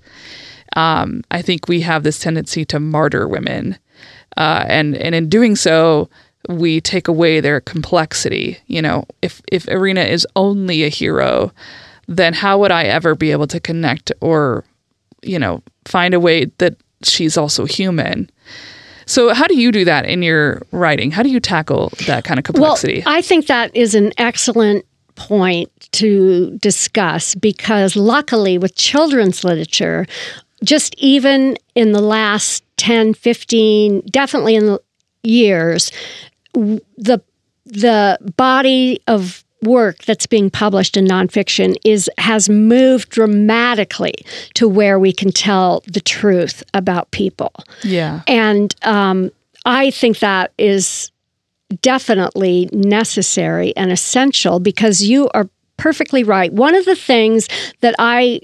Um, 0.75 1.23
I 1.31 1.41
think 1.41 1.67
we 1.67 1.81
have 1.81 2.03
this 2.03 2.19
tendency 2.19 2.65
to 2.65 2.79
martyr 2.79 3.27
women, 3.27 3.77
uh, 4.37 4.65
and 4.67 4.95
and 4.95 5.15
in 5.15 5.29
doing 5.29 5.55
so, 5.55 6.09
we 6.49 6.81
take 6.81 7.07
away 7.07 7.39
their 7.39 7.61
complexity. 7.61 8.57
You 8.67 8.81
know, 8.81 9.05
if 9.21 9.41
if 9.51 9.67
Irena 9.67 10.01
is 10.01 10.27
only 10.35 10.83
a 10.83 10.89
hero, 10.89 11.51
then 12.07 12.33
how 12.33 12.59
would 12.59 12.71
I 12.71 12.83
ever 12.83 13.15
be 13.15 13.31
able 13.31 13.47
to 13.47 13.59
connect 13.59 14.11
or, 14.21 14.63
you 15.21 15.39
know, 15.39 15.63
find 15.85 16.13
a 16.13 16.19
way 16.19 16.45
that 16.57 16.75
she's 17.03 17.37
also 17.37 17.65
human? 17.65 18.29
So 19.05 19.33
how 19.33 19.45
do 19.45 19.57
you 19.57 19.71
do 19.71 19.85
that 19.85 20.05
in 20.05 20.23
your 20.23 20.63
writing? 20.71 21.11
How 21.11 21.23
do 21.23 21.29
you 21.29 21.39
tackle 21.39 21.91
that 22.07 22.23
kind 22.23 22.39
of 22.39 22.43
complexity? 22.43 23.03
Well, 23.05 23.15
I 23.15 23.21
think 23.21 23.47
that 23.47 23.75
is 23.75 23.93
an 23.93 24.11
excellent 24.17 24.85
point 25.15 25.69
to 25.93 26.57
discuss 26.61 27.35
because 27.35 27.95
luckily 27.95 28.57
with 28.57 28.75
children's 28.75 29.43
literature, 29.43 30.05
just 30.65 30.95
even 30.97 31.57
in 31.75 31.91
the 31.91 32.01
last 32.01 32.63
10, 32.77 33.13
15, 33.13 34.01
definitely 34.11 34.55
in 34.55 34.65
the 34.65 34.81
years, 35.23 35.91
the 36.53 37.21
the 37.65 38.17
body 38.35 39.01
of 39.07 39.43
work 39.63 39.97
that's 40.03 40.27
being 40.27 40.49
published 40.49 40.95
in 40.95 41.05
nonfiction 41.05 41.75
is 41.83 42.09
has 42.17 42.47
moved 42.49 43.09
dramatically 43.09 44.13
to 44.53 44.67
where 44.67 44.99
we 44.99 45.11
can 45.11 45.31
tell 45.31 45.83
the 45.87 45.99
truth 45.99 46.63
about 46.73 47.09
people. 47.11 47.51
Yeah, 47.83 48.21
and 48.27 48.75
um, 48.83 49.31
I 49.65 49.91
think 49.91 50.19
that 50.19 50.53
is 50.57 51.11
definitely 51.81 52.69
necessary 52.71 53.75
and 53.75 53.91
essential 53.91 54.59
because 54.59 55.03
you 55.03 55.29
are 55.33 55.49
perfectly 55.77 56.23
right. 56.23 56.53
One 56.53 56.75
of 56.75 56.85
the 56.85 56.95
things 56.95 57.47
that 57.81 57.95
I 57.97 58.41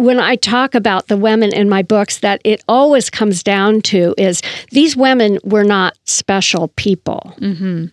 when 0.00 0.18
I 0.18 0.34
talk 0.36 0.74
about 0.74 1.08
the 1.08 1.16
women 1.18 1.52
in 1.52 1.68
my 1.68 1.82
books, 1.82 2.20
that 2.20 2.40
it 2.42 2.64
always 2.66 3.10
comes 3.10 3.42
down 3.42 3.82
to 3.82 4.14
is 4.16 4.40
these 4.70 4.96
women 4.96 5.38
were 5.44 5.62
not 5.62 5.98
special 6.06 6.68
people. 6.68 7.34
Mm-hmm. 7.38 7.86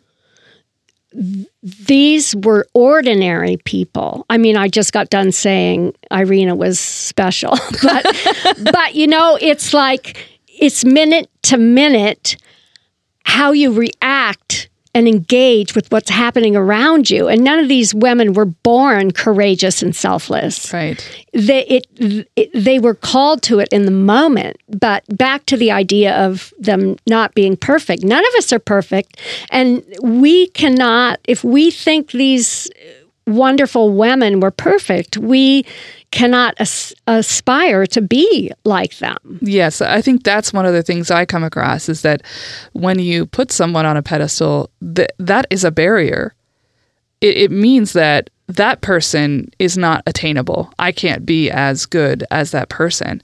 These 1.62 2.34
were 2.38 2.66
ordinary 2.74 3.58
people. 3.66 4.26
I 4.30 4.38
mean, 4.38 4.56
I 4.56 4.70
just 4.70 4.94
got 4.94 5.10
done 5.10 5.34
saying 5.34 5.96
Irena 6.10 6.56
was 6.56 6.80
special, 6.80 7.58
but 7.84 8.06
but 8.72 8.96
you 8.96 9.08
know, 9.08 9.38
it's 9.42 9.74
like 9.74 10.18
it's 10.48 10.86
minute 10.86 11.30
to 11.44 11.58
minute 11.58 12.38
how 13.26 13.52
you 13.52 13.74
react 13.74 14.70
and 14.98 15.08
engage 15.08 15.76
with 15.76 15.92
what's 15.92 16.10
happening 16.10 16.56
around 16.56 17.08
you. 17.08 17.28
And 17.28 17.44
none 17.44 17.60
of 17.60 17.68
these 17.68 17.94
women 17.94 18.34
were 18.34 18.46
born 18.46 19.12
courageous 19.12 19.84
and 19.84 19.96
selfless. 19.96 20.74
Right. 20.74 21.24
They 21.34 21.66
it, 21.68 21.86
it, 22.36 22.50
they 22.52 22.80
were 22.80 22.96
called 22.96 23.44
to 23.44 23.60
it 23.60 23.68
in 23.72 23.86
the 23.86 23.92
moment. 23.92 24.58
But 24.68 25.04
back 25.16 25.46
to 25.46 25.56
the 25.56 25.70
idea 25.70 26.18
of 26.26 26.52
them 26.58 26.98
not 27.06 27.36
being 27.36 27.56
perfect. 27.56 28.02
None 28.02 28.26
of 28.26 28.34
us 28.40 28.52
are 28.52 28.58
perfect, 28.58 29.22
and 29.52 29.86
we 30.02 30.48
cannot. 30.48 31.20
If 31.28 31.44
we 31.44 31.70
think 31.70 32.10
these 32.12 32.68
wonderful 33.28 33.94
women 33.94 34.40
were 34.40 34.50
perfect, 34.50 35.16
we 35.16 35.64
cannot 36.12 36.56
as- 36.60 36.94
aspire 37.06 37.86
to 37.88 38.02
be 38.02 38.52
like 38.64 38.98
them. 39.00 39.18
Yes, 39.42 39.82
I 39.82 40.02
think 40.02 40.24
that's 40.24 40.54
one 40.54 40.66
of 40.66 40.74
the 40.74 40.84
things 40.84 41.12
I 41.12 41.26
come 41.26 41.44
across 41.44 41.90
is 41.90 42.02
that 42.02 42.22
when 42.74 43.00
you 43.00 43.26
put 43.26 43.52
someone 43.52 43.86
on 43.86 43.98
a 43.98 44.04
pedestal, 44.04 44.70
th- 44.96 45.10
that 45.20 45.48
is 45.50 45.64
a 45.64 45.72
barrier. 45.72 46.34
It, 47.22 47.38
it 47.38 47.52
means 47.52 47.94
that 47.94 48.30
that 48.48 48.82
person 48.82 49.50
is 49.60 49.78
not 49.78 50.04
attainable. 50.06 50.72
I 50.80 50.92
can't 50.92 51.26
be 51.26 51.52
as 51.52 51.86
good 51.86 52.24
as 52.32 52.52
that 52.52 52.70
person. 52.70 53.22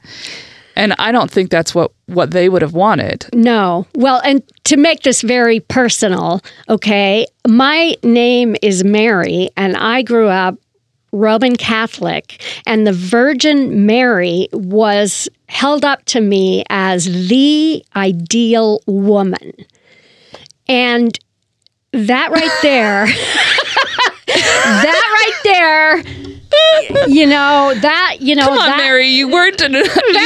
And 0.75 0.93
I 0.97 1.11
don't 1.11 1.29
think 1.29 1.49
that's 1.49 1.75
what, 1.75 1.91
what 2.07 2.31
they 2.31 2.49
would 2.49 2.61
have 2.63 2.73
wanted. 2.73 3.27
No. 3.33 3.85
Well, 3.95 4.21
and 4.25 4.41
to 4.65 4.75
make 4.75 5.03
this 5.03 5.21
very 5.21 5.59
personal, 5.59 6.41
okay, 6.67 7.27
my 7.47 7.95
name 8.03 8.55
is 8.61 8.83
Mary, 8.83 9.49
and 9.55 9.77
I 9.77 10.01
grew 10.01 10.27
up 10.27 10.57
Roman 11.13 11.55
Catholic, 11.55 12.43
and 12.65 12.85
the 12.85 12.91
Virgin 12.91 13.85
Mary 13.85 14.49
was 14.51 15.29
held 15.47 15.85
up 15.85 16.03
to 16.05 16.19
me 16.19 16.63
as 16.69 17.05
the 17.29 17.85
ideal 17.95 18.81
woman. 18.87 19.53
And 20.67 21.17
that 21.91 22.31
right 22.31 22.59
there, 22.63 23.05
that 24.25 25.11
right 25.13 25.39
there, 25.43 26.03
you 27.07 27.27
know 27.27 27.73
that 27.81 28.17
you 28.19 28.35
know 28.35 28.45
Come 28.45 28.57
on, 28.57 28.65
that, 28.65 28.77
Mary, 28.77 29.07
you 29.07 29.29
weren't 29.29 29.61
an, 29.61 29.73
you 29.73 29.83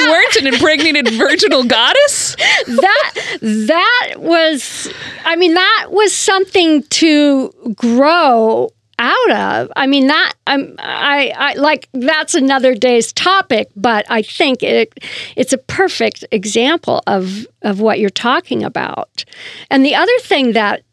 weren't 0.09 0.35
an 0.37 0.47
impregnated 0.47 1.09
virginal 1.13 1.63
goddess. 1.63 2.35
that 2.67 3.13
that 3.41 4.13
was 4.17 4.91
i 5.25 5.35
mean 5.35 5.53
that 5.53 5.87
was 5.89 6.13
something 6.13 6.83
to 6.83 7.51
grow 7.75 8.69
out 8.99 9.31
of. 9.31 9.71
I 9.75 9.87
mean 9.87 10.07
that 10.07 10.33
i'm 10.47 10.75
i 10.79 11.31
i 11.35 11.53
like 11.53 11.89
that's 11.93 12.33
another 12.33 12.73
day's 12.73 13.13
topic 13.13 13.69
but 13.75 14.05
i 14.09 14.21
think 14.21 14.63
it 14.63 14.93
it's 15.35 15.53
a 15.53 15.57
perfect 15.57 16.25
example 16.31 17.01
of 17.05 17.45
of 17.61 17.79
what 17.79 17.99
you're 17.99 18.09
talking 18.09 18.63
about. 18.63 19.25
And 19.69 19.85
the 19.85 19.95
other 19.95 20.17
thing 20.21 20.53
that 20.53 20.83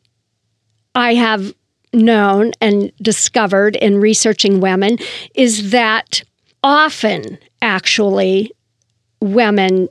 i 0.95 1.15
have 1.15 1.55
known 1.93 2.53
and 2.61 2.93
discovered 3.01 3.77
in 3.77 4.01
researching 4.01 4.61
women 4.61 4.99
is 5.35 5.71
that 5.71 6.23
often 6.63 7.39
actually 7.63 8.51
women 9.21 9.89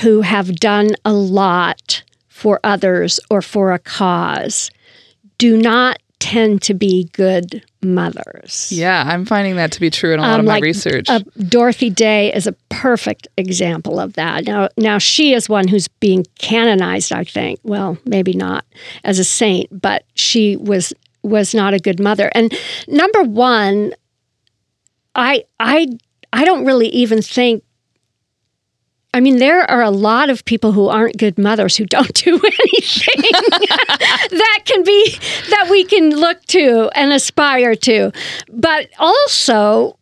who 0.00 0.22
have 0.22 0.56
done 0.56 0.90
a 1.04 1.12
lot 1.12 2.02
for 2.28 2.58
others 2.64 3.20
or 3.30 3.42
for 3.42 3.72
a 3.72 3.78
cause 3.78 4.70
do 5.38 5.56
not 5.56 5.98
tend 6.24 6.62
to 6.62 6.72
be 6.74 7.04
good 7.12 7.62
mothers. 7.82 8.72
Yeah, 8.72 9.04
I'm 9.06 9.26
finding 9.26 9.56
that 9.56 9.72
to 9.72 9.80
be 9.80 9.90
true 9.90 10.14
in 10.14 10.18
a 10.18 10.22
lot 10.22 10.34
Um, 10.34 10.40
of 10.40 10.46
my 10.46 10.52
like, 10.54 10.62
research. 10.62 11.10
Uh, 11.10 11.20
Dorothy 11.48 11.90
Day 11.90 12.32
is 12.32 12.46
a 12.46 12.52
perfect 12.70 13.28
example 13.36 14.00
of 14.00 14.14
that. 14.14 14.46
Now, 14.46 14.68
now 14.78 14.96
she 14.98 15.34
is 15.34 15.48
one 15.48 15.68
who's 15.68 15.86
being 15.88 16.24
canonized. 16.38 17.12
I 17.12 17.24
think. 17.24 17.60
Well, 17.62 17.98
maybe 18.06 18.32
not 18.32 18.64
as 19.04 19.18
a 19.18 19.24
saint, 19.24 19.68
but 19.70 20.04
she 20.14 20.56
was 20.56 20.94
was 21.22 21.54
not 21.54 21.74
a 21.74 21.78
good 21.78 22.00
mother. 22.00 22.30
And 22.34 22.52
number 22.88 23.22
one, 23.22 23.92
I 25.14 25.44
I 25.60 25.88
I 26.32 26.44
don't 26.44 26.64
really 26.64 26.88
even 26.88 27.20
think. 27.22 27.62
I 29.14 29.20
mean, 29.20 29.38
there 29.38 29.62
are 29.70 29.80
a 29.80 29.92
lot 29.92 30.28
of 30.28 30.44
people 30.44 30.72
who 30.72 30.88
aren't 30.88 31.16
good 31.16 31.38
mothers 31.38 31.76
who 31.76 31.86
don't 31.86 32.12
do 32.24 32.34
anything 32.34 33.22
that 34.30 34.62
can 34.64 34.82
be 34.82 35.16
that 35.50 35.68
we 35.70 35.84
can 35.84 36.10
look 36.10 36.44
to 36.46 36.90
and 36.96 37.12
aspire 37.12 37.76
to. 37.76 38.10
But 38.52 38.88
also, 38.98 39.96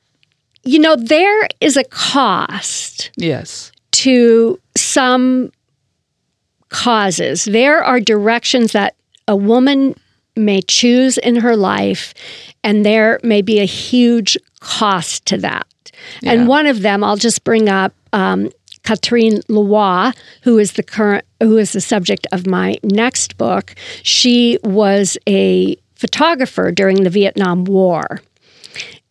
you 0.64 0.78
know, 0.78 0.96
there 0.96 1.46
is 1.60 1.76
a 1.76 1.84
cost 1.84 3.10
yes. 3.16 3.70
to 3.92 4.58
some 4.78 5.52
causes. 6.70 7.44
There 7.44 7.84
are 7.84 8.00
directions 8.00 8.72
that 8.72 8.96
a 9.28 9.36
woman 9.36 9.94
may 10.36 10.62
choose 10.62 11.18
in 11.18 11.36
her 11.36 11.54
life, 11.54 12.14
and 12.64 12.86
there 12.86 13.20
may 13.22 13.42
be 13.42 13.60
a 13.60 13.66
huge 13.66 14.38
cost 14.60 15.26
to 15.26 15.36
that. 15.36 15.66
Yeah. 16.22 16.32
And 16.32 16.48
one 16.48 16.66
of 16.66 16.80
them, 16.80 17.04
I'll 17.04 17.16
just 17.18 17.44
bring 17.44 17.68
up 17.68 17.92
um, 18.14 18.50
Catherine 18.82 19.40
Leroy, 19.48 20.12
who 20.42 20.58
is 20.58 20.72
the 20.72 20.82
current, 20.82 21.24
who 21.40 21.56
is 21.58 21.72
the 21.72 21.80
subject 21.80 22.26
of 22.32 22.46
my 22.46 22.76
next 22.82 23.36
book. 23.36 23.74
She 24.02 24.58
was 24.64 25.16
a 25.28 25.76
photographer 25.94 26.72
during 26.72 27.04
the 27.04 27.10
Vietnam 27.10 27.64
War, 27.64 28.20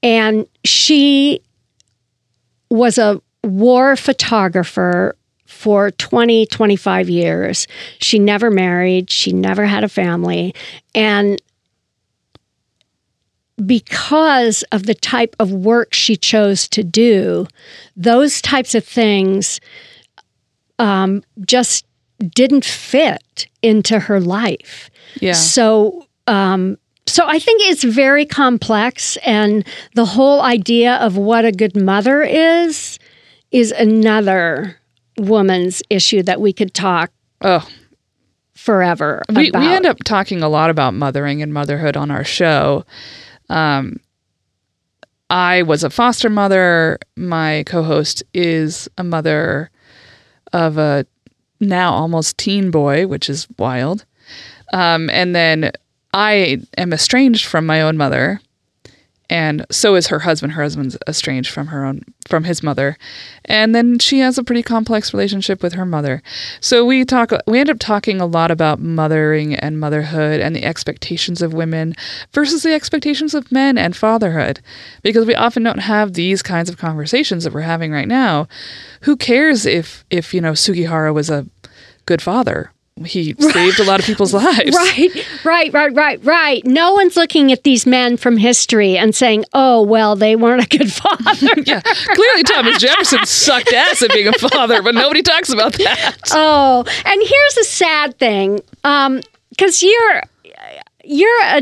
and 0.03 0.45
she 0.65 1.41
was 2.69 2.97
a 2.97 3.21
war 3.43 3.95
photographer 3.95 5.15
for 5.45 5.91
20, 5.91 6.45
25 6.47 7.10
years. 7.10 7.67
She 7.99 8.17
never 8.19 8.49
married, 8.49 9.12
she 9.12 9.31
never 9.31 9.65
had 9.65 9.84
a 9.84 9.89
family. 9.89 10.55
And 10.95 11.41
because 13.65 14.63
of 14.71 14.86
the 14.86 14.93
type 14.95 15.36
of 15.39 15.52
work 15.52 15.93
she 15.93 16.15
chose 16.15 16.67
to 16.69 16.84
do, 16.84 17.47
those 17.95 18.41
types 18.41 18.76
of 18.76 18.84
things 18.86 19.60
um, 20.80 21.24
just 21.45 21.86
didn't 22.36 22.65
fit 22.65 23.47
into 23.62 24.00
her 24.00 24.19
life. 24.19 24.89
Yeah. 25.19 25.34
So, 25.34 26.06
um, 26.28 26.78
so 27.08 27.26
I 27.28 27.39
think 27.39 27.62
it's 27.65 27.84
very 27.84 28.26
complex, 28.26 29.17
and 29.26 29.65
the 29.95 30.06
whole 30.06 30.41
idea 30.41 30.95
of 30.97 31.17
what 31.17 31.45
a 31.45 31.52
good 31.52 31.76
mother 31.76 32.21
is 32.21 33.00
is 33.52 33.71
another 33.71 34.78
woman's 35.17 35.84
issue 35.89 36.24
that 36.24 36.39
we 36.39 36.54
could 36.54 36.74
talk 36.74 37.12
Oh, 37.41 37.67
forever 38.54 39.24
we, 39.30 39.50
about. 39.50 39.60
we 39.62 39.67
end 39.67 39.86
up 39.86 39.97
talking 40.06 40.41
a 40.41 40.47
lot 40.47 40.69
about 40.69 40.93
mothering 40.93 41.41
and 41.41 41.54
motherhood 41.54 41.97
on 41.97 42.12
our 42.12 42.24
show. 42.24 42.86
Um, 43.51 43.99
I 45.29 45.61
was 45.63 45.83
a 45.83 45.89
foster 45.89 46.29
mother. 46.29 46.97
My 47.15 47.63
co 47.67 47.83
host 47.83 48.23
is 48.33 48.89
a 48.97 49.03
mother 49.03 49.69
of 50.53 50.77
a 50.77 51.05
now 51.59 51.93
almost 51.93 52.37
teen 52.37 52.71
boy, 52.71 53.07
which 53.07 53.29
is 53.29 53.47
wild. 53.59 54.05
Um, 54.73 55.09
and 55.09 55.35
then 55.35 55.71
I 56.13 56.61
am 56.77 56.93
estranged 56.93 57.45
from 57.45 57.65
my 57.65 57.81
own 57.81 57.97
mother. 57.97 58.41
And 59.32 59.65
so 59.72 59.96
is 59.96 60.08
her 60.08 60.20
husband. 60.20 60.52
Her 60.54 60.62
husband's 60.62 60.98
estranged 61.08 61.52
from 61.52 61.67
her 61.67 61.86
own 61.86 62.02
from 62.28 62.44
his 62.44 62.62
mother. 62.62 62.98
And 63.46 63.74
then 63.74 63.98
she 63.98 64.20
has 64.20 64.38
a 64.38 64.44
pretty 64.44 64.62
complex 64.62 65.13
relationship 65.13 65.63
with 65.63 65.72
her 65.74 65.86
mother. 65.86 66.22
So 66.60 66.86
we 66.86 67.06
talk 67.06 67.32
we 67.48 67.60
end 67.60 67.70
up 67.70 67.80
talking 67.80 68.20
a 68.20 68.26
lot 68.26 68.52
about 68.52 68.82
mothering 68.82 69.56
and 69.56 69.80
motherhood 69.80 70.41
and 70.41 70.54
the 70.54 70.65
expectations 70.65 71.41
of 71.41 71.54
women 71.54 71.96
versus 72.34 72.63
the 72.63 72.74
expectations 72.74 73.34
of 73.34 73.54
men 73.54 73.78
and 73.78 73.96
fatherhood. 73.96 74.60
Because 75.02 75.26
we 75.26 75.34
often 75.34 75.63
don't 75.63 75.80
have 75.80 76.13
these 76.13 76.41
kinds 76.41 76.70
of 76.70 76.78
conversations 76.78 77.46
that 77.46 77.54
we're 77.54 77.62
having 77.62 77.94
right 77.94 78.10
now. 78.10 78.50
Who 79.04 79.15
cares 79.15 79.65
if 79.65 80.04
if, 80.10 80.34
you 80.34 80.41
know, 80.41 80.54
Sugihara 80.54 81.13
was 81.13 81.30
a 81.30 81.48
good 82.06 82.22
father? 82.22 82.74
He 83.03 83.33
saved 83.39 83.79
a 83.79 83.83
lot 83.83 83.99
of 83.99 84.05
people's 84.05 84.33
lives. 84.35 84.75
Right, 84.75 85.09
right, 85.43 85.73
right, 85.73 85.93
right, 85.93 86.25
right. 86.25 86.65
No 86.65 86.93
one's 86.93 87.15
looking 87.17 87.51
at 87.51 87.63
these 87.63 87.85
men 87.85 88.17
from 88.17 88.37
history 88.37 88.97
and 88.97 89.13
saying, 89.15 89.45
"Oh, 89.53 89.81
well, 89.81 90.15
they 90.15 90.35
weren't 90.35 90.63
a 90.63 90.77
good 90.77 90.91
father." 90.93 91.61
Yeah. 91.65 91.81
Clearly 91.81 92.43
Thomas 92.43 92.79
Jefferson 92.79 93.25
sucked 93.25 93.71
ass 93.73 94.01
at 94.01 94.11
being 94.11 94.27
a 94.27 94.33
father, 94.33 94.81
but 94.81 94.95
nobody 94.95 95.21
talks 95.21 95.51
about 95.51 95.73
that. 95.73 96.15
oh, 96.31 96.83
and 97.05 97.21
here's 97.21 97.55
the 97.55 97.63
sad 97.63 98.17
thing, 98.17 98.61
um, 98.83 99.21
because 99.49 99.81
you're 99.83 100.23
you're 101.03 101.41
a 101.43 101.61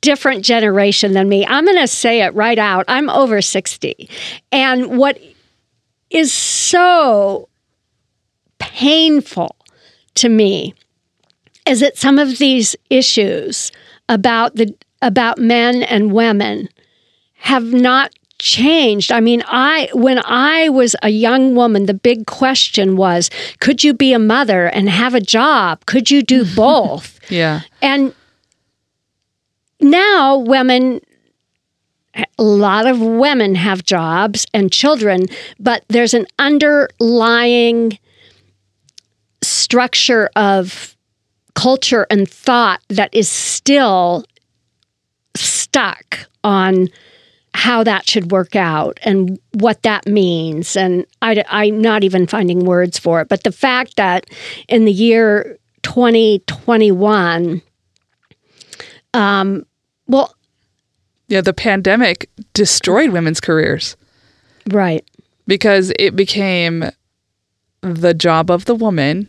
different 0.00 0.44
generation 0.44 1.12
than 1.12 1.28
me. 1.28 1.44
I'm 1.46 1.64
going 1.64 1.78
to 1.78 1.88
say 1.88 2.22
it 2.22 2.34
right 2.34 2.58
out. 2.58 2.84
I'm 2.88 3.08
over 3.10 3.40
sixty, 3.42 4.08
and 4.52 4.98
what 4.98 5.18
is 6.10 6.32
so 6.32 7.48
painful 8.58 9.54
to 10.18 10.28
me 10.28 10.74
is 11.66 11.80
that 11.80 11.96
some 11.96 12.18
of 12.18 12.38
these 12.38 12.76
issues 12.90 13.72
about 14.08 14.56
the 14.56 14.74
about 15.02 15.38
men 15.38 15.82
and 15.82 16.12
women 16.12 16.68
have 17.34 17.72
not 17.72 18.12
changed. 18.38 19.12
I 19.12 19.20
mean, 19.20 19.42
I 19.46 19.88
when 19.92 20.20
I 20.24 20.68
was 20.68 20.96
a 21.02 21.08
young 21.10 21.54
woman, 21.54 21.86
the 21.86 21.94
big 21.94 22.26
question 22.26 22.96
was, 22.96 23.30
could 23.60 23.84
you 23.84 23.94
be 23.94 24.12
a 24.12 24.18
mother 24.18 24.66
and 24.66 24.88
have 24.88 25.14
a 25.14 25.20
job? 25.20 25.86
Could 25.86 26.10
you 26.10 26.22
do 26.22 26.44
both? 26.56 27.18
Yeah. 27.30 27.60
and 27.82 28.14
now 29.80 30.38
women 30.38 31.00
a 32.38 32.42
lot 32.42 32.86
of 32.86 33.00
women 33.00 33.54
have 33.54 33.84
jobs 33.84 34.46
and 34.52 34.72
children, 34.72 35.26
but 35.60 35.84
there's 35.88 36.14
an 36.14 36.26
underlying 36.38 37.98
structure 39.68 40.30
of 40.34 40.96
culture 41.54 42.06
and 42.08 42.26
thought 42.26 42.80
that 42.88 43.12
is 43.12 43.28
still 43.28 44.24
stuck 45.36 46.20
on 46.42 46.88
how 47.52 47.84
that 47.84 48.08
should 48.08 48.30
work 48.32 48.56
out 48.56 48.98
and 49.02 49.38
what 49.52 49.82
that 49.82 50.06
means. 50.06 50.74
And 50.74 51.04
I, 51.20 51.44
I'm 51.50 51.82
not 51.82 52.02
even 52.02 52.26
finding 52.26 52.64
words 52.64 52.98
for 52.98 53.20
it. 53.20 53.28
But 53.28 53.42
the 53.42 53.52
fact 53.52 53.96
that 53.96 54.24
in 54.68 54.86
the 54.86 54.92
year 54.92 55.58
2021, 55.82 57.60
um, 59.12 59.66
well, 60.06 60.34
Yeah, 61.28 61.42
the 61.42 61.52
pandemic 61.52 62.30
destroyed 62.54 63.10
women's 63.10 63.40
careers 63.40 63.98
right. 64.70 65.04
because 65.46 65.92
it 65.98 66.16
became 66.16 66.84
the 67.82 68.14
job 68.14 68.50
of 68.50 68.64
the 68.64 68.74
woman 68.74 69.28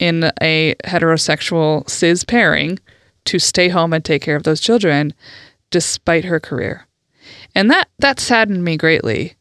in 0.00 0.32
a 0.40 0.74
heterosexual 0.84 1.88
cis 1.88 2.24
pairing 2.24 2.80
to 3.26 3.38
stay 3.38 3.68
home 3.68 3.92
and 3.92 4.04
take 4.04 4.22
care 4.22 4.34
of 4.34 4.42
those 4.42 4.60
children 4.60 5.14
despite 5.70 6.24
her 6.24 6.40
career. 6.40 6.86
And 7.54 7.70
that 7.70 7.88
that 8.00 8.18
saddened 8.18 8.64
me 8.64 8.76
greatly. 8.76 9.36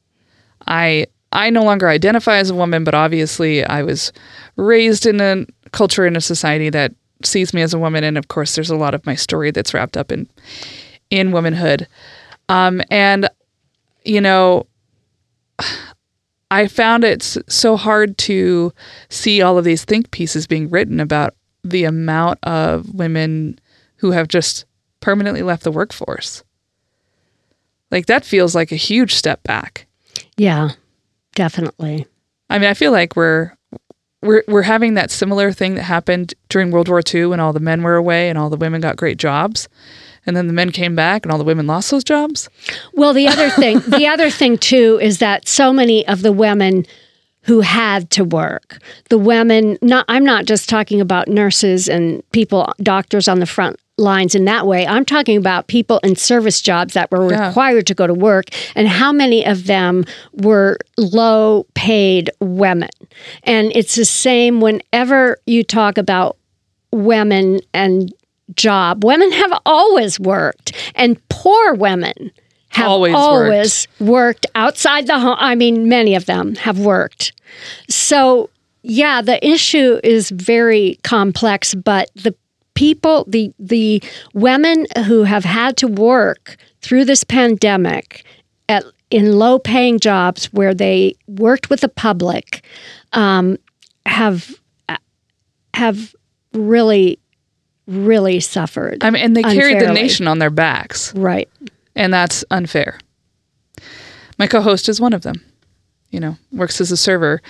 I 0.67 1.08
I 1.32 1.50
no 1.50 1.63
longer 1.63 1.88
identify 1.88 2.38
as 2.38 2.50
a 2.50 2.56
woman, 2.56 2.84
but 2.84 2.93
obviously 2.93 3.63
I 3.63 3.82
was 3.84 4.12
raised 4.58 5.06
in 5.06 5.22
a 5.22 5.45
culture 5.72 6.06
in 6.06 6.15
a 6.15 6.22
society 6.22 6.69
that 6.69 6.93
sees 7.24 7.54
me 7.54 7.62
as 7.62 7.74
a 7.74 7.80
woman 7.80 8.04
and 8.04 8.17
of 8.17 8.28
course 8.28 8.56
there's 8.56 8.69
a 8.69 8.76
lot 8.76 8.93
of 8.93 9.06
my 9.06 9.15
story 9.15 9.52
that's 9.52 9.74
wrapped 9.74 9.98
up 9.98 10.12
in 10.12 10.30
in 11.10 11.32
womanhood. 11.32 11.88
Um, 12.50 12.82
and 12.91 13.30
you 14.04 14.19
know, 14.19 14.67
I 16.52 16.68
found 16.68 17.04
it 17.04 17.22
so 17.48 17.78
hard 17.78 18.18
to 18.20 18.74
see 19.10 19.42
all 19.42 19.58
of 19.58 19.66
these 19.66 19.86
think 19.86 20.12
pieces 20.12 20.48
being 20.48 20.70
written 20.70 21.00
about 21.00 21.36
the 21.64 21.84
amount 21.84 22.40
of 22.44 22.94
women 22.94 23.60
who 23.98 24.12
have 24.12 24.28
just 24.28 24.66
permanently 25.00 25.44
left 25.44 25.64
the 25.64 25.72
workforce. 25.72 26.44
Like 27.92 28.08
that 28.08 28.26
feels 28.26 28.56
like 28.56 28.72
a 28.72 28.78
huge 28.78 29.14
step 29.14 29.44
back. 29.44 29.88
Yeah, 30.38 30.72
definitely. 31.36 32.08
I 32.50 32.60
mean, 32.60 32.70
I 32.70 32.74
feel 32.74 32.92
like 32.92 33.16
we're 33.16 33.54
we're 34.22 34.44
we're 34.48 34.64
having 34.64 34.96
that 34.96 35.12
similar 35.12 35.52
thing 35.52 35.76
that 35.76 35.84
happened 35.84 36.34
during 36.50 36.72
World 36.72 36.90
War 36.90 37.02
II 37.14 37.28
when 37.28 37.40
all 37.40 37.54
the 37.54 37.60
men 37.60 37.84
were 37.84 37.96
away 37.96 38.30
and 38.30 38.38
all 38.38 38.50
the 38.50 38.58
women 38.58 38.82
got 38.82 38.98
great 38.98 39.18
jobs. 39.18 39.70
And 40.30 40.38
then 40.38 40.46
the 40.46 40.54
men 40.54 40.72
came 40.72 40.96
back 40.96 41.26
and 41.26 41.32
all 41.32 41.39
the 41.39 41.44
women 41.44 41.65
lost 41.65 41.89
those 41.89 42.04
jobs. 42.04 42.48
Well, 42.94 43.13
the 43.13 43.28
other 43.28 43.50
thing, 43.50 43.80
the 43.88 44.06
other 44.06 44.30
thing 44.30 44.60
too, 44.60 45.00
is 45.02 45.18
that 45.18 45.48
so 45.48 45.74
many 45.74 46.08
of 46.08 46.22
the 46.22 46.32
women 46.32 46.86
who 47.44 47.62
had 47.62 48.12
to 48.12 48.24
work, 48.24 48.78
the 49.10 49.18
women, 49.18 49.80
not, 49.82 50.06
I'm 50.08 50.24
not 50.24 50.46
just 50.46 50.70
talking 50.70 51.02
about 51.02 51.28
nurses 51.28 51.89
and 51.89 52.22
people, 52.32 52.72
doctors 52.84 53.28
on 53.28 53.39
the 53.39 53.48
front 53.48 53.78
lines 53.98 54.36
in 54.36 54.46
that 54.46 54.68
way. 54.68 54.86
I'm 54.86 55.04
talking 55.04 55.36
about 55.36 55.65
people 55.68 55.98
in 56.04 56.15
service 56.15 56.62
jobs 56.62 56.94
that 56.94 57.10
were 57.10 57.32
Yeah. 57.32 57.48
required 57.48 57.88
to 57.88 57.96
go 57.96 58.06
to 58.06 58.13
work, 58.13 58.46
and 58.76 58.88
how 58.88 59.12
many 59.12 59.44
of 59.46 59.65
them 59.65 60.06
were 60.34 60.78
low 60.98 61.65
paid 61.74 62.30
women. 62.39 62.89
And 63.44 63.72
it's 63.74 63.96
the 63.96 64.06
same 64.06 64.62
whenever 64.62 65.39
you 65.48 65.63
talk 65.63 65.98
about 65.98 66.38
women 66.92 67.62
and 67.74 68.13
job. 68.56 69.04
Women 69.04 69.32
have 69.32 69.54
always 69.66 70.20
worked, 70.20 70.74
and 70.96 71.18
poor 71.30 71.74
women 71.74 72.32
have 72.70 72.88
Always 72.88 73.16
always, 73.16 73.88
worked. 74.00 74.46
outside 74.56 75.08
the 75.08 75.20
home. 75.20 75.38
I 75.40 75.56
mean, 75.56 75.90
many 75.90 76.14
of 76.16 76.26
them 76.26 76.56
have 76.56 76.80
worked. 76.80 77.34
So, 77.90 78.50
yeah, 78.84 79.22
the 79.22 79.46
issue 79.46 80.00
is 80.04 80.30
very 80.30 81.00
complex, 81.04 81.74
but 81.74 82.10
the 82.16 82.36
people, 82.76 83.26
the 83.28 83.52
the 83.60 84.04
women 84.34 84.86
who 85.06 85.24
have 85.24 85.44
had 85.44 85.78
to 85.78 85.88
work 85.88 86.58
through 86.82 87.06
this 87.06 87.24
pandemic 87.24 88.24
at 88.70 88.84
in 89.10 89.38
low 89.40 89.58
paying 89.58 90.00
jobs 90.00 90.46
where 90.54 90.74
they 90.74 91.16
worked 91.28 91.70
with 91.72 91.82
the 91.82 91.90
public 91.90 92.64
um, 93.14 93.58
have 94.06 94.60
have 95.74 96.14
really 96.54 97.18
really 97.89 98.39
suffered. 98.39 99.04
I 99.04 99.10
mean, 99.10 99.23
and 99.23 99.36
they 99.36 99.43
carried 99.43 99.82
the 99.82 99.91
nation 99.91 100.28
on 100.28 100.39
their 100.39 100.49
backs, 100.49 101.13
right. 101.15 101.49
and 101.95 102.13
that's 102.13 102.45
unfair. 102.52 102.99
My 104.38 104.47
co-host 104.47 104.88
is 104.88 105.02
one 105.02 105.13
of 105.13 105.23
them. 105.23 105.43
You 106.12 106.19
know, 106.19 106.38
works 106.52 106.82
as 106.82 106.91
a 106.91 106.97
server, 106.97 107.41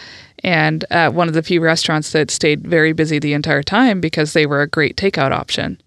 and 0.44 0.84
at 0.90 1.14
one 1.14 1.28
of 1.28 1.34
the 1.34 1.44
few 1.44 1.62
restaurants 1.62 2.12
that 2.12 2.32
stayed 2.32 2.68
very 2.68 2.92
busy 2.92 3.20
the 3.20 3.34
entire 3.34 3.64
time 3.64 4.02
because 4.02 4.34
they 4.34 4.46
were 4.46 4.62
a 4.62 4.68
great 4.68 4.98
takeout 4.98 5.32
option. 5.32 5.80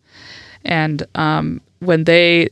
And 0.64 1.06
um, 1.14 1.60
when 1.80 2.04
they 2.04 2.48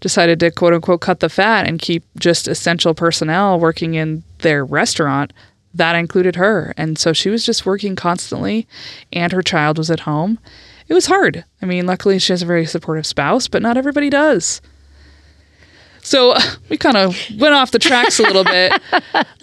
decided 0.00 0.40
to 0.40 0.50
quote 0.50 0.72
unquote 0.72 1.02
cut 1.02 1.20
the 1.20 1.28
fat 1.28 1.68
and 1.68 1.78
keep 1.78 2.04
just 2.18 2.48
essential 2.48 2.94
personnel 2.94 3.60
working 3.60 3.94
in 3.94 4.24
their 4.38 4.64
restaurant, 4.64 5.32
that 5.74 5.94
included 5.94 6.36
her. 6.36 6.74
And 6.76 6.98
so 6.98 7.12
she 7.12 7.30
was 7.30 7.44
just 7.44 7.66
working 7.66 7.94
constantly, 7.94 8.66
and 9.12 9.32
her 9.32 9.42
child 9.42 9.78
was 9.78 9.90
at 9.90 10.00
home. 10.00 10.38
It 10.90 10.94
was 10.94 11.06
hard. 11.06 11.44
I 11.62 11.66
mean, 11.66 11.86
luckily 11.86 12.18
she 12.18 12.32
has 12.32 12.42
a 12.42 12.46
very 12.46 12.66
supportive 12.66 13.06
spouse, 13.06 13.46
but 13.46 13.62
not 13.62 13.76
everybody 13.76 14.10
does. 14.10 14.60
So 16.02 16.34
we 16.68 16.76
kind 16.76 16.96
of 16.96 17.16
went 17.38 17.54
off 17.54 17.70
the 17.70 17.78
tracks 17.78 18.18
a 18.18 18.24
little 18.24 18.44
bit. 18.44 18.72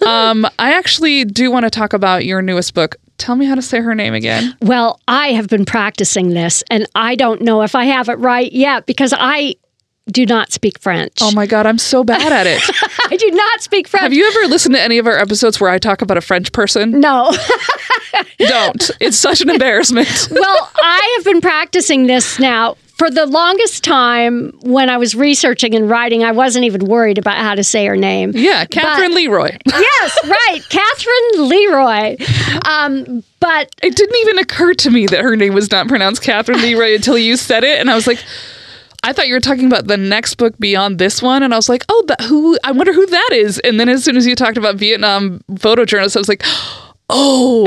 Um, 0.06 0.46
I 0.58 0.72
actually 0.72 1.24
do 1.26 1.50
want 1.50 1.64
to 1.64 1.70
talk 1.70 1.92
about 1.92 2.24
your 2.24 2.40
newest 2.40 2.72
book. 2.72 2.96
Tell 3.18 3.36
me 3.36 3.44
how 3.44 3.56
to 3.56 3.60
say 3.60 3.80
her 3.80 3.94
name 3.94 4.14
again. 4.14 4.56
Well, 4.62 5.00
I 5.06 5.32
have 5.32 5.48
been 5.48 5.66
practicing 5.66 6.30
this, 6.30 6.62
and 6.70 6.86
I 6.94 7.14
don't 7.14 7.42
know 7.42 7.60
if 7.62 7.74
I 7.74 7.84
have 7.84 8.08
it 8.08 8.14
right 8.14 8.50
yet 8.50 8.86
because 8.86 9.12
I 9.14 9.56
do 10.10 10.24
not 10.26 10.52
speak 10.52 10.78
French. 10.78 11.18
Oh 11.20 11.30
my 11.32 11.46
God, 11.46 11.66
I'm 11.66 11.78
so 11.78 12.02
bad 12.04 12.32
at 12.32 12.46
it. 12.46 12.62
I 13.10 13.16
do 13.16 13.30
not 13.30 13.60
speak 13.62 13.88
French. 13.88 14.02
Have 14.02 14.12
you 14.12 14.26
ever 14.26 14.48
listened 14.48 14.74
to 14.74 14.80
any 14.82 14.98
of 14.98 15.06
our 15.06 15.16
episodes 15.18 15.60
where 15.60 15.70
I 15.70 15.78
talk 15.78 16.02
about 16.02 16.16
a 16.16 16.20
French 16.22 16.52
person? 16.52 17.00
no. 17.00 17.32
Don't. 18.38 18.90
It's 19.00 19.16
such 19.16 19.40
an 19.40 19.50
embarrassment. 19.50 20.28
well, 20.30 20.70
I 20.76 21.14
have 21.16 21.24
been 21.24 21.40
practicing 21.40 22.06
this 22.06 22.38
now. 22.38 22.76
For 22.96 23.10
the 23.10 23.26
longest 23.26 23.84
time, 23.84 24.52
when 24.62 24.90
I 24.90 24.96
was 24.96 25.14
researching 25.14 25.74
and 25.76 25.88
writing, 25.88 26.24
I 26.24 26.32
wasn't 26.32 26.64
even 26.64 26.84
worried 26.86 27.16
about 27.16 27.36
how 27.36 27.54
to 27.54 27.62
say 27.62 27.86
her 27.86 27.96
name. 27.96 28.32
Yeah, 28.34 28.64
Catherine 28.64 29.14
Leroy. 29.14 29.56
yes, 29.66 30.18
right, 30.26 30.60
Catherine 30.68 31.48
Leroy. 31.48 32.16
Um, 32.66 33.22
but 33.38 33.72
It 33.84 33.94
didn't 33.94 34.16
even 34.16 34.38
occur 34.40 34.74
to 34.74 34.90
me 34.90 35.06
that 35.06 35.20
her 35.20 35.36
name 35.36 35.54
was 35.54 35.70
not 35.70 35.86
pronounced 35.86 36.22
Catherine 36.22 36.60
Leroy 36.60 36.96
until 36.96 37.16
you 37.16 37.36
said 37.36 37.62
it, 37.62 37.78
and 37.78 37.88
I 37.88 37.94
was 37.94 38.08
like, 38.08 38.18
I 39.02 39.12
thought 39.12 39.28
you 39.28 39.34
were 39.34 39.40
talking 39.40 39.66
about 39.66 39.86
the 39.86 39.96
next 39.96 40.34
book 40.34 40.58
beyond 40.58 40.98
this 40.98 41.22
one, 41.22 41.42
and 41.42 41.54
I 41.54 41.56
was 41.56 41.68
like, 41.68 41.84
oh, 41.88 42.04
that, 42.08 42.20
who? 42.22 42.58
I 42.64 42.72
wonder 42.72 42.92
who 42.92 43.06
that 43.06 43.30
is. 43.32 43.58
And 43.60 43.78
then 43.78 43.88
as 43.88 44.04
soon 44.04 44.16
as 44.16 44.26
you 44.26 44.34
talked 44.34 44.58
about 44.58 44.76
Vietnam 44.76 45.40
photojournalists, 45.52 46.16
I 46.16 46.20
was 46.20 46.28
like. 46.28 46.42
Oh, 47.10 47.64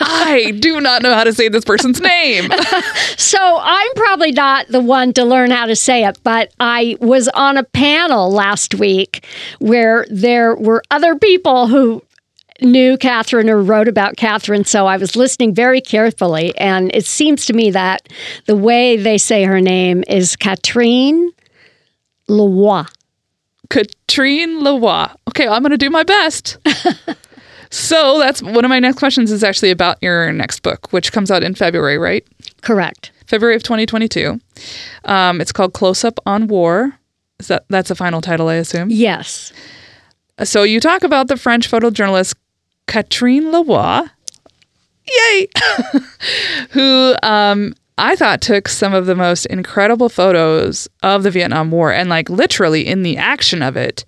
I 0.00 0.50
do 0.50 0.82
not 0.82 1.00
know 1.00 1.14
how 1.14 1.24
to 1.24 1.32
say 1.32 1.48
this 1.48 1.64
person's 1.64 1.98
name. 1.98 2.50
So 3.16 3.38
I'm 3.40 3.94
probably 3.94 4.32
not 4.32 4.68
the 4.68 4.80
one 4.80 5.14
to 5.14 5.24
learn 5.24 5.50
how 5.50 5.64
to 5.64 5.74
say 5.74 6.04
it, 6.04 6.18
but 6.22 6.52
I 6.60 6.98
was 7.00 7.28
on 7.28 7.56
a 7.56 7.64
panel 7.64 8.30
last 8.30 8.74
week 8.74 9.24
where 9.58 10.06
there 10.10 10.54
were 10.54 10.82
other 10.90 11.16
people 11.16 11.66
who 11.66 12.02
knew 12.60 12.96
Catherine 12.96 13.50
or 13.50 13.62
wrote 13.62 13.88
about 13.88 14.16
Catherine. 14.16 14.64
So 14.64 14.86
I 14.86 14.96
was 14.96 15.16
listening 15.16 15.54
very 15.54 15.80
carefully. 15.80 16.56
And 16.58 16.90
it 16.94 17.06
seems 17.06 17.44
to 17.46 17.52
me 17.52 17.70
that 17.70 18.08
the 18.46 18.56
way 18.56 18.96
they 18.96 19.18
say 19.18 19.44
her 19.44 19.60
name 19.60 20.04
is 20.08 20.36
Catherine 20.36 21.32
Leroy. 22.28 22.84
Katrine 23.70 24.62
Leroy. 24.62 25.06
Okay, 25.28 25.48
I'm 25.48 25.62
going 25.62 25.70
to 25.70 25.76
do 25.76 25.90
my 25.90 26.02
best. 26.02 26.58
so 27.70 28.18
that's 28.18 28.42
one 28.42 28.64
of 28.64 28.68
my 28.68 28.78
next 28.78 28.98
questions 28.98 29.32
is 29.32 29.42
actually 29.42 29.70
about 29.70 29.98
your 30.00 30.32
next 30.32 30.60
book, 30.60 30.92
which 30.92 31.12
comes 31.12 31.30
out 31.30 31.42
in 31.42 31.54
February, 31.54 31.98
right? 31.98 32.26
Correct. 32.62 33.10
February 33.26 33.56
of 33.56 33.62
2022. 33.62 34.40
Um, 35.04 35.40
it's 35.40 35.52
called 35.52 35.72
Close 35.72 36.04
Up 36.04 36.20
on 36.26 36.46
War. 36.46 36.98
Is 37.38 37.48
that 37.48 37.64
that's 37.68 37.90
a 37.90 37.94
final 37.94 38.20
title, 38.20 38.48
I 38.48 38.54
assume? 38.54 38.88
Yes. 38.90 39.52
So 40.44 40.62
you 40.62 40.80
talk 40.80 41.02
about 41.02 41.28
the 41.28 41.36
French 41.36 41.70
photojournalist 41.70 42.34
Catherine 42.86 43.50
Leroy, 43.52 44.02
yay, 45.06 45.48
who 46.70 47.14
um, 47.22 47.74
I 47.98 48.16
thought 48.16 48.40
took 48.40 48.68
some 48.68 48.94
of 48.94 49.06
the 49.06 49.14
most 49.14 49.46
incredible 49.46 50.08
photos 50.08 50.88
of 51.02 51.22
the 51.22 51.30
Vietnam 51.30 51.70
War 51.70 51.92
and 51.92 52.08
like 52.08 52.28
literally 52.28 52.86
in 52.86 53.02
the 53.02 53.16
action 53.16 53.62
of 53.62 53.76
it. 53.76 54.04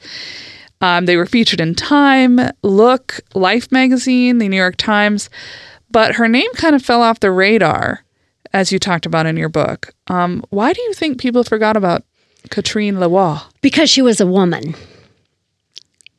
Um, 0.80 1.06
they 1.06 1.16
were 1.16 1.26
featured 1.26 1.60
in 1.60 1.74
Time, 1.74 2.38
Look, 2.62 3.20
Life 3.34 3.72
magazine, 3.72 4.38
the 4.38 4.48
New 4.48 4.56
York 4.56 4.76
Times, 4.76 5.28
but 5.90 6.14
her 6.16 6.28
name 6.28 6.52
kind 6.54 6.76
of 6.76 6.82
fell 6.82 7.02
off 7.02 7.20
the 7.20 7.32
radar, 7.32 8.04
as 8.52 8.70
you 8.70 8.78
talked 8.78 9.06
about 9.06 9.26
in 9.26 9.36
your 9.36 9.48
book. 9.48 9.92
Um, 10.06 10.44
why 10.50 10.72
do 10.72 10.80
you 10.82 10.94
think 10.94 11.18
people 11.18 11.42
forgot 11.42 11.76
about 11.76 12.04
Catherine 12.50 13.00
Leroy? 13.00 13.38
Because 13.60 13.90
she 13.90 14.02
was 14.02 14.20
a 14.20 14.26
woman. 14.26 14.74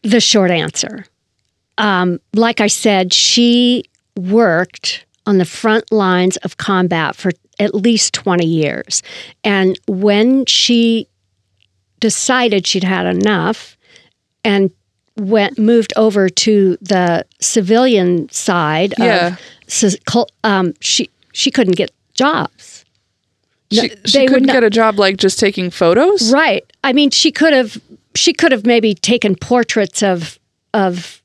The 0.04 0.20
short 0.20 0.52
answer. 0.52 1.06
Um, 1.80 2.20
like 2.36 2.62
I 2.62 2.68
said, 2.68 3.14
she 3.14 3.84
worked 4.18 5.06
on 5.26 5.38
the 5.40 5.46
front 5.46 5.92
lines 5.92 6.38
of 6.38 6.58
combat 6.58 7.16
for 7.16 7.32
at 7.60 7.74
least 7.74 8.14
20 8.14 8.46
years. 8.46 9.02
And 9.44 9.80
when 9.88 10.46
she 10.46 11.08
decided 12.00 12.66
she'd 12.68 12.84
had 12.84 13.06
enough 13.06 13.78
and 14.44 14.72
went 15.18 15.58
moved 15.60 15.92
over 15.98 16.30
to 16.30 16.78
the 16.82 17.26
civilian 17.42 18.30
side 18.30 18.94
Yeah. 18.98 19.36
of 19.84 20.26
um, 20.44 20.74
she 20.80 21.10
she 21.34 21.52
couldn't 21.52 21.76
get 21.76 21.92
jobs. 22.14 22.86
She, 23.72 23.90
they 23.90 23.96
she 24.06 24.26
couldn't 24.28 24.48
not- 24.48 24.54
get 24.54 24.64
a 24.64 24.70
job 24.70 24.98
like 24.98 25.18
just 25.18 25.40
taking 25.40 25.70
photos. 25.70 26.32
Right. 26.32 26.64
I 26.84 26.94
mean, 26.94 27.12
she 27.12 27.32
could 27.32 27.54
have 27.54 27.82
she 28.16 28.34
could 28.34 28.52
have 28.52 28.66
maybe 28.66 28.94
taken 28.96 29.36
portraits 29.36 30.02
of 30.02 30.40
of 30.74 31.22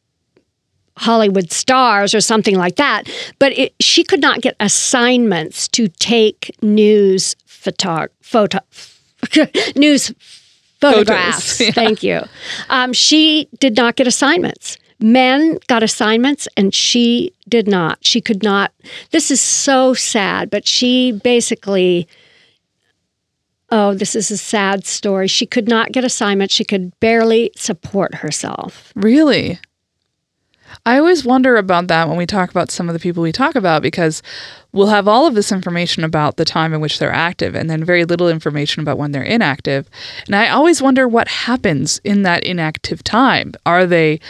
Hollywood 0.97 1.51
stars 1.51 2.15
or 2.15 2.21
something 2.21 2.57
like 2.57 2.77
that, 2.77 3.05
but 3.39 3.57
it, 3.59 3.75
she 3.81 4.05
could 4.05 4.21
not 4.21 4.41
get 4.41 4.57
assignments 4.61 5.69
to 5.69 5.89
take 5.89 6.55
news 6.63 7.35
photo 7.47 8.07
photo 8.21 8.59
news 9.77 10.13
photographs. 10.81 11.61
yeah. 11.61 11.71
Thank 11.73 12.03
you. 12.03 12.23
Um, 12.69 12.93
she 12.93 13.49
did 13.59 13.77
not 13.77 13.97
get 13.97 14.07
assignments. 14.07 14.79
Men 15.01 15.59
got 15.67 15.83
assignments 15.83 16.47
and 16.57 16.75
she 16.75 17.33
did 17.49 17.67
not. 17.67 17.99
She 18.03 18.21
could 18.21 18.43
not. 18.43 18.73
This 19.11 19.31
is 19.31 19.41
so 19.41 19.95
sad, 19.95 20.51
but 20.51 20.67
she 20.67 21.13
basically 21.13 22.07
Oh, 23.71 23.93
this 23.93 24.15
is 24.15 24.31
a 24.31 24.37
sad 24.37 24.87
story. 24.87 25.27
She 25.27 25.47
could 25.47 25.69
not 25.69 25.91
get 25.91 26.05
assignments. 26.05 26.55
She 26.55 26.65
could 26.65 26.93
barely 27.01 27.51
support 27.57 28.15
herself. 28.15 28.93
Really? 28.95 29.59
I 30.87 30.99
always 30.99 31.25
wonder 31.25 31.57
about 31.57 31.89
that 31.89 32.09
when 32.09 32.19
we 32.19 32.27
talk 32.27 32.51
about 32.51 32.71
some 32.71 32.91
of 32.91 32.93
the 32.93 32.99
people 32.99 33.23
we 33.23 33.33
talk 33.33 33.55
about 33.55 33.81
because 33.81 34.23
we'll 34.73 34.89
have 34.89 35.09
all 35.09 35.27
of 35.27 35.35
this 35.35 35.51
information 35.51 36.05
about 36.05 36.37
the 36.37 36.45
time 36.45 36.75
in 36.75 36.81
which 36.83 36.99
they're 36.99 37.11
active 37.11 37.55
and 37.55 37.71
then 37.71 37.85
very 37.85 38.05
little 38.05 38.29
information 38.29 38.83
about 38.83 38.99
when 38.99 39.13
they're 39.13 39.23
inactive. 39.23 39.89
And 40.27 40.37
I 40.37 40.51
always 40.51 40.83
wonder 40.83 41.09
what 41.09 41.29
happens 41.29 42.03
in 42.05 42.23
that 42.23 42.45
inactive 42.45 43.03
time. 43.03 43.55
Are 43.65 43.87
they, 43.87 44.21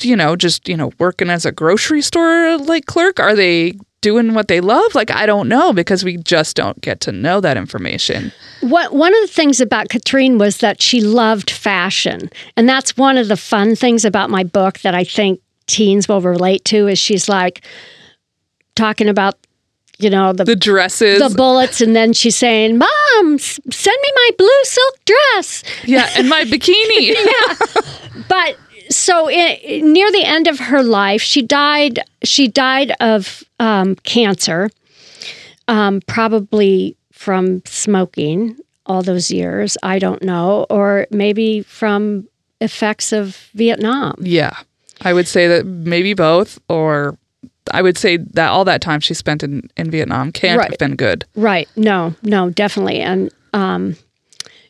you 0.00 0.16
know, 0.16 0.34
just, 0.34 0.68
you 0.68 0.76
know, 0.76 0.90
working 0.98 1.30
as 1.30 1.46
a 1.46 1.52
grocery 1.52 2.02
store 2.02 2.58
like 2.58 2.86
clerk? 2.86 3.20
Are 3.20 3.36
they 3.36 3.78
doing 4.00 4.34
what 4.34 4.48
they 4.48 4.60
love? 4.60 4.96
Like, 4.96 5.12
I 5.12 5.26
don't 5.26 5.48
know 5.48 5.72
because 5.72 6.02
we 6.02 6.16
just 6.16 6.56
don't 6.56 6.80
get 6.80 7.00
to 7.02 7.12
know 7.12 7.40
that 7.40 7.56
information. 7.56 8.32
What, 8.62 8.94
one 8.94 9.14
of 9.14 9.20
the 9.20 9.32
things 9.32 9.60
about 9.60 9.90
Katrine 9.90 10.38
was 10.38 10.58
that 10.58 10.82
she 10.82 11.00
loved 11.00 11.50
fashion. 11.50 12.30
And 12.56 12.68
that's 12.68 12.96
one 12.96 13.16
of 13.16 13.28
the 13.28 13.36
fun 13.36 13.76
things 13.76 14.04
about 14.04 14.28
my 14.28 14.42
book 14.42 14.80
that 14.80 14.96
I 14.96 15.04
think 15.04 15.40
teens 15.68 16.08
will 16.08 16.20
relate 16.20 16.64
to 16.66 16.88
is 16.88 16.98
she's 16.98 17.28
like 17.28 17.64
talking 18.74 19.08
about, 19.08 19.34
you 19.98 20.10
know, 20.10 20.32
the, 20.32 20.44
The 20.44 20.56
dresses. 20.56 21.20
the 21.20 21.34
bullets. 21.36 21.80
And 21.80 21.94
then 21.94 22.12
she's 22.12 22.36
saying, 22.36 22.78
Mom, 22.78 23.34
s- 23.34 23.60
send 23.70 23.96
me 24.02 24.08
my 24.16 24.30
blue 24.38 24.60
silk 24.64 24.94
dress. 25.04 25.62
yeah, 25.84 26.08
and 26.16 26.28
my 26.28 26.42
bikini. 26.52 27.14
yeah 27.14 27.82
but 28.28 28.56
so 28.90 29.26
near 29.26 30.10
the 30.12 30.22
end 30.24 30.46
of 30.48 30.58
her 30.58 30.82
life 30.82 31.20
she 31.22 31.40
died 31.42 32.00
she 32.24 32.48
died 32.48 32.92
of 33.00 33.42
um, 33.60 33.94
cancer 33.96 34.70
um, 35.68 36.00
probably 36.06 36.96
from 37.12 37.62
smoking 37.66 38.56
all 38.86 39.02
those 39.02 39.30
years 39.30 39.76
i 39.82 39.98
don't 39.98 40.22
know 40.22 40.66
or 40.70 41.06
maybe 41.10 41.62
from 41.62 42.26
effects 42.60 43.12
of 43.12 43.36
vietnam 43.54 44.14
Yeah. 44.20 44.56
I 45.02 45.12
would 45.12 45.28
say 45.28 45.46
that 45.48 45.64
maybe 45.66 46.14
both, 46.14 46.58
or 46.68 47.16
I 47.72 47.82
would 47.82 47.96
say 47.98 48.16
that 48.16 48.48
all 48.48 48.64
that 48.64 48.80
time 48.80 49.00
she 49.00 49.14
spent 49.14 49.42
in, 49.42 49.70
in 49.76 49.90
Vietnam 49.90 50.32
can't 50.32 50.58
Right. 50.58 50.70
have 50.70 50.78
been 50.78 50.96
good. 50.96 51.24
right 51.36 51.68
no 51.76 52.14
no 52.22 52.50
definitely 52.50 53.00
and 53.00 53.30
um, 53.52 53.94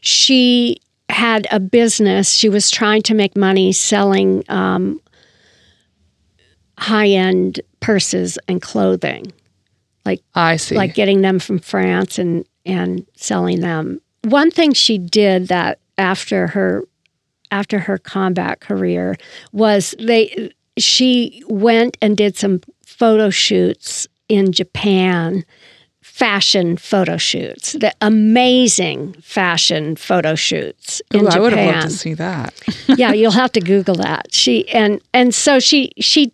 she 0.01 0.79
had 1.09 1.47
a 1.51 1.59
business 1.61 2.31
she 2.33 2.49
was 2.49 2.71
trying 2.71 3.03
to 3.03 3.15
make 3.15 3.37
money 3.37 3.73
selling 3.73 4.43
um, 4.49 5.01
high-end 6.79 7.61
purses 7.81 8.39
and 8.49 8.61
clothing 8.63 9.33
like 10.05 10.21
I 10.35 10.57
see. 10.57 10.75
like 10.75 10.95
getting 10.95 11.23
them 11.23 11.39
from 11.39 11.59
France 11.59 12.19
and 12.19 12.45
and 12.65 13.07
selling 13.17 13.61
them. 13.61 14.01
One 14.25 14.51
thing 14.51 14.73
she 14.75 14.99
did 14.99 15.49
that 15.49 15.79
after 15.97 16.49
her 16.49 16.85
after 17.51 17.79
her 17.79 17.99
combat 17.99 18.61
career 18.61 19.17
was 19.53 19.95
they 19.99 20.51
she 20.77 21.43
went 21.49 21.97
and 22.01 22.17
did 22.17 22.37
some 22.37 22.61
photo 22.85 23.31
shoots 23.31 24.07
in 24.29 24.53
Japan 24.53 25.45
fashion 26.01 26.77
photo 26.77 27.17
shoots 27.17 27.73
the 27.75 27.95
amazing 28.01 29.13
fashion 29.21 29.95
photo 29.95 30.35
shoots 30.35 31.01
in 31.13 31.25
Ooh, 31.25 31.29
I 31.29 31.39
would 31.39 31.53
have 31.53 31.75
loved 31.75 31.91
to 31.91 31.97
see 31.97 32.15
that. 32.15 32.61
yeah, 32.89 33.13
you'll 33.13 33.31
have 33.31 33.53
to 33.53 33.61
Google 33.61 33.95
that. 33.97 34.35
She 34.35 34.69
and 34.71 35.01
and 35.15 35.33
so 35.35 35.61
she 35.61 35.93
she 36.01 36.33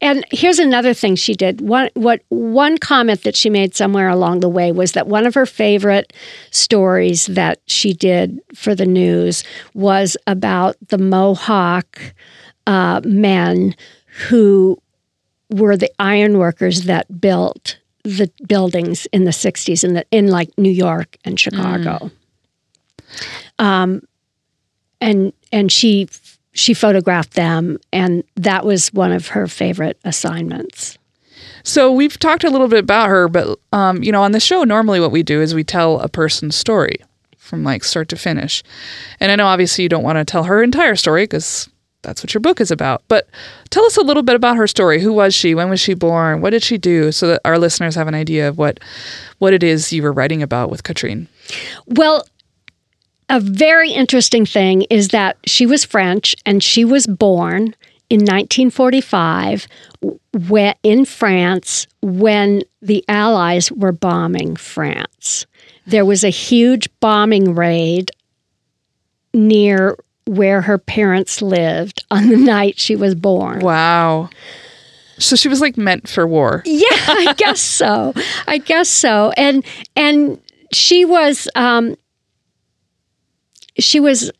and 0.00 0.24
here's 0.30 0.58
another 0.58 0.92
thing 0.92 1.16
she 1.16 1.34
did. 1.34 1.60
One 1.60 1.88
what 1.94 2.22
one 2.28 2.76
comment 2.76 3.22
that 3.22 3.34
she 3.34 3.48
made 3.48 3.74
somewhere 3.74 4.08
along 4.08 4.40
the 4.40 4.48
way 4.48 4.70
was 4.70 4.92
that 4.92 5.06
one 5.06 5.26
of 5.26 5.34
her 5.34 5.46
favorite 5.46 6.12
stories 6.50 7.26
that 7.26 7.60
she 7.66 7.94
did 7.94 8.40
for 8.54 8.74
the 8.74 8.84
news 8.84 9.42
was 9.74 10.16
about 10.26 10.76
the 10.88 10.98
Mohawk 10.98 11.98
uh, 12.66 13.00
men 13.04 13.74
who 14.28 14.80
were 15.50 15.76
the 15.76 15.90
iron 15.98 16.38
workers 16.38 16.82
that 16.84 17.20
built 17.20 17.78
the 18.02 18.30
buildings 18.46 19.06
in 19.06 19.24
the 19.24 19.30
60s 19.30 19.82
in 19.82 19.94
the 19.94 20.06
in 20.10 20.28
like 20.28 20.50
New 20.58 20.70
York 20.70 21.16
and 21.24 21.40
Chicago. 21.40 22.10
Um 23.58 24.02
and 25.00 25.32
and 25.52 25.72
she 25.72 26.06
she 26.56 26.72
photographed 26.72 27.34
them 27.34 27.78
and 27.92 28.24
that 28.34 28.64
was 28.64 28.92
one 28.92 29.12
of 29.12 29.28
her 29.28 29.46
favorite 29.46 29.98
assignments. 30.04 30.98
So 31.62 31.92
we've 31.92 32.18
talked 32.18 32.44
a 32.44 32.50
little 32.50 32.68
bit 32.68 32.78
about 32.78 33.08
her, 33.08 33.28
but 33.28 33.58
um, 33.72 34.02
you 34.02 34.10
know, 34.10 34.22
on 34.22 34.32
the 34.32 34.40
show, 34.40 34.64
normally 34.64 34.98
what 34.98 35.10
we 35.10 35.22
do 35.22 35.42
is 35.42 35.54
we 35.54 35.64
tell 35.64 36.00
a 36.00 36.08
person's 36.08 36.56
story 36.56 36.96
from 37.36 37.62
like 37.62 37.84
start 37.84 38.08
to 38.08 38.16
finish. 38.16 38.62
And 39.20 39.30
I 39.30 39.36
know 39.36 39.46
obviously 39.46 39.82
you 39.82 39.88
don't 39.88 40.02
want 40.02 40.16
to 40.16 40.24
tell 40.24 40.44
her 40.44 40.62
entire 40.62 40.96
story 40.96 41.24
because 41.24 41.68
that's 42.02 42.22
what 42.22 42.32
your 42.32 42.40
book 42.40 42.60
is 42.60 42.70
about. 42.70 43.02
But 43.08 43.28
tell 43.70 43.84
us 43.84 43.96
a 43.96 44.02
little 44.02 44.22
bit 44.22 44.36
about 44.36 44.56
her 44.56 44.66
story. 44.66 45.00
Who 45.00 45.12
was 45.12 45.34
she? 45.34 45.54
When 45.54 45.68
was 45.68 45.80
she 45.80 45.92
born? 45.92 46.40
What 46.40 46.50
did 46.50 46.62
she 46.62 46.78
do? 46.78 47.12
So 47.12 47.28
that 47.28 47.42
our 47.44 47.58
listeners 47.58 47.96
have 47.96 48.08
an 48.08 48.14
idea 48.14 48.48
of 48.48 48.56
what 48.56 48.80
what 49.38 49.52
it 49.52 49.62
is 49.62 49.92
you 49.92 50.02
were 50.02 50.12
writing 50.12 50.42
about 50.42 50.70
with 50.70 50.84
Katrine. 50.84 51.28
Well, 51.86 52.24
a 53.28 53.40
very 53.40 53.90
interesting 53.90 54.46
thing 54.46 54.82
is 54.82 55.08
that 55.08 55.36
she 55.46 55.66
was 55.66 55.84
French 55.84 56.34
and 56.44 56.62
she 56.62 56.84
was 56.84 57.06
born 57.06 57.74
in 58.08 58.20
1945 58.20 59.66
whe- 60.48 60.74
in 60.82 61.04
France 61.04 61.86
when 62.02 62.62
the 62.80 63.04
Allies 63.08 63.72
were 63.72 63.92
bombing 63.92 64.54
France. 64.54 65.46
There 65.86 66.04
was 66.04 66.22
a 66.22 66.30
huge 66.30 66.88
bombing 67.00 67.54
raid 67.54 68.10
near 69.34 69.96
where 70.26 70.60
her 70.62 70.78
parents 70.78 71.42
lived 71.42 72.04
on 72.10 72.28
the 72.28 72.36
night 72.36 72.78
she 72.78 72.96
was 72.96 73.14
born. 73.14 73.60
Wow. 73.60 74.30
So 75.18 75.34
she 75.36 75.48
was 75.48 75.60
like 75.60 75.76
meant 75.76 76.08
for 76.08 76.26
war. 76.26 76.62
Yeah, 76.64 76.86
I 76.90 77.34
guess 77.36 77.60
so. 77.60 78.12
I 78.46 78.58
guess 78.58 78.88
so. 78.88 79.32
And 79.36 79.64
and 79.94 80.40
she 80.72 81.04
was 81.04 81.48
um 81.54 81.96
she 83.78 84.00
was 84.00 84.30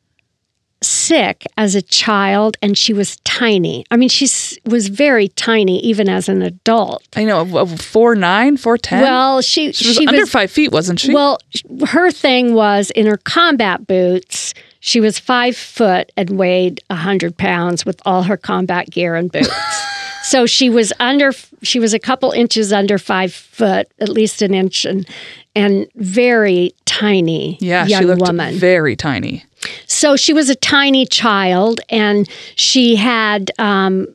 sick 0.82 1.44
as 1.56 1.74
a 1.74 1.82
child 1.82 2.56
and 2.62 2.76
she 2.76 2.92
was 2.92 3.16
tiny. 3.20 3.84
I 3.90 3.96
mean, 3.96 4.08
she 4.08 4.28
was 4.64 4.88
very 4.88 5.28
tiny 5.28 5.80
even 5.80 6.08
as 6.08 6.28
an 6.28 6.42
adult. 6.42 7.02
I 7.16 7.24
know, 7.24 7.66
four 7.66 8.14
nine, 8.14 8.56
four 8.56 8.76
ten. 8.78 9.02
Well, 9.02 9.40
she 9.40 9.72
she 9.72 9.88
was 9.88 9.98
under 10.06 10.26
five 10.26 10.50
feet, 10.50 10.72
wasn't 10.72 11.00
she? 11.00 11.14
well, 11.14 11.38
her 11.86 12.10
thing 12.10 12.54
was 12.54 12.90
in 12.90 13.06
her 13.06 13.16
combat 13.16 13.86
boots. 13.86 14.54
She 14.80 15.00
was 15.00 15.18
five 15.18 15.56
foot 15.56 16.12
and 16.16 16.30
weighed 16.30 16.80
a 16.90 16.94
hundred 16.96 17.36
pounds 17.36 17.84
with 17.84 18.00
all 18.04 18.22
her 18.24 18.36
combat 18.36 18.90
gear 18.90 19.14
and 19.16 19.32
boots. 19.32 19.50
so 20.22 20.46
she 20.46 20.70
was 20.70 20.92
under. 21.00 21.32
She 21.62 21.80
was 21.80 21.94
a 21.94 21.98
couple 21.98 22.30
inches 22.32 22.72
under 22.72 22.98
five 22.98 23.32
foot, 23.32 23.88
at 23.98 24.08
least 24.08 24.42
an 24.42 24.54
inch, 24.54 24.84
and 24.84 25.08
and 25.56 25.88
very 25.96 26.72
tiny 26.84 27.56
yeah, 27.60 27.86
young 27.86 28.02
she 28.02 28.06
looked 28.06 28.20
woman. 28.20 28.54
very 28.54 28.94
tiny. 28.94 29.42
So 29.86 30.14
she 30.14 30.32
was 30.32 30.50
a 30.50 30.54
tiny 30.54 31.06
child, 31.06 31.80
and 31.88 32.28
she 32.54 32.94
had 32.94 33.50
um, 33.58 34.14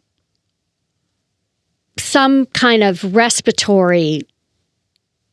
some 1.97 2.45
kind 2.47 2.83
of 2.83 3.15
respiratory 3.15 4.21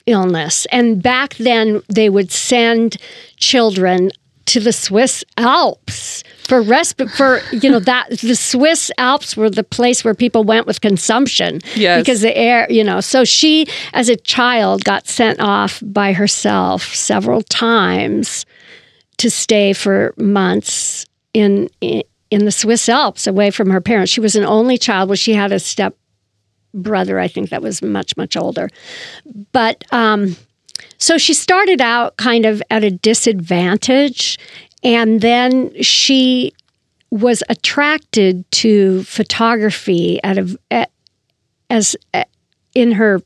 illness. 0.06 0.66
And 0.72 1.02
back 1.02 1.34
then, 1.34 1.82
they 1.88 2.09
would 2.09 2.32
send 2.32 2.96
children 3.36 4.11
to 4.46 4.61
the 4.61 4.72
Swiss 4.72 5.22
Alps 5.36 6.24
for 6.49 6.62
resp- 6.62 7.11
for 7.16 7.40
you 7.55 7.70
know 7.70 7.78
that 7.80 8.09
the 8.20 8.34
Swiss 8.34 8.90
Alps 8.99 9.36
were 9.36 9.51
the 9.51 9.62
place 9.62 10.03
where 10.05 10.14
people 10.14 10.42
went 10.44 10.66
with 10.66 10.80
consumption 10.80 11.61
Yes. 11.76 12.01
because 12.01 12.20
the 12.22 12.36
air 12.36 12.66
you 12.70 12.82
know 12.82 13.01
so 13.01 13.24
she 13.24 13.66
as 13.92 14.09
a 14.09 14.16
child 14.16 14.82
got 14.84 15.07
sent 15.07 15.40
off 15.40 15.82
by 15.84 16.12
herself 16.12 16.82
several 16.94 17.42
times 17.42 18.46
to 19.18 19.30
stay 19.30 19.72
for 19.72 20.14
months 20.16 21.05
in 21.34 21.68
in 21.80 22.44
the 22.44 22.53
Swiss 22.53 22.88
Alps 22.88 23.26
away 23.26 23.51
from 23.51 23.70
her 23.70 23.80
parents. 23.80 24.12
She 24.12 24.20
was 24.20 24.36
an 24.36 24.44
only 24.44 24.76
child. 24.78 25.09
Well, 25.09 25.16
she 25.16 25.32
had 25.34 25.51
a 25.53 25.59
step 25.59 25.96
brother, 26.74 27.18
I 27.18 27.26
think, 27.28 27.49
that 27.51 27.62
was 27.62 27.80
much 27.82 28.16
much 28.16 28.36
older. 28.36 28.68
But 29.53 29.82
um, 29.92 30.36
so 30.99 31.16
she 31.18 31.32
started 31.34 31.80
out 31.80 32.16
kind 32.18 32.44
of 32.46 32.62
at 32.70 32.84
a 32.84 32.90
disadvantage, 32.90 34.38
and 34.83 35.20
then 35.20 35.83
she 35.83 36.53
was 37.11 37.43
attracted 37.49 38.51
to 38.51 39.03
photography 39.05 40.22
at 40.22 40.39
a 40.39 40.59
at, 40.70 40.91
as 41.70 41.97
in 42.74 42.93
her 42.93 43.22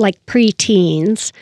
like 0.00 0.24
preteens. 0.26 1.32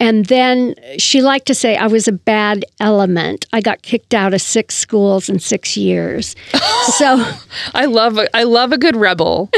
And 0.00 0.26
then 0.26 0.74
she 0.98 1.22
liked 1.22 1.46
to 1.46 1.54
say, 1.54 1.76
I 1.76 1.86
was 1.86 2.08
a 2.08 2.12
bad 2.12 2.64
element. 2.80 3.46
I 3.52 3.60
got 3.60 3.82
kicked 3.82 4.14
out 4.14 4.34
of 4.34 4.40
six 4.40 4.74
schools 4.74 5.28
in 5.28 5.38
six 5.38 5.76
years. 5.76 6.34
so, 6.96 7.24
I 7.74 7.84
love 7.84 8.18
a, 8.18 8.34
I 8.36 8.42
love 8.44 8.72
a 8.72 8.78
good 8.78 8.96
rebel. 8.96 9.50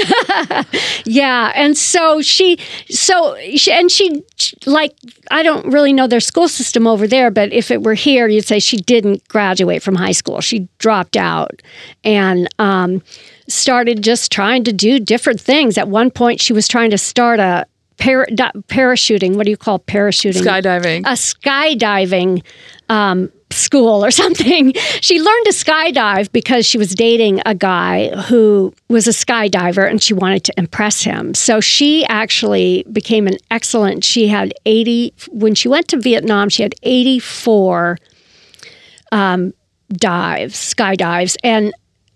yeah. 1.04 1.52
And 1.54 1.78
so 1.78 2.20
she, 2.20 2.58
so, 2.90 3.36
she, 3.56 3.72
and 3.72 3.90
she, 3.90 4.22
like, 4.66 4.94
I 5.30 5.42
don't 5.42 5.66
really 5.72 5.92
know 5.92 6.06
their 6.06 6.20
school 6.20 6.48
system 6.48 6.86
over 6.86 7.06
there, 7.06 7.30
but 7.30 7.52
if 7.52 7.70
it 7.70 7.82
were 7.82 7.94
here, 7.94 8.28
you'd 8.28 8.46
say 8.46 8.58
she 8.58 8.76
didn't 8.76 9.26
graduate 9.28 9.82
from 9.82 9.94
high 9.94 10.12
school. 10.12 10.40
She 10.40 10.68
dropped 10.78 11.16
out 11.16 11.62
and, 12.02 12.48
um, 12.58 13.02
started 13.48 14.02
just 14.02 14.32
trying 14.32 14.64
to 14.64 14.72
do 14.72 14.98
different 14.98 15.40
things. 15.40 15.76
At 15.76 15.88
one 15.88 16.10
point, 16.10 16.40
she 16.40 16.52
was 16.52 16.66
trying 16.66 16.90
to 16.90 16.98
start 16.98 17.40
a 17.40 17.66
para, 17.96 18.26
parachuting. 18.68 19.36
What 19.36 19.44
do 19.44 19.50
you 19.50 19.56
call 19.56 19.78
parachuting? 19.78 20.42
Skydiving. 20.42 21.00
a 21.00 21.12
skydiving 21.12 22.42
um, 22.88 23.30
school 23.50 24.04
or 24.04 24.10
something. 24.22 24.72
She 25.00 25.20
learned 25.20 25.46
to 25.46 25.52
skydive 25.52 26.32
because 26.32 26.66
she 26.66 26.78
was 26.78 26.94
dating 26.94 27.40
a 27.46 27.54
guy 27.54 28.08
who 28.28 28.74
was 28.88 29.06
a 29.06 29.10
skydiver 29.10 29.88
and 29.88 30.02
she 30.02 30.14
wanted 30.14 30.44
to 30.44 30.52
impress 30.56 31.02
him. 31.02 31.34
So 31.34 31.60
she 31.60 32.04
actually 32.06 32.84
became 32.92 33.26
an 33.26 33.38
excellent. 33.50 34.04
She 34.04 34.28
had 34.28 34.52
80, 34.66 35.14
when 35.30 35.54
she 35.54 35.68
went 35.68 35.88
to 35.88 35.98
Vietnam, 35.98 36.48
she 36.48 36.62
had 36.62 36.74
84 36.82 37.98
um, 39.12 39.52
dives, 39.92 40.56
skydives. 40.56 41.36
And 41.44 41.72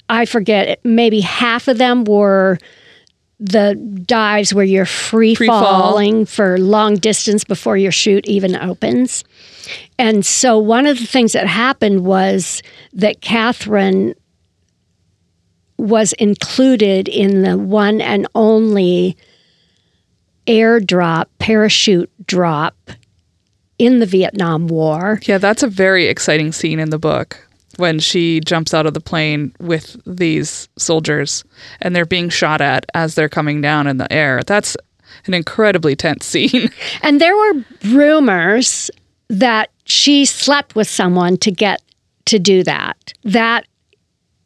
I 0.09 0.25
forget, 0.25 0.81
maybe 0.85 1.21
half 1.21 1.69
of 1.69 1.79
them 1.79 2.05
were 2.05 2.59
the 3.41 3.75
dives 4.05 4.53
where 4.53 4.65
you're 4.65 4.85
free, 4.85 5.35
Free 5.35 5.47
fall. 5.47 5.63
falling 5.63 6.27
for 6.27 6.59
long 6.59 6.97
distance 6.97 7.45
before 7.45 7.77
your 7.77 7.93
chute 7.93 8.27
even 8.27 8.57
opens. 8.57 9.25
And 9.99 10.27
so 10.27 10.59
one 10.59 10.87
of 10.87 10.99
the 10.99 11.07
things 11.07 11.33
that 11.33 11.47
happened 11.47 12.05
was 12.05 12.63
that 12.95 13.21
Catherine 13.21 14.15
was 15.77 16.13
included 16.15 17.09
in 17.09 17.43
the 17.43 17.57
one 17.57 18.01
and 18.01 18.27
only 18.35 19.17
airdrop, 20.47 21.27
parachute 21.39 22.11
drop 22.27 22.75
in 23.79 24.01
the 24.01 24.07
Vietnam 24.07 24.67
War. 24.67 25.21
Yeah, 25.23 25.39
that's 25.39 25.63
a 25.63 25.69
very 25.69 26.07
exciting 26.07 26.51
scene 26.51 26.81
in 26.81 26.91
the 26.91 26.99
book 26.99 27.48
when 27.79 27.99
she 27.99 28.41
jumps 28.41 28.75
out 28.75 28.87
of 28.87 28.95
the 28.95 29.01
plane 29.01 29.55
with 29.61 29.97
these 30.05 30.69
soldiers 30.77 31.45
and 31.81 31.95
they're 31.95 32.05
being 32.05 32.29
shot 32.29 32.61
at 32.61 32.85
as 32.95 33.15
they're 33.15 33.29
coming 33.29 33.61
down 33.61 33.87
in 33.87 33.97
the 33.97 34.13
air. 34.13 34.43
That's 34.47 34.77
an 35.27 35.35
incredibly 35.35 35.97
tense 35.97 36.27
scene. 36.27 36.71
And 37.03 37.21
there 37.21 37.37
were 37.37 37.65
rumors 37.85 38.91
that 39.29 39.71
she 39.85 40.25
slept 40.25 40.75
with 40.75 40.89
someone 40.89 41.37
to 41.39 41.51
get 41.51 41.81
to 42.27 42.39
do 42.39 42.63
that. 42.65 43.13
That 43.25 43.67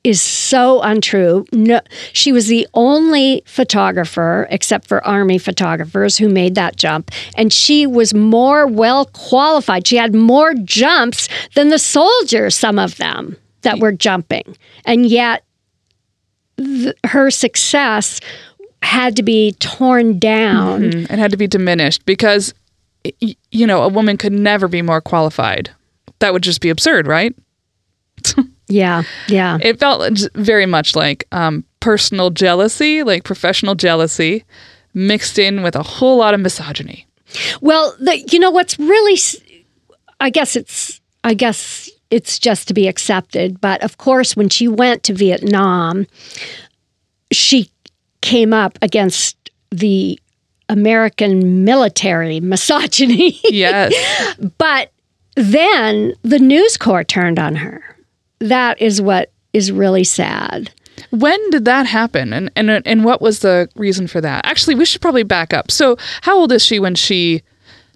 is 0.04 0.20
so 0.20 0.80
untrue. 0.82 1.44
No, 1.52 1.80
she 2.12 2.32
was 2.32 2.48
the 2.48 2.66
only 2.74 3.42
photographer, 3.46 4.48
except 4.50 4.88
for 4.88 5.04
Army 5.06 5.38
photographers, 5.38 6.16
who 6.18 6.28
made 6.28 6.54
that 6.56 6.76
jump. 6.76 7.10
And 7.36 7.52
she 7.52 7.86
was 7.86 8.12
more 8.12 8.66
well 8.66 9.06
qualified. 9.06 9.86
She 9.86 9.96
had 9.96 10.14
more 10.14 10.54
jumps 10.54 11.28
than 11.54 11.68
the 11.68 11.78
soldiers, 11.78 12.56
some 12.56 12.78
of 12.80 12.96
them 12.96 13.36
that 13.62 13.78
were 13.78 13.92
jumping. 13.92 14.56
And 14.84 15.06
yet, 15.06 15.44
th- 16.56 16.96
her 17.06 17.30
success 17.30 18.20
had 18.82 19.14
to 19.16 19.22
be 19.22 19.52
torn 19.60 20.18
down. 20.18 20.82
Mm, 20.82 21.10
It 21.12 21.18
had 21.20 21.30
to 21.30 21.36
be 21.36 21.46
diminished 21.46 22.04
because, 22.04 22.52
you 23.52 23.66
know, 23.68 23.82
a 23.82 23.88
woman 23.88 24.16
could 24.16 24.32
never 24.32 24.66
be 24.66 24.82
more 24.82 25.00
qualified. 25.00 25.70
That 26.18 26.32
would 26.32 26.42
just 26.42 26.60
be 26.60 26.70
absurd, 26.70 27.06
right? 27.06 27.34
Yeah, 28.68 29.02
yeah. 29.28 29.58
It 29.60 29.78
felt 29.78 30.18
very 30.34 30.66
much 30.66 30.96
like 30.96 31.26
um, 31.32 31.64
personal 31.80 32.30
jealousy, 32.30 33.02
like 33.02 33.24
professional 33.24 33.74
jealousy, 33.74 34.44
mixed 34.94 35.38
in 35.38 35.62
with 35.62 35.76
a 35.76 35.82
whole 35.82 36.18
lot 36.18 36.34
of 36.34 36.40
misogyny. 36.40 37.06
Well, 37.60 37.94
the, 37.98 38.18
you 38.30 38.38
know 38.38 38.50
what's 38.50 38.78
really, 38.78 39.16
I 40.20 40.30
guess 40.30 40.56
it's, 40.56 41.00
I 41.24 41.34
guess 41.34 41.90
it's 42.10 42.38
just 42.38 42.68
to 42.68 42.74
be 42.74 42.88
accepted. 42.88 43.60
But 43.60 43.82
of 43.82 43.98
course, 43.98 44.36
when 44.36 44.48
she 44.48 44.68
went 44.68 45.02
to 45.04 45.14
Vietnam, 45.14 46.06
she 47.32 47.70
came 48.20 48.52
up 48.52 48.78
against 48.82 49.50
the 49.70 50.18
American 50.68 51.64
military 51.64 52.40
misogyny. 52.40 53.40
Yes. 53.50 53.92
but 54.58 54.90
then 55.36 56.14
the 56.22 56.38
News 56.38 56.76
Corps 56.76 57.04
turned 57.04 57.38
on 57.38 57.54
her. 57.56 57.82
That 58.48 58.80
is 58.80 59.00
what 59.00 59.30
is 59.52 59.70
really 59.70 60.04
sad. 60.04 60.70
when 61.10 61.50
did 61.50 61.64
that 61.64 61.86
happen? 61.86 62.32
And, 62.32 62.50
and 62.56 62.70
and 62.86 63.04
what 63.04 63.20
was 63.20 63.40
the 63.40 63.68
reason 63.74 64.06
for 64.06 64.20
that? 64.20 64.44
Actually, 64.46 64.74
we 64.74 64.84
should 64.84 65.00
probably 65.00 65.22
back 65.22 65.52
up. 65.52 65.70
So, 65.70 65.96
how 66.22 66.36
old 66.36 66.52
is 66.52 66.64
she 66.64 66.78
when 66.78 66.94
she 66.94 67.42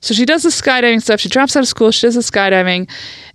so 0.01 0.15
she 0.15 0.25
does 0.25 0.43
the 0.43 0.51
skydiving 0.51 1.03
stuff. 1.03 1.21
She 1.21 1.29
drops 1.29 1.57
out 1.57 1.61
of 1.61 1.69
school. 1.69 1.91
She 1.91 2.07
does 2.07 2.15
the 2.15 2.21
skydiving, 2.21 2.89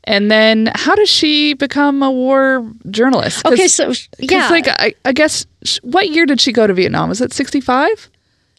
and 0.05 0.32
then 0.32 0.72
how 0.74 0.95
does 0.95 1.09
she 1.09 1.53
become 1.53 2.01
a 2.03 2.12
war 2.12 2.66
journalist? 2.89 3.45
Okay, 3.45 3.68
so 3.68 3.93
yeah, 4.20 4.47
like 4.49 4.68
I, 4.68 4.93
I 5.03 5.12
guess 5.12 5.45
what 5.82 6.09
year 6.09 6.26
did 6.26 6.39
she 6.39 6.51
go 6.51 6.68
to 6.68 6.74
Vietnam? 6.74 7.09
Was 7.09 7.20
it 7.22 7.34
65? 7.34 8.09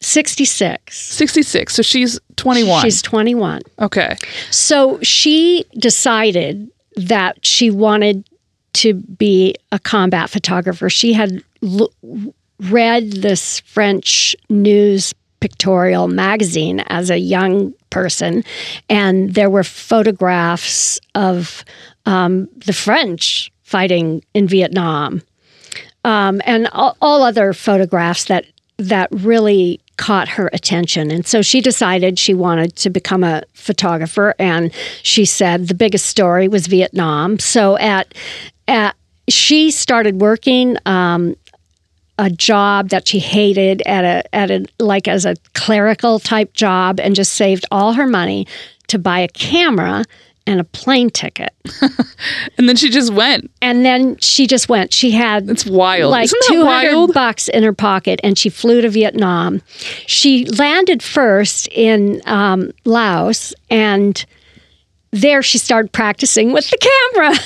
66. 0.01 0.99
66. 0.99 1.73
So 1.73 1.81
she's 1.81 2.19
21. 2.35 2.83
She's 2.83 3.01
21. 3.01 3.61
okay. 3.79 4.17
So 4.51 4.99
she 5.01 5.65
decided 5.77 6.69
that 6.97 7.43
she 7.45 7.71
wanted 7.71 8.27
to 8.73 8.93
be 8.93 9.55
a 9.71 9.79
combat 9.79 10.29
photographer. 10.29 10.89
She 10.89 11.13
had 11.13 11.43
l- 11.61 11.91
read 12.59 13.11
this 13.13 13.59
French 13.61 14.35
news 14.49 15.13
pictorial 15.39 16.07
magazine 16.07 16.79
as 16.87 17.09
a 17.09 17.17
young 17.17 17.73
person, 17.89 18.43
and 18.89 19.33
there 19.33 19.49
were 19.49 19.63
photographs 19.63 20.99
of 21.15 21.65
um, 22.05 22.47
the 22.65 22.73
French 22.73 23.51
fighting 23.63 24.23
in 24.33 24.47
Vietnam, 24.47 25.21
um, 26.03 26.41
and 26.45 26.67
all, 26.73 26.95
all 27.01 27.23
other 27.23 27.53
photographs 27.53 28.25
that 28.25 28.45
that 28.77 29.07
really 29.11 29.79
caught 29.97 30.27
her 30.27 30.49
attention. 30.53 31.11
And 31.11 31.25
so 31.25 31.41
she 31.41 31.61
decided 31.61 32.17
she 32.17 32.33
wanted 32.33 32.75
to 32.77 32.89
become 32.89 33.23
a 33.23 33.43
photographer. 33.53 34.33
And 34.39 34.73
she 35.03 35.25
said 35.25 35.67
the 35.67 35.75
biggest 35.75 36.07
story 36.07 36.47
was 36.47 36.67
Vietnam. 36.67 37.39
So 37.39 37.77
at, 37.77 38.13
at 38.67 38.95
she 39.27 39.71
started 39.71 40.19
working 40.21 40.77
um, 40.85 41.35
a 42.19 42.29
job 42.29 42.89
that 42.89 43.07
she 43.07 43.19
hated 43.19 43.81
at 43.85 44.03
a 44.03 44.35
at 44.35 44.51
a 44.51 44.65
like 44.79 45.07
as 45.07 45.25
a 45.25 45.35
clerical 45.53 46.19
type 46.19 46.53
job, 46.53 46.99
and 46.99 47.15
just 47.15 47.33
saved 47.33 47.65
all 47.71 47.93
her 47.93 48.07
money 48.07 48.45
to 48.87 48.99
buy 48.99 49.19
a 49.19 49.27
camera 49.29 50.03
and 50.45 50.59
a 50.59 50.63
plane 50.65 51.09
ticket. 51.09 51.53
And 52.57 52.69
then 52.69 52.75
she 52.75 52.89
just 52.89 53.11
went. 53.11 53.49
And 53.61 53.83
then 53.85 54.17
she 54.17 54.45
just 54.45 54.69
went. 54.69 54.93
She 54.93 55.11
had 55.11 55.49
It's 55.49 55.65
wild. 55.65 56.11
like 56.11 56.29
two 56.47 56.65
hundred 56.65 57.13
bucks 57.13 57.47
in 57.49 57.63
her 57.63 57.73
pocket, 57.73 58.19
and 58.23 58.37
she 58.37 58.49
flew 58.49 58.81
to 58.81 58.89
Vietnam. 58.89 59.61
She 60.05 60.45
landed 60.45 61.01
first 61.01 61.67
in 61.69 62.21
um, 62.25 62.71
Laos, 62.85 63.53
and 63.69 64.23
there 65.11 65.41
she 65.41 65.57
started 65.57 65.91
practicing 65.91 66.51
with 66.53 66.69
the 66.69 66.77
camera. 66.77 67.33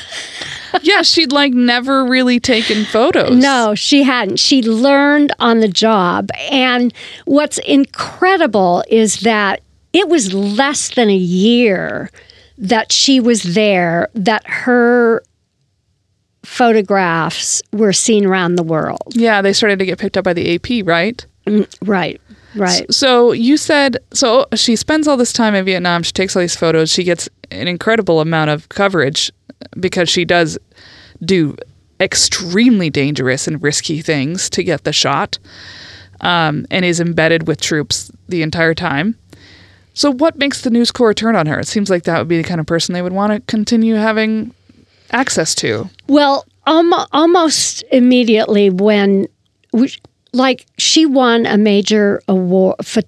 yeah, 0.81 1.01
she'd 1.01 1.31
like 1.31 1.53
never 1.53 2.05
really 2.05 2.39
taken 2.39 2.85
photos. 2.85 3.37
No, 3.37 3.75
she 3.75 4.03
hadn't. 4.03 4.37
She 4.37 4.61
learned 4.61 5.33
on 5.39 5.59
the 5.59 5.67
job. 5.67 6.29
And 6.51 6.93
what's 7.25 7.57
incredible 7.59 8.83
is 8.89 9.21
that 9.21 9.61
it 9.93 10.07
was 10.07 10.33
less 10.33 10.93
than 10.95 11.09
a 11.09 11.15
year 11.15 12.09
that 12.57 12.91
she 12.91 13.19
was 13.19 13.43
there 13.55 14.09
that 14.13 14.45
her 14.47 15.23
photographs 16.43 17.61
were 17.73 17.93
seen 17.93 18.25
around 18.25 18.55
the 18.55 18.63
world. 18.63 19.01
Yeah, 19.09 19.41
they 19.41 19.53
started 19.53 19.79
to 19.79 19.85
get 19.85 19.99
picked 19.99 20.17
up 20.17 20.23
by 20.23 20.33
the 20.33 20.55
AP, 20.55 20.61
mm, 20.61 20.87
right? 20.87 21.25
Right, 21.83 22.21
right. 22.55 22.93
So 22.93 23.31
you 23.31 23.57
said 23.57 23.97
so 24.13 24.45
she 24.55 24.75
spends 24.75 25.07
all 25.07 25.17
this 25.17 25.33
time 25.33 25.55
in 25.55 25.65
Vietnam, 25.65 26.03
she 26.03 26.13
takes 26.13 26.35
all 26.35 26.41
these 26.41 26.55
photos, 26.55 26.89
she 26.89 27.03
gets 27.03 27.29
an 27.51 27.67
incredible 27.67 28.19
amount 28.21 28.49
of 28.49 28.69
coverage 28.69 29.31
because 29.79 30.09
she 30.09 30.25
does 30.25 30.57
do 31.23 31.55
extremely 31.99 32.89
dangerous 32.89 33.47
and 33.47 33.61
risky 33.61 34.01
things 34.01 34.49
to 34.51 34.63
get 34.63 34.83
the 34.83 34.93
shot. 34.93 35.39
Um, 36.19 36.65
and 36.71 36.83
is 36.83 36.99
embedded 36.99 37.47
with 37.47 37.61
troops 37.61 38.11
the 38.27 38.41
entire 38.41 38.73
time. 38.73 39.15
So 39.93 40.11
what 40.11 40.35
makes 40.35 40.61
the 40.61 40.71
News 40.71 40.91
Corps 40.91 41.13
turn 41.13 41.35
on 41.35 41.45
her? 41.45 41.59
It 41.59 41.67
seems 41.67 41.91
like 41.91 42.05
that 42.05 42.17
would 42.17 42.27
be 42.27 42.37
the 42.37 42.47
kind 42.47 42.59
of 42.59 42.65
person 42.65 42.93
they 42.93 43.03
would 43.03 43.13
want 43.13 43.33
to 43.33 43.39
continue 43.41 43.93
having 43.93 44.51
access 45.11 45.53
to. 45.55 45.91
Well, 46.07 46.43
um, 46.65 46.91
almost 47.13 47.83
immediately 47.91 48.71
when, 48.71 49.27
like, 50.33 50.65
she 50.79 51.05
won 51.05 51.45
a 51.45 51.55
major 51.55 52.19
award, 52.27 52.77
pho- 52.83 53.01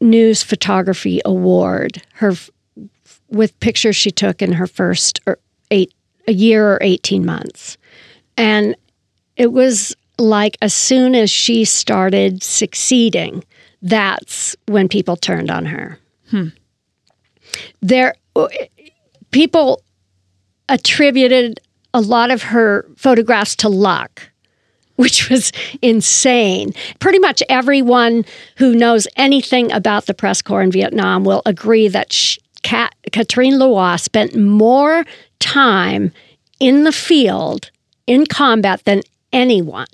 news 0.00 0.42
photography 0.42 1.20
award. 1.24 2.02
Her 2.14 2.32
with 3.30 3.58
pictures 3.60 3.96
she 3.96 4.10
took 4.10 4.42
in 4.42 4.52
her 4.52 4.66
first 4.66 5.20
er, 5.26 5.38
eight 5.70 5.94
a 6.28 6.32
year 6.32 6.74
or 6.74 6.78
eighteen 6.82 7.24
months, 7.24 7.78
and 8.36 8.76
it 9.36 9.52
was 9.52 9.96
like 10.18 10.56
as 10.60 10.74
soon 10.74 11.14
as 11.14 11.30
she 11.30 11.64
started 11.64 12.42
succeeding, 12.42 13.42
that's 13.82 14.54
when 14.66 14.88
people 14.88 15.16
turned 15.16 15.50
on 15.50 15.64
her. 15.66 15.98
Hmm. 16.30 16.48
There, 17.80 18.14
people 19.30 19.82
attributed 20.68 21.60
a 21.92 22.00
lot 22.00 22.30
of 22.30 22.42
her 22.42 22.86
photographs 22.96 23.56
to 23.56 23.68
luck, 23.68 24.30
which 24.96 25.28
was 25.28 25.52
insane. 25.82 26.72
Pretty 27.00 27.18
much 27.18 27.42
everyone 27.48 28.24
who 28.56 28.74
knows 28.74 29.08
anything 29.16 29.72
about 29.72 30.06
the 30.06 30.14
press 30.14 30.42
corps 30.42 30.62
in 30.62 30.70
Vietnam 30.70 31.24
will 31.24 31.42
agree 31.46 31.88
that 31.88 32.12
Kat- 32.62 32.94
Catherine 33.12 33.58
Leroy 33.58 33.96
spent 33.96 34.36
more 34.36 35.04
time 35.38 36.12
in 36.58 36.84
the 36.84 36.92
field 36.92 37.70
in 38.06 38.26
combat 38.26 38.84
than 38.84 39.02
anyone. 39.32 39.86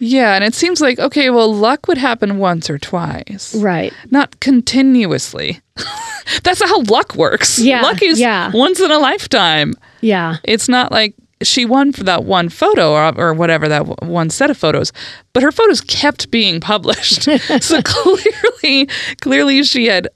Yeah, 0.00 0.34
and 0.34 0.44
it 0.44 0.54
seems 0.54 0.80
like 0.80 0.98
okay, 0.98 1.30
well, 1.30 1.52
luck 1.52 1.86
would 1.86 1.98
happen 1.98 2.38
once 2.38 2.68
or 2.68 2.78
twice. 2.78 3.54
Right. 3.54 3.92
not 4.10 4.40
continuously. 4.40 5.60
That's 6.42 6.62
how 6.62 6.82
luck 6.82 7.14
works. 7.14 7.58
Yeah, 7.58 7.82
luck 7.82 8.02
is 8.02 8.18
yeah. 8.20 8.50
once 8.52 8.80
in 8.80 8.90
a 8.90 8.98
lifetime. 8.98 9.74
Yeah. 10.00 10.36
It's 10.44 10.68
not 10.68 10.90
like 10.90 11.14
she 11.42 11.64
won 11.64 11.92
for 11.92 12.04
that 12.04 12.24
one 12.24 12.48
photo 12.48 12.92
or, 12.92 13.18
or 13.18 13.34
whatever 13.34 13.68
that 13.68 13.86
w- 13.86 14.12
one 14.12 14.30
set 14.30 14.50
of 14.50 14.56
photos, 14.56 14.92
but 15.32 15.42
her 15.42 15.52
photos 15.52 15.80
kept 15.80 16.30
being 16.30 16.60
published. 16.60 17.22
so 17.60 17.82
clearly, 17.84 18.88
clearly 19.20 19.62
she 19.62 19.86
had 19.86 20.08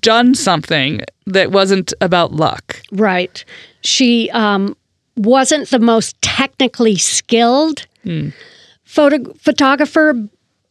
done 0.00 0.34
something 0.34 1.00
that 1.26 1.50
wasn't 1.50 1.92
about 2.00 2.32
luck. 2.32 2.80
Right. 2.92 3.44
She 3.82 4.30
um, 4.30 4.76
wasn't 5.16 5.70
the 5.70 5.78
most 5.78 6.20
technically 6.22 6.96
skilled 6.96 7.86
photo- 8.84 9.32
photographer, 9.34 10.14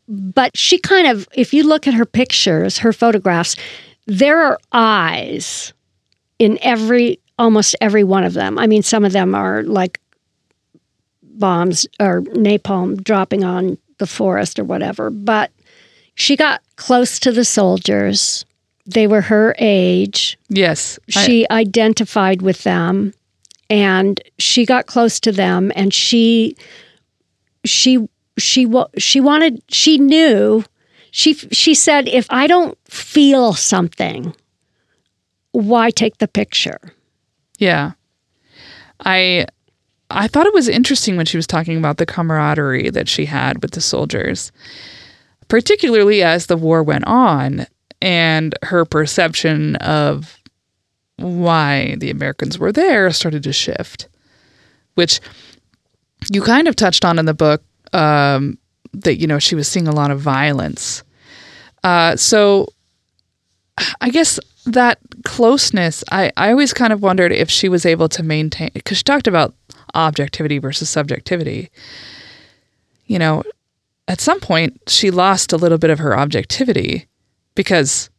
but 0.07 0.55
she 0.55 0.77
kind 0.77 1.07
of, 1.07 1.27
if 1.33 1.53
you 1.53 1.63
look 1.63 1.87
at 1.87 1.93
her 1.93 2.05
pictures, 2.05 2.77
her 2.77 2.93
photographs, 2.93 3.55
there 4.05 4.41
are 4.43 4.59
eyes 4.71 5.73
in 6.39 6.57
every, 6.61 7.19
almost 7.39 7.75
every 7.81 8.03
one 8.03 8.23
of 8.23 8.33
them. 8.33 8.57
I 8.57 8.67
mean, 8.67 8.83
some 8.83 9.05
of 9.05 9.11
them 9.11 9.33
are 9.35 9.63
like 9.63 9.99
bombs 11.23 11.87
or 11.99 12.21
napalm 12.21 13.03
dropping 13.03 13.43
on 13.43 13.77
the 13.97 14.07
forest 14.07 14.59
or 14.59 14.63
whatever, 14.63 15.09
but 15.09 15.51
she 16.15 16.35
got 16.35 16.61
close 16.75 17.19
to 17.19 17.31
the 17.31 17.45
soldiers. 17.45 18.45
They 18.85 19.07
were 19.07 19.21
her 19.21 19.55
age. 19.59 20.37
Yes, 20.49 20.99
I- 21.15 21.25
she 21.25 21.45
identified 21.49 22.41
with 22.41 22.63
them 22.63 23.13
and 23.69 24.21
she 24.39 24.65
got 24.65 24.85
close 24.87 25.19
to 25.21 25.31
them 25.31 25.71
and 25.75 25.93
she 25.93 26.55
she 27.65 27.99
she 28.37 28.67
she 28.97 29.21
wanted 29.21 29.61
she 29.69 29.97
knew 29.97 30.63
she 31.11 31.33
she 31.33 31.73
said 31.73 32.07
if 32.09 32.27
I 32.29 32.47
don't 32.47 32.77
feel 32.89 33.53
something 33.53 34.35
why 35.51 35.91
take 35.91 36.17
the 36.17 36.27
picture? 36.27 36.79
Yeah. 37.59 37.91
I 39.05 39.45
I 40.09 40.27
thought 40.27 40.45
it 40.47 40.53
was 40.53 40.67
interesting 40.67 41.15
when 41.15 41.25
she 41.25 41.37
was 41.37 41.47
talking 41.47 41.77
about 41.77 41.97
the 41.97 42.05
camaraderie 42.05 42.89
that 42.89 43.07
she 43.07 43.25
had 43.25 43.61
with 43.61 43.71
the 43.71 43.81
soldiers, 43.81 44.51
particularly 45.47 46.21
as 46.23 46.47
the 46.47 46.57
war 46.57 46.83
went 46.83 47.05
on 47.05 47.65
and 48.03 48.53
her 48.63 48.83
perception 48.83 49.77
of 49.77 50.37
why 51.15 51.95
the 51.99 52.09
Americans 52.09 52.59
were 52.59 52.73
there 52.73 53.09
started 53.11 53.43
to 53.43 53.53
shift, 53.53 54.09
which 54.95 55.21
you 56.29 56.41
kind 56.41 56.67
of 56.67 56.75
touched 56.75 57.05
on 57.05 57.17
in 57.17 57.25
the 57.25 57.33
book 57.33 57.63
um, 57.93 58.57
that, 58.91 59.21
you 59.21 59.25
know, 59.25 59.39
she 59.39 59.55
was 59.55 59.69
seeing 59.69 59.87
a 59.87 59.95
lot 59.95 60.11
of 60.11 60.19
violence. 60.19 61.01
Uh, 61.81 62.17
so 62.17 62.67
I 64.01 64.09
guess 64.09 64.37
that 64.65 64.99
closeness, 65.23 66.03
I, 66.11 66.29
I 66.35 66.51
always 66.51 66.73
kind 66.73 66.91
of 66.91 67.01
wondered 67.01 67.31
if 67.31 67.49
she 67.49 67.69
was 67.69 67.85
able 67.85 68.09
to 68.09 68.21
maintain, 68.21 68.71
because 68.73 68.97
she 68.97 69.03
talked 69.05 69.27
about 69.27 69.55
objectivity 69.93 70.57
versus 70.57 70.89
subjectivity. 70.89 71.71
You 73.07 73.19
know, 73.19 73.43
at 74.09 74.19
some 74.19 74.41
point, 74.41 74.81
she 74.87 75.09
lost 75.09 75.53
a 75.53 75.57
little 75.57 75.77
bit 75.77 75.89
of 75.89 75.99
her 75.99 76.17
objectivity 76.17 77.07
because 77.55 78.09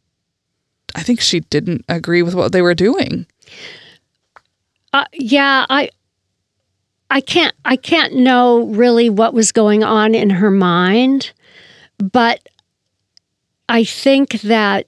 I 0.95 1.03
think 1.03 1.21
she 1.21 1.41
didn't 1.41 1.85
agree 1.89 2.21
with 2.21 2.35
what 2.35 2.51
they 2.51 2.61
were 2.61 2.73
doing. 2.73 3.25
Uh, 4.93 5.05
yeah, 5.13 5.65
I 5.69 5.89
I 7.09 7.21
can't 7.21 7.53
I 7.65 7.75
can't 7.75 8.15
know 8.15 8.65
really 8.67 9.09
what 9.09 9.33
was 9.33 9.51
going 9.51 9.83
on 9.83 10.15
in 10.15 10.29
her 10.29 10.51
mind, 10.51 11.33
but 11.97 12.47
I 13.67 13.83
think 13.83 14.41
that 14.41 14.87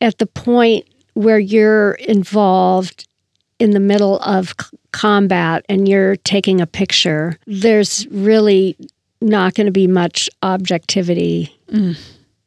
at 0.00 0.18
the 0.18 0.26
point 0.26 0.86
where 1.14 1.38
you're 1.38 1.92
involved 1.92 3.06
in 3.58 3.70
the 3.72 3.80
middle 3.80 4.18
of 4.20 4.54
c- 4.60 4.76
combat 4.92 5.64
and 5.68 5.88
you're 5.88 6.16
taking 6.16 6.60
a 6.60 6.66
picture, 6.66 7.38
there's 7.46 8.06
really 8.08 8.76
not 9.20 9.54
going 9.54 9.66
to 9.66 9.72
be 9.72 9.86
much 9.86 10.28
objectivity. 10.42 11.56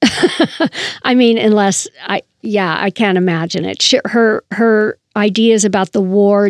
I 1.03 1.16
mean, 1.16 1.38
unless 1.38 1.88
I, 2.08 2.22
yeah, 2.41 2.78
I 2.80 2.89
can't 2.89 3.18
imagine 3.18 3.66
it. 3.66 3.82
She, 3.82 3.99
her 4.06 4.43
her 4.51 4.97
ideas 5.16 5.66
about 5.66 5.91
the 5.91 6.01
war 6.01 6.49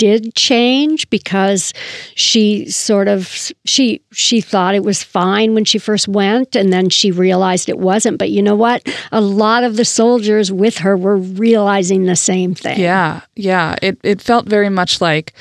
did 0.00 0.34
change 0.34 1.08
because 1.10 1.74
she 2.14 2.64
sort 2.70 3.06
of 3.06 3.52
she 3.66 4.00
she 4.12 4.40
thought 4.40 4.74
it 4.74 4.82
was 4.82 5.02
fine 5.02 5.52
when 5.52 5.62
she 5.62 5.78
first 5.78 6.08
went 6.08 6.56
and 6.56 6.72
then 6.72 6.88
she 6.88 7.10
realized 7.10 7.68
it 7.68 7.78
wasn't 7.78 8.16
but 8.16 8.30
you 8.30 8.42
know 8.42 8.56
what 8.56 8.82
a 9.12 9.20
lot 9.20 9.62
of 9.62 9.76
the 9.76 9.84
soldiers 9.84 10.50
with 10.50 10.78
her 10.78 10.96
were 10.96 11.18
realizing 11.18 12.06
the 12.06 12.16
same 12.16 12.54
thing 12.54 12.80
Yeah, 12.80 13.20
yeah. 13.36 13.76
It 13.82 13.98
it 14.02 14.22
felt 14.22 14.46
very 14.46 14.70
much 14.70 15.02
like 15.02 15.34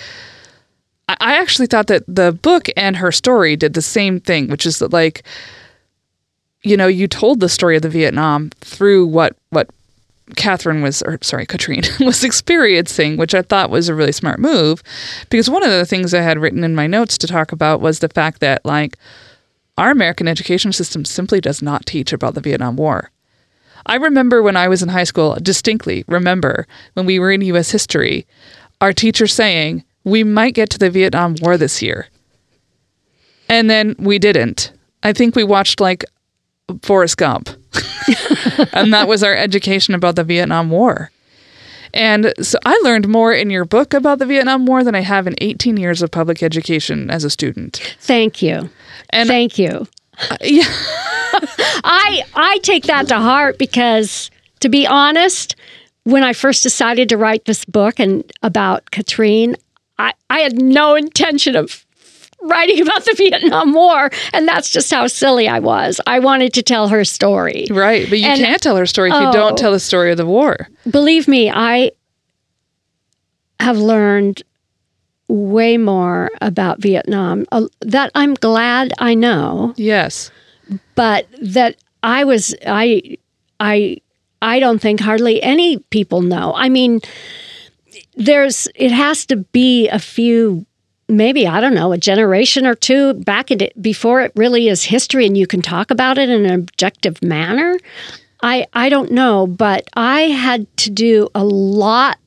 I 1.07 1.15
I 1.21 1.37
actually 1.37 1.67
thought 1.67 1.87
that 1.87 2.03
the 2.07 2.33
book 2.33 2.67
and 2.75 2.97
her 2.97 3.13
story 3.13 3.55
did 3.55 3.73
the 3.73 3.81
same 3.81 4.19
thing, 4.19 4.49
which 4.49 4.65
is 4.65 4.79
that 4.79 4.91
like 4.91 5.23
you 6.63 6.75
know, 6.75 6.87
you 6.87 7.07
told 7.07 7.39
the 7.39 7.49
story 7.49 7.75
of 7.75 7.81
the 7.81 7.89
Vietnam 7.89 8.49
through 8.61 9.07
what 9.07 9.35
what 9.49 9.69
Catherine 10.35 10.81
was 10.81 11.01
or 11.03 11.17
sorry, 11.21 11.45
Katrine 11.45 11.83
was 11.99 12.23
experiencing, 12.23 13.17
which 13.17 13.33
I 13.33 13.41
thought 13.41 13.69
was 13.69 13.89
a 13.89 13.95
really 13.95 14.11
smart 14.11 14.39
move. 14.39 14.83
Because 15.29 15.49
one 15.49 15.63
of 15.63 15.71
the 15.71 15.85
things 15.85 16.13
I 16.13 16.21
had 16.21 16.39
written 16.39 16.63
in 16.63 16.75
my 16.75 16.87
notes 16.87 17.17
to 17.19 17.27
talk 17.27 17.51
about 17.51 17.81
was 17.81 17.99
the 17.99 18.09
fact 18.09 18.39
that 18.41 18.65
like 18.65 18.97
our 19.77 19.91
American 19.91 20.27
education 20.27 20.73
system 20.73 21.05
simply 21.05 21.39
does 21.39 21.61
not 21.61 21.85
teach 21.85 22.11
about 22.11 22.35
the 22.35 22.41
Vietnam 22.41 22.75
War. 22.75 23.11
I 23.85 23.95
remember 23.95 24.43
when 24.43 24.57
I 24.57 24.67
was 24.67 24.83
in 24.83 24.89
high 24.89 25.05
school, 25.05 25.37
distinctly 25.41 26.03
remember 26.07 26.67
when 26.93 27.05
we 27.05 27.17
were 27.17 27.31
in 27.31 27.41
US 27.41 27.71
history, 27.71 28.27
our 28.81 28.93
teacher 28.93 29.25
saying, 29.25 29.83
We 30.03 30.23
might 30.23 30.53
get 30.53 30.69
to 30.71 30.77
the 30.77 30.89
Vietnam 30.89 31.35
War 31.41 31.57
this 31.57 31.81
year. 31.81 32.07
And 33.47 33.69
then 33.69 33.95
we 33.97 34.19
didn't. 34.19 34.73
I 35.01 35.13
think 35.13 35.35
we 35.35 35.43
watched 35.43 35.79
like 35.79 36.03
Forrest 36.83 37.17
Gump. 37.17 37.49
and 38.73 38.93
that 38.93 39.07
was 39.07 39.23
our 39.23 39.35
education 39.35 39.93
about 39.93 40.15
the 40.15 40.23
Vietnam 40.23 40.69
War. 40.69 41.11
And 41.93 42.33
so 42.41 42.59
I 42.65 42.79
learned 42.83 43.07
more 43.07 43.33
in 43.33 43.49
your 43.49 43.65
book 43.65 43.93
about 43.93 44.19
the 44.19 44.25
Vietnam 44.25 44.65
War 44.65 44.83
than 44.83 44.95
I 44.95 45.01
have 45.01 45.25
in 45.27 45.35
18 45.39 45.77
years 45.77 46.01
of 46.01 46.11
public 46.11 46.43
education 46.43 47.09
as 47.09 47.23
a 47.23 47.29
student. 47.29 47.95
thank 47.99 48.41
you 48.41 48.69
And 49.09 49.27
thank 49.27 49.57
you 49.57 49.87
yeah, 50.41 50.63
I 51.83 52.23
I 52.35 52.59
take 52.61 52.83
that 52.83 53.07
to 53.07 53.15
heart 53.15 53.57
because 53.57 54.29
to 54.59 54.67
be 54.67 54.85
honest, 54.85 55.55
when 56.03 56.23
I 56.23 56.33
first 56.33 56.61
decided 56.61 57.07
to 57.09 57.17
write 57.17 57.45
this 57.45 57.63
book 57.63 57.99
and 57.99 58.29
about 58.43 58.91
Katrine, 58.91 59.55
I, 59.97 60.13
I 60.29 60.39
had 60.39 60.61
no 60.61 60.95
intention 60.95 61.55
of 61.55 61.85
writing 62.43 62.81
about 62.81 63.05
the 63.05 63.13
Vietnam 63.17 63.73
War, 63.73 64.09
and 64.33 64.47
that's 64.47 64.69
just 64.69 64.91
how 64.91 65.07
silly 65.07 65.47
I 65.47 65.59
was. 65.59 65.99
I 66.07 66.19
wanted 66.19 66.53
to 66.53 66.63
tell 66.63 66.87
her 66.87 67.03
story. 67.03 67.67
right. 67.69 68.07
But 68.09 68.19
you 68.19 68.27
And- 68.27 68.39
can't 68.39 68.61
tell 68.61 68.75
her 68.77 68.85
story 68.85 69.09
if 69.11 69.19
you 69.21 69.27
Oh. 69.27 69.31
don't 69.31 69.57
tell 69.57 69.71
the 69.71 69.79
story 69.79 70.11
of 70.11 70.17
the 70.17 70.25
war. 70.25 70.67
Believe 70.89 71.27
me, 71.27 71.49
I 71.51 71.91
have 73.59 73.77
learned 73.77 74.41
way 75.27 75.77
more 75.77 76.31
about 76.41 76.79
Vietnam 76.81 77.45
uh, 77.51 77.67
that 77.81 78.11
I'm 78.15 78.33
glad 78.35 78.93
I 78.99 79.13
know. 79.13 79.73
Yes. 79.77 80.31
but 80.95 81.27
that 81.41 81.75
I 82.03 82.23
was 82.23 82.55
I 82.65 83.17
I 83.59 83.97
I 84.41 84.59
don't 84.59 84.79
think 84.79 84.99
hardly 85.01 85.41
any 85.43 85.77
people 85.89 86.21
know. 86.21 86.53
I 86.55 86.69
mean, 86.69 87.01
there's 88.15 88.67
it 88.75 88.91
has 88.91 89.25
to 89.27 89.35
be 89.35 89.89
a 89.89 89.99
few 89.99 90.65
maybe 91.09 91.47
I 91.47 91.59
don't 91.59 91.73
know 91.73 91.91
a 91.91 91.97
generation 91.97 92.65
or 92.65 92.75
two 92.75 93.13
back 93.15 93.51
it 93.51 93.81
before 93.81 94.21
it 94.21 94.31
really 94.35 94.67
is 94.67 94.83
history 94.83 95.25
and 95.25 95.37
you 95.37 95.47
can 95.47 95.61
talk 95.61 95.91
about 95.91 96.17
it 96.17 96.29
in 96.29 96.45
an 96.45 96.53
objective 96.53 97.21
manner. 97.21 97.77
I 98.41 98.67
I 98.73 98.89
don't 98.89 99.11
know, 99.11 99.47
but 99.47 99.83
I 99.95 100.21
had 100.21 100.65
to 100.77 100.89
do 100.89 101.27
a 101.35 101.43
lot 101.43 102.19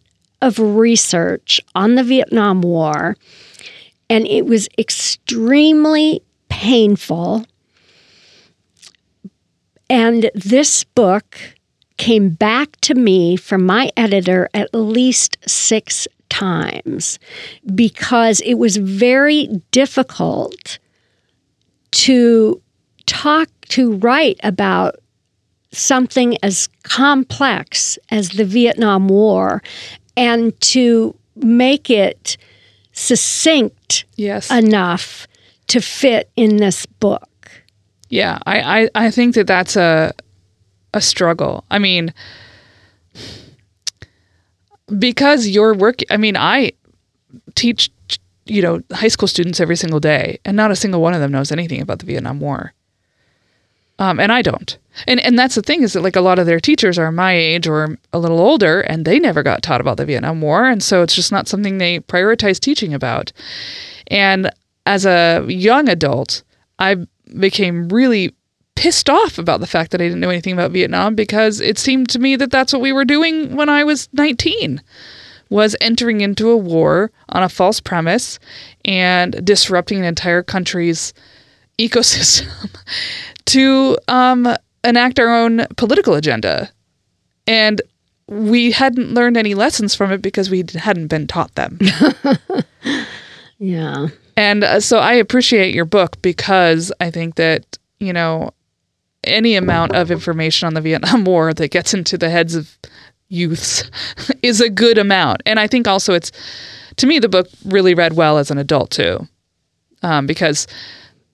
of 0.43 0.59
research 0.59 1.61
on 1.75 1.95
the 1.95 2.03
Vietnam 2.03 2.61
War 2.63 3.17
and 4.11 4.27
it 4.27 4.45
was 4.45 4.69
extremely 4.77 6.21
painful 6.49 7.47
and 9.89 10.31
this 10.35 10.85
book 10.85 11.39
came 11.99 12.31
back 12.31 12.81
to 12.81 12.95
me 12.95 13.37
from 13.37 13.65
my 13.65 13.91
editor 13.97 14.49
at 14.53 14.75
least 14.75 15.37
six 15.47 16.09
times 16.33 17.19
because 17.75 18.41
it 18.41 18.55
was 18.55 18.79
very 18.79 19.49
difficult 19.71 20.79
to 21.91 22.61
talk, 23.05 23.49
to 23.69 23.97
write 23.97 24.41
about 24.43 24.97
something 25.73 26.37
as 26.43 26.69
complex 26.85 27.99
as 28.11 28.31
the 28.31 28.45
Vietnam 28.47 29.09
War 29.09 29.63
and 30.17 30.59
to 30.61 31.15
make 31.37 31.91
it 31.91 32.39
succinct 32.93 34.05
Yes. 34.17 34.51
enough 34.51 35.27
to 35.69 35.81
fit 35.81 36.31
in 36.37 36.57
this 36.57 36.87
book. 36.87 37.29
Yeah, 38.09 38.39
I, 38.47 38.83
I, 38.83 38.89
I 39.07 39.11
think 39.11 39.35
that 39.35 39.47
that's 39.47 39.77
a 39.77 40.13
a 40.95 41.01
struggle. 41.01 41.65
I 41.71 41.79
mean, 41.79 42.13
because 44.99 45.49
your 45.49 45.75
work. 45.75 46.01
I 46.11 46.17
mean, 46.17 46.37
I 46.37 46.73
teach 47.55 47.91
you 48.47 48.63
know 48.63 48.83
high 48.93 49.09
school 49.09 49.29
students 49.29 49.61
every 49.61 49.77
single 49.77 50.01
day, 50.01 50.39
and 50.45 50.57
not 50.57 50.71
a 50.71 50.77
single 50.77 51.01
one 51.01 51.15
of 51.15 51.21
them 51.21 51.33
knows 51.33 51.53
anything 51.53 51.81
about 51.81 52.01
the 52.01 52.07
Vietnam 52.07 52.41
War. 52.41 52.73
Um, 53.99 54.19
and 54.19 54.33
I 54.33 54.43
don't. 54.43 54.79
And 55.07 55.21
and 55.21 55.39
that's 55.39 55.55
the 55.55 55.63
thing 55.63 55.83
is 55.83 55.93
that 55.93 56.03
like 56.03 56.17
a 56.17 56.21
lot 56.21 56.39
of 56.39 56.47
their 56.47 56.61
teachers 56.61 56.99
are 56.99 57.13
my 57.13 57.35
age 57.35 57.67
or 57.67 57.99
a 58.13 58.19
little 58.19 58.41
older, 58.41 58.81
and 58.83 59.05
they 59.05 59.19
never 59.19 59.43
got 59.43 59.63
taught 59.63 59.81
about 59.81 59.97
the 59.97 60.07
Vietnam 60.07 60.41
War, 60.41 60.67
and 60.67 60.83
so 60.83 61.03
it's 61.03 61.15
just 61.15 61.33
not 61.33 61.49
something 61.49 61.79
they 61.79 62.01
prioritize 62.01 62.59
teaching 62.59 62.93
about. 62.93 63.33
And 64.09 64.51
as 64.87 65.07
a 65.07 65.45
young 65.49 65.89
adult, 65.89 66.43
I 66.79 66.97
became 67.39 67.89
really 67.89 68.35
pissed 68.83 69.09
off 69.09 69.39
about 69.39 69.61
the 69.61 69.67
fact 69.67 69.93
that 69.93 70.01
I 70.01 70.05
didn't 70.05 70.19
know 70.19 70.29
anything 70.29 70.55
about 70.55 70.73
Vietnam 70.73 71.15
because 71.15 71.61
it 71.61 71.79
seemed 71.79 72.09
to 72.09 72.19
me 72.19 72.35
that 72.35 72.51
that's 72.51 72.73
what 72.73 72.83
we 72.83 72.93
were 72.93 73.05
doing 73.05 73.55
when 73.55 73.69
I 73.69 73.85
was 73.85 74.09
19 74.13 74.83
was 75.51 75.77
entering 75.81 76.21
into 76.21 76.51
a 76.51 76.57
war 76.57 77.13
on 77.29 77.45
a 77.45 77.49
false 77.49 77.79
premise 77.79 78.41
and 78.85 79.45
disrupting 79.45 79.99
an 79.99 80.05
entire 80.05 80.43
country's 80.43 81.15
ecosystem 81.79 82.49
to 83.45 83.97
um, 84.09 84.53
enact 84.83 85.21
our 85.21 85.33
own 85.33 85.65
political 85.77 86.15
agenda. 86.15 86.69
And 87.47 87.81
we 88.27 88.73
hadn't 88.73 89.15
learned 89.15 89.37
any 89.37 89.55
lessons 89.55 89.95
from 89.95 90.11
it 90.11 90.23
because 90.23 90.51
we 90.51 90.65
hadn't 90.75 91.07
been 91.07 91.29
taught 91.29 91.55
them. 91.55 91.79
Yeah. 93.63 94.09
And 94.37 94.65
uh, 94.65 94.81
so 94.81 94.99
I 94.99 95.13
appreciate 95.13 95.73
your 95.73 95.85
book 95.85 96.21
because 96.21 96.93
I 96.99 97.13
think 97.13 97.37
that, 97.37 97.79
you 98.01 98.13
know, 98.13 98.51
any 99.25 99.55
amount 99.55 99.95
of 99.95 100.11
information 100.11 100.67
on 100.67 100.75
the 100.75 100.81
Vietnam 100.81 101.25
War 101.25 101.55
that 101.55 101.71
gets 101.71 101.95
into 101.95 102.19
the 102.19 102.31
heads 102.31 102.55
of 102.55 102.77
youths 103.29 103.91
is 104.43 104.61
a 104.61 104.71
good 104.71 104.99
amount. 104.99 105.43
And 105.47 105.59
I 105.59 105.67
think 105.67 105.87
also 105.89 106.15
it's, 106.15 106.33
to 106.97 107.07
me, 107.07 107.19
the 107.19 107.29
book 107.29 107.49
really 107.65 107.95
read 107.95 108.15
well 108.15 108.39
as 108.39 108.51
an 108.51 108.59
adult 108.59 108.91
too, 108.91 109.27
um, 110.03 110.27
because 110.27 110.67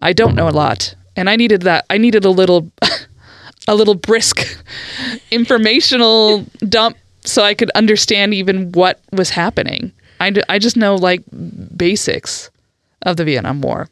I 0.00 0.12
don't 0.12 0.34
know 0.34 0.48
a 0.48 0.50
lot. 0.50 0.94
And 1.16 1.28
I 1.28 1.36
needed 1.36 1.62
that. 1.62 1.84
I 1.90 1.98
needed 1.98 2.24
a 2.24 2.30
little, 2.30 2.70
a 3.68 3.74
little 3.74 3.94
brisk 3.94 4.46
informational 5.30 6.44
dump 6.68 6.96
so 7.24 7.42
I 7.42 7.54
could 7.54 7.70
understand 7.70 8.32
even 8.34 8.72
what 8.72 9.00
was 9.12 9.30
happening. 9.30 9.92
I, 10.20 10.32
I 10.48 10.58
just 10.58 10.76
know 10.76 10.94
like 10.94 11.22
basics 11.76 12.50
of 13.02 13.16
the 13.16 13.24
Vietnam 13.24 13.60
War. 13.60 13.88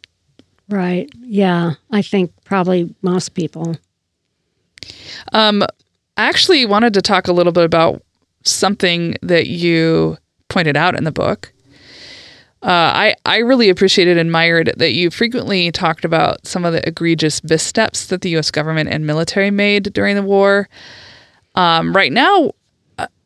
Right. 0.68 1.08
Yeah. 1.20 1.74
I 1.90 2.02
think 2.02 2.32
probably 2.44 2.94
most 3.02 3.34
people. 3.34 3.76
Um, 5.32 5.62
I 6.16 6.28
actually 6.28 6.64
wanted 6.66 6.94
to 6.94 7.02
talk 7.02 7.28
a 7.28 7.32
little 7.32 7.52
bit 7.52 7.64
about 7.64 8.02
something 8.42 9.16
that 9.22 9.48
you 9.48 10.16
pointed 10.48 10.76
out 10.76 10.96
in 10.96 11.04
the 11.04 11.12
book. 11.12 11.52
Uh, 12.62 12.68
I 12.68 13.16
I 13.24 13.38
really 13.38 13.68
appreciated 13.68 14.16
and 14.16 14.28
admired 14.28 14.72
that 14.76 14.92
you 14.92 15.10
frequently 15.10 15.70
talked 15.70 16.04
about 16.04 16.46
some 16.46 16.64
of 16.64 16.72
the 16.72 16.86
egregious 16.88 17.44
missteps 17.44 18.06
that 18.06 18.22
the 18.22 18.30
U.S. 18.30 18.50
government 18.50 18.88
and 18.88 19.06
military 19.06 19.50
made 19.50 19.92
during 19.92 20.16
the 20.16 20.22
war. 20.22 20.68
Um, 21.54 21.94
right 21.94 22.12
now, 22.12 22.52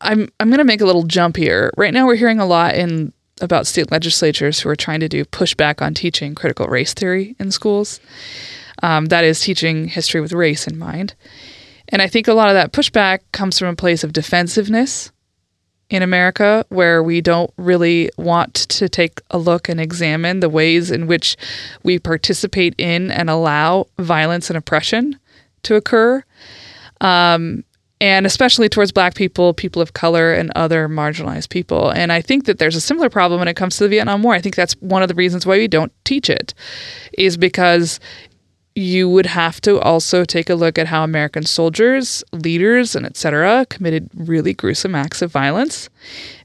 I'm 0.00 0.28
I'm 0.40 0.48
going 0.48 0.58
to 0.58 0.64
make 0.64 0.80
a 0.80 0.86
little 0.86 1.04
jump 1.04 1.36
here. 1.36 1.72
Right 1.76 1.94
now, 1.94 2.06
we're 2.06 2.16
hearing 2.16 2.40
a 2.40 2.46
lot 2.46 2.74
in 2.74 3.12
about 3.40 3.66
state 3.66 3.90
legislatures 3.90 4.60
who 4.60 4.68
are 4.68 4.76
trying 4.76 5.00
to 5.00 5.08
do 5.08 5.24
pushback 5.24 5.80
on 5.80 5.94
teaching 5.94 6.34
critical 6.34 6.66
race 6.66 6.92
theory 6.92 7.36
in 7.38 7.50
schools. 7.50 8.00
Um, 8.82 9.06
that 9.06 9.24
is 9.24 9.40
teaching 9.40 9.88
history 9.88 10.20
with 10.20 10.32
race 10.32 10.66
in 10.66 10.78
mind. 10.78 11.14
And 11.90 12.00
I 12.00 12.06
think 12.06 12.28
a 12.28 12.34
lot 12.34 12.48
of 12.48 12.54
that 12.54 12.72
pushback 12.72 13.20
comes 13.32 13.58
from 13.58 13.68
a 13.68 13.76
place 13.76 14.02
of 14.02 14.12
defensiveness 14.12 15.12
in 15.90 16.02
America 16.02 16.64
where 16.68 17.02
we 17.02 17.20
don't 17.20 17.52
really 17.56 18.10
want 18.16 18.54
to 18.54 18.88
take 18.88 19.20
a 19.30 19.38
look 19.38 19.68
and 19.68 19.80
examine 19.80 20.40
the 20.40 20.48
ways 20.48 20.90
in 20.90 21.06
which 21.08 21.36
we 21.82 21.98
participate 21.98 22.74
in 22.78 23.10
and 23.10 23.28
allow 23.28 23.86
violence 23.98 24.48
and 24.48 24.56
oppression 24.56 25.18
to 25.64 25.74
occur. 25.74 26.22
Um, 27.00 27.64
and 28.00 28.24
especially 28.24 28.68
towards 28.68 28.92
black 28.92 29.14
people, 29.14 29.52
people 29.52 29.82
of 29.82 29.92
color, 29.92 30.32
and 30.32 30.50
other 30.56 30.88
marginalized 30.88 31.50
people. 31.50 31.90
And 31.90 32.12
I 32.12 32.22
think 32.22 32.46
that 32.46 32.58
there's 32.58 32.76
a 32.76 32.80
similar 32.80 33.10
problem 33.10 33.40
when 33.40 33.48
it 33.48 33.56
comes 33.56 33.76
to 33.76 33.84
the 33.84 33.90
Vietnam 33.90 34.22
War. 34.22 34.32
I 34.32 34.40
think 34.40 34.54
that's 34.54 34.72
one 34.80 35.02
of 35.02 35.08
the 35.08 35.14
reasons 35.14 35.44
why 35.44 35.58
we 35.58 35.68
don't 35.68 35.92
teach 36.04 36.30
it, 36.30 36.54
is 37.18 37.36
because 37.36 38.00
you 38.80 39.08
would 39.08 39.26
have 39.26 39.60
to 39.60 39.78
also 39.80 40.24
take 40.24 40.48
a 40.48 40.54
look 40.54 40.78
at 40.78 40.86
how 40.86 41.04
American 41.04 41.44
soldiers, 41.44 42.24
leaders, 42.32 42.96
and 42.96 43.04
et 43.04 43.16
cetera 43.16 43.66
committed 43.68 44.08
really 44.14 44.54
gruesome 44.54 44.94
acts 44.94 45.22
of 45.22 45.30
violence 45.30 45.88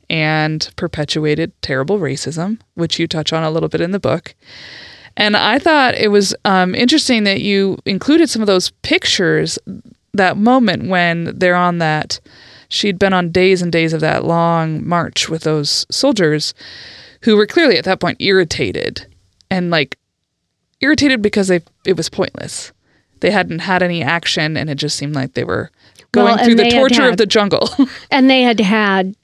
and 0.09 0.69
perpetuated 0.75 1.51
terrible 1.61 1.97
racism, 1.97 2.59
which 2.75 2.99
you 2.99 3.07
touch 3.07 3.31
on 3.33 3.43
a 3.43 3.49
little 3.49 3.69
bit 3.69 3.81
in 3.81 3.91
the 3.91 3.99
book. 3.99 4.35
And 5.17 5.37
I 5.37 5.59
thought 5.59 5.95
it 5.95 6.09
was 6.09 6.35
um, 6.43 6.75
interesting 6.75 7.23
that 7.23 7.41
you 7.41 7.77
included 7.85 8.29
some 8.29 8.41
of 8.41 8.47
those 8.47 8.71
pictures, 8.81 9.57
that 10.13 10.37
moment 10.37 10.89
when 10.89 11.37
they're 11.39 11.55
on 11.55 11.77
that. 11.77 12.19
She'd 12.67 12.99
been 12.99 13.13
on 13.13 13.31
days 13.31 13.61
and 13.61 13.71
days 13.71 13.93
of 13.93 14.01
that 14.01 14.25
long 14.25 14.85
march 14.85 15.29
with 15.29 15.43
those 15.43 15.85
soldiers 15.89 16.53
who 17.21 17.37
were 17.37 17.47
clearly 17.47 17.77
at 17.77 17.85
that 17.85 17.99
point 17.99 18.21
irritated 18.21 19.07
and 19.49 19.69
like 19.69 19.97
irritated 20.85 21.21
because 21.21 21.47
they 21.49 21.61
it 21.85 21.97
was 21.97 22.09
pointless. 22.09 22.71
They 23.21 23.31
hadn't 23.31 23.59
had 23.59 23.81
any 23.83 24.03
action 24.03 24.55
and 24.57 24.69
it 24.69 24.75
just 24.75 24.95
seemed 24.97 25.15
like 25.15 25.33
they 25.33 25.43
were 25.43 25.71
going 26.11 26.35
Well, 26.35 26.45
through 26.45 26.55
the 26.55 26.69
torture 26.69 27.03
had- 27.03 27.11
of 27.11 27.17
the 27.17 27.25
jungle. 27.25 27.69
And 28.11 28.29
they 28.29 28.41
had 28.43 28.59
had 28.59 29.15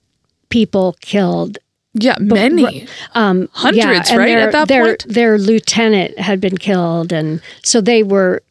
people 0.49 0.95
killed. 1.01 1.57
yeah, 1.93 2.15
many. 2.19 2.87
Um, 3.15 3.47
Hundreds, 3.53 4.09
and 4.09 4.17
right, 4.19 4.27
Their, 4.27 4.39
at 4.47 4.51
that 4.53 4.67
their, 4.67 4.85
point? 4.85 5.05
Their 5.07 5.37
lieutenant 5.37 6.17
had 6.19 6.39
been 6.41 6.57
killed. 6.57 7.11
And 7.13 7.41
so 7.63 7.81
they 7.81 8.03
were 8.03 8.41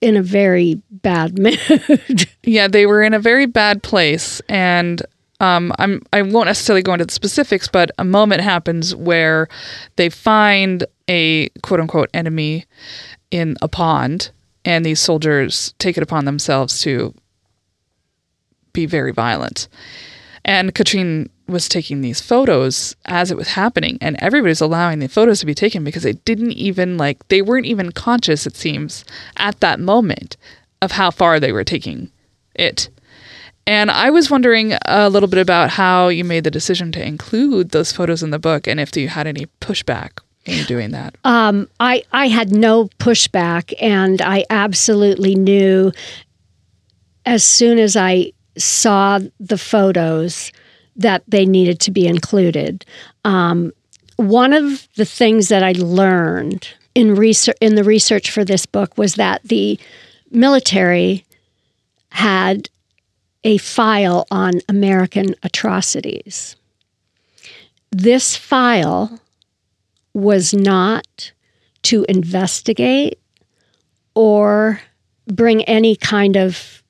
in 0.00 0.16
a 0.16 0.22
very 0.22 0.80
bad 0.90 1.38
mood. 1.44 2.28
Yeah, 2.42 2.68
they 2.68 2.86
were 2.86 3.02
in 3.02 3.12
a 3.14 3.18
very 3.18 3.46
bad 3.46 3.82
place, 3.82 4.40
and 4.48 5.02
um, 5.40 5.72
I'm 5.78 6.02
I 6.12 6.22
won't 6.22 6.46
necessarily 6.46 6.82
go 6.82 6.92
into 6.94 7.04
the 7.06 7.12
specifics, 7.12 7.68
but 7.68 7.90
a 7.98 8.04
moment 8.04 8.40
happens 8.42 8.94
where 8.94 9.48
they 9.96 10.08
find 10.10 10.84
a 11.10 11.48
quote 11.62 11.80
unquote 11.80 12.08
enemy 12.14 12.64
in 13.30 13.56
a 13.60 13.68
pond, 13.68 14.30
and 14.64 14.86
these 14.86 15.00
soldiers 15.00 15.74
take 15.78 15.96
it 15.96 16.02
upon 16.02 16.24
themselves 16.24 16.80
to 16.82 17.12
be 18.72 18.86
very 18.86 19.12
violent. 19.12 19.68
And 20.44 20.74
Katrine 20.74 21.28
was 21.48 21.68
taking 21.68 22.00
these 22.00 22.20
photos 22.20 22.94
as 23.04 23.30
it 23.30 23.36
was 23.36 23.48
happening, 23.48 23.98
and 24.00 24.16
everybody's 24.20 24.60
allowing 24.60 25.00
the 25.00 25.08
photos 25.08 25.40
to 25.40 25.46
be 25.46 25.54
taken 25.54 25.84
because 25.84 26.04
they 26.04 26.12
didn't 26.12 26.52
even 26.52 26.96
like 26.96 27.26
they 27.28 27.42
weren't 27.42 27.66
even 27.66 27.92
conscious, 27.92 28.46
it 28.46 28.56
seems, 28.56 29.04
at 29.36 29.60
that 29.60 29.80
moment 29.80 30.36
of 30.80 30.92
how 30.92 31.10
far 31.10 31.38
they 31.38 31.52
were 31.52 31.64
taking 31.64 32.10
it. 32.54 32.88
And 33.66 33.90
I 33.90 34.10
was 34.10 34.30
wondering 34.30 34.74
a 34.86 35.10
little 35.10 35.28
bit 35.28 35.40
about 35.40 35.70
how 35.70 36.08
you 36.08 36.24
made 36.24 36.44
the 36.44 36.50
decision 36.50 36.90
to 36.92 37.06
include 37.06 37.70
those 37.70 37.92
photos 37.92 38.22
in 38.22 38.30
the 38.30 38.38
book 38.38 38.66
and 38.66 38.80
if 38.80 38.96
you 38.96 39.08
had 39.08 39.26
any 39.26 39.46
pushback 39.60 40.20
in 40.50 40.64
doing 40.66 40.90
that. 40.90 41.16
um, 41.24 41.68
I, 41.78 42.02
I 42.12 42.28
had 42.28 42.52
no 42.52 42.86
pushback, 42.98 43.72
and 43.80 44.20
I 44.20 44.44
absolutely 44.50 45.34
knew 45.34 45.92
as 47.26 47.44
soon 47.44 47.78
as 47.78 47.96
I 47.96 48.32
saw 48.56 49.20
the 49.38 49.58
photos 49.58 50.52
that 50.96 51.22
they 51.28 51.46
needed 51.46 51.80
to 51.80 51.90
be 51.90 52.06
included. 52.06 52.84
Um, 53.24 53.72
one 54.16 54.52
of 54.52 54.86
the 54.96 55.04
things 55.04 55.48
that 55.48 55.62
I 55.62 55.72
learned 55.72 56.68
in 56.94 57.14
research 57.14 57.56
in 57.60 57.74
the 57.74 57.84
research 57.84 58.30
for 58.30 58.44
this 58.44 58.66
book 58.66 58.98
was 58.98 59.14
that 59.14 59.42
the 59.44 59.78
military 60.30 61.24
had 62.10 62.68
a 63.44 63.56
file 63.58 64.26
on 64.30 64.60
American 64.68 65.34
atrocities. 65.42 66.56
This 67.90 68.36
file 68.36 69.20
was 70.20 70.54
not 70.54 71.32
to 71.82 72.04
investigate 72.08 73.18
or 74.14 74.80
bring 75.26 75.62
any 75.64 75.96
kind 75.96 76.36
of 76.36 76.82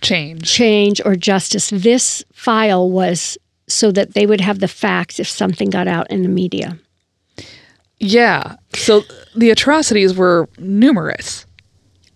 Change. 0.00 0.42
change 0.42 1.00
or 1.04 1.14
justice. 1.14 1.70
This 1.70 2.24
file 2.32 2.90
was 2.90 3.38
so 3.68 3.92
that 3.92 4.14
they 4.14 4.26
would 4.26 4.40
have 4.40 4.58
the 4.58 4.68
facts 4.68 5.20
if 5.20 5.28
something 5.28 5.70
got 5.70 5.88
out 5.88 6.10
in 6.10 6.22
the 6.22 6.28
media. 6.28 6.78
Yeah. 7.98 8.56
So 8.74 9.02
the 9.36 9.50
atrocities 9.50 10.14
were 10.16 10.48
numerous. 10.58 11.46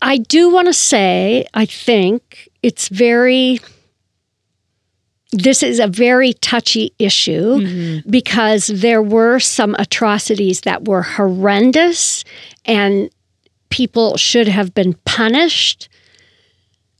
I 0.02 0.18
do 0.18 0.50
want 0.50 0.66
to 0.66 0.72
say, 0.72 1.46
I 1.54 1.64
think 1.64 2.48
it's 2.62 2.88
very, 2.88 3.60
this 5.36 5.62
is 5.62 5.78
a 5.78 5.86
very 5.86 6.32
touchy 6.34 6.92
issue 6.98 7.58
mm-hmm. 7.58 8.10
because 8.10 8.68
there 8.68 9.02
were 9.02 9.38
some 9.38 9.76
atrocities 9.78 10.62
that 10.62 10.86
were 10.86 11.02
horrendous 11.02 12.24
and 12.64 13.10
people 13.70 14.16
should 14.16 14.48
have 14.48 14.74
been 14.74 14.94
punished. 15.04 15.88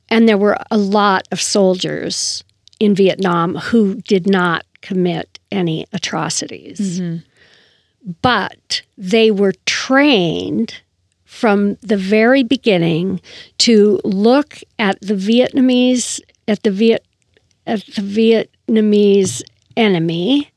And 0.08 0.28
there 0.28 0.38
were 0.38 0.56
a 0.70 0.78
lot 0.78 1.26
of 1.32 1.40
soldiers 1.40 2.44
in 2.78 2.94
Vietnam 2.94 3.56
who 3.56 3.96
did 4.02 4.26
not 4.26 4.64
commit 4.82 5.38
any 5.50 5.86
atrocities. 5.92 7.00
Mm-hmm. 7.00 8.12
But 8.22 8.82
they 8.96 9.30
were 9.30 9.54
trained 9.64 10.80
from 11.24 11.76
the 11.82 11.96
very 11.96 12.42
beginning 12.42 13.20
to 13.58 14.00
look 14.04 14.58
at 14.78 15.00
the 15.00 15.14
Vietnamese 15.14 16.20
at 16.46 16.62
the 16.62 16.70
Viet 16.70 17.04
at 17.66 17.84
the 17.86 18.46
Vietnamese 18.68 19.42
enemy 19.76 20.50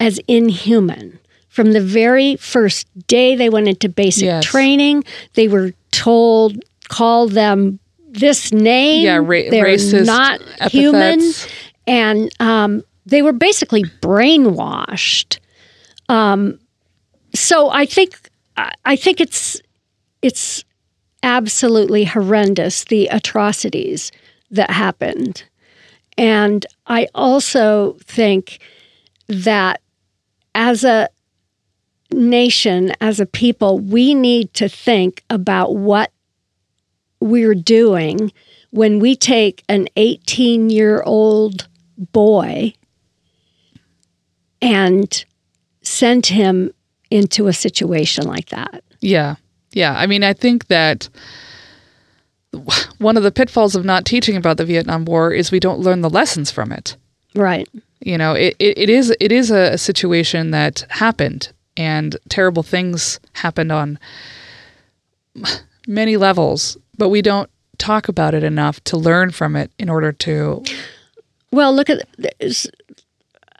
as 0.00 0.18
inhuman. 0.28 1.18
From 1.48 1.72
the 1.72 1.80
very 1.80 2.36
first 2.36 2.86
day 3.06 3.34
they 3.34 3.48
went 3.48 3.68
into 3.68 3.88
basic 3.88 4.24
Yes. 4.24 4.44
training, 4.44 5.04
they 5.34 5.48
were 5.48 5.72
told 5.90 6.62
call 6.88 7.28
them 7.28 7.78
this 8.08 8.52
name. 8.52 9.04
Yeah, 9.04 9.16
ra- 9.16 9.50
They're 9.50 9.66
racist 9.66 10.04
not 10.06 10.40
human, 10.70 11.20
and 11.86 12.30
um, 12.40 12.82
they 13.06 13.22
were 13.22 13.32
basically 13.32 13.84
brainwashed. 13.84 15.38
Um, 16.08 16.58
so 17.34 17.70
I 17.70 17.86
think 17.86 18.30
I 18.84 18.96
think 18.96 19.20
it's 19.20 19.60
it's 20.22 20.64
absolutely 21.22 22.04
horrendous 22.04 22.84
the 22.84 23.08
atrocities 23.08 24.12
that 24.50 24.70
happened, 24.70 25.44
And 26.18 26.64
I 26.86 27.08
also 27.14 27.96
think 28.04 28.60
that 29.28 29.80
as 30.54 30.84
a 30.84 31.08
nation, 32.10 32.92
as 33.00 33.20
a 33.20 33.26
people, 33.26 33.78
we 33.78 34.14
need 34.14 34.54
to 34.54 34.68
think 34.68 35.22
about 35.28 35.76
what 35.76 36.12
we're 37.20 37.54
doing 37.54 38.32
when 38.70 38.98
we 38.98 39.16
take 39.16 39.62
an 39.68 39.88
18 39.96 40.70
year 40.70 41.02
old 41.02 41.68
boy 41.98 42.72
and 44.62 45.24
send 45.82 46.26
him 46.26 46.70
into 47.10 47.46
a 47.46 47.52
situation 47.52 48.26
like 48.26 48.48
that. 48.50 48.82
Yeah. 49.00 49.36
Yeah. 49.72 49.94
I 49.96 50.06
mean, 50.06 50.24
I 50.24 50.32
think 50.32 50.66
that 50.66 51.08
one 52.98 53.16
of 53.16 53.22
the 53.22 53.32
pitfalls 53.32 53.76
of 53.76 53.84
not 53.84 54.04
teaching 54.04 54.36
about 54.36 54.56
the 54.56 54.64
Vietnam 54.64 55.04
War 55.04 55.32
is 55.32 55.50
we 55.50 55.60
don't 55.60 55.80
learn 55.80 56.00
the 56.00 56.10
lessons 56.10 56.50
from 56.50 56.72
it. 56.72 56.96
Right. 57.34 57.68
You 58.00 58.18
know, 58.18 58.34
it, 58.34 58.56
it, 58.58 58.78
it 58.78 58.90
is 58.90 59.14
it 59.20 59.32
is 59.32 59.50
a, 59.50 59.72
a 59.74 59.78
situation 59.78 60.50
that 60.50 60.86
happened 60.88 61.52
and 61.76 62.16
terrible 62.28 62.62
things 62.62 63.20
happened 63.34 63.72
on 63.72 63.98
many 65.86 66.16
levels, 66.16 66.76
but 66.96 67.08
we 67.08 67.22
don't 67.22 67.50
talk 67.78 68.08
about 68.08 68.34
it 68.34 68.42
enough 68.42 68.82
to 68.84 68.96
learn 68.96 69.30
from 69.30 69.56
it 69.56 69.70
in 69.78 69.90
order 69.90 70.12
to 70.12 70.64
Well, 71.50 71.74
look 71.74 71.90
at 71.90 72.08
this. 72.18 72.66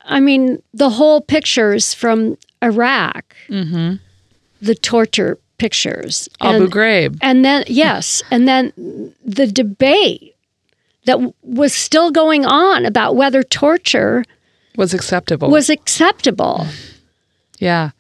I 0.05 0.21
mean, 0.21 0.63
the 0.73 0.91
whole 0.91 1.21
pictures 1.21 1.93
from 1.93 2.39
Iraq, 2.63 3.35
mm-hmm. 3.49 3.97
the 4.61 4.75
torture 4.75 5.39
pictures, 5.59 6.29
Abu 6.41 6.65
and, 6.65 6.73
Ghraib. 6.73 7.19
and 7.23 7.45
then 7.45 7.65
yes, 7.67 8.23
and 8.31 8.47
then 8.47 8.73
the 9.25 9.47
debate 9.47 10.35
that 11.07 11.15
w- 11.15 11.35
was 11.43 11.73
still 11.73 12.11
going 12.11 12.45
on 12.45 12.85
about 12.85 13.17
whether 13.17 13.43
torture 13.43 14.25
was 14.77 14.93
acceptable. 14.93 15.49
was 15.51 15.71
acceptable. 15.71 16.67
Yeah. 17.59 17.91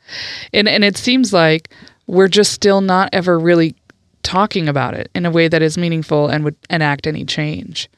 And 0.52 0.68
and 0.68 0.84
it 0.84 0.96
seems 0.96 1.32
like 1.32 1.70
we're 2.06 2.28
just 2.28 2.52
still 2.52 2.80
not 2.80 3.08
ever 3.12 3.38
really 3.38 3.74
talking 4.22 4.68
about 4.68 4.94
it 4.94 5.10
in 5.14 5.24
a 5.24 5.30
way 5.30 5.48
that 5.48 5.62
is 5.62 5.78
meaningful 5.78 6.28
and 6.28 6.44
would 6.44 6.56
enact 6.68 7.06
any 7.06 7.24
change. 7.24 7.88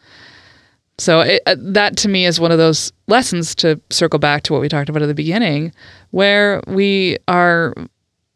So 0.99 1.21
it, 1.21 1.43
uh, 1.47 1.57
that 1.59 1.97
to 1.99 2.09
me 2.09 2.27
is 2.27 2.39
one 2.41 2.53
of 2.53 2.59
those 2.59 2.93
lessons 3.07 3.55
to 3.57 3.81
circle 3.91 4.19
back 4.19 4.43
to 4.45 4.53
what 4.53 4.61
we 4.61 4.69
talked 4.69 4.89
about 4.89 5.03
at 5.03 5.07
the 5.07 5.15
beginning 5.15 5.73
where 6.11 6.61
we 6.67 7.19
are 7.29 7.73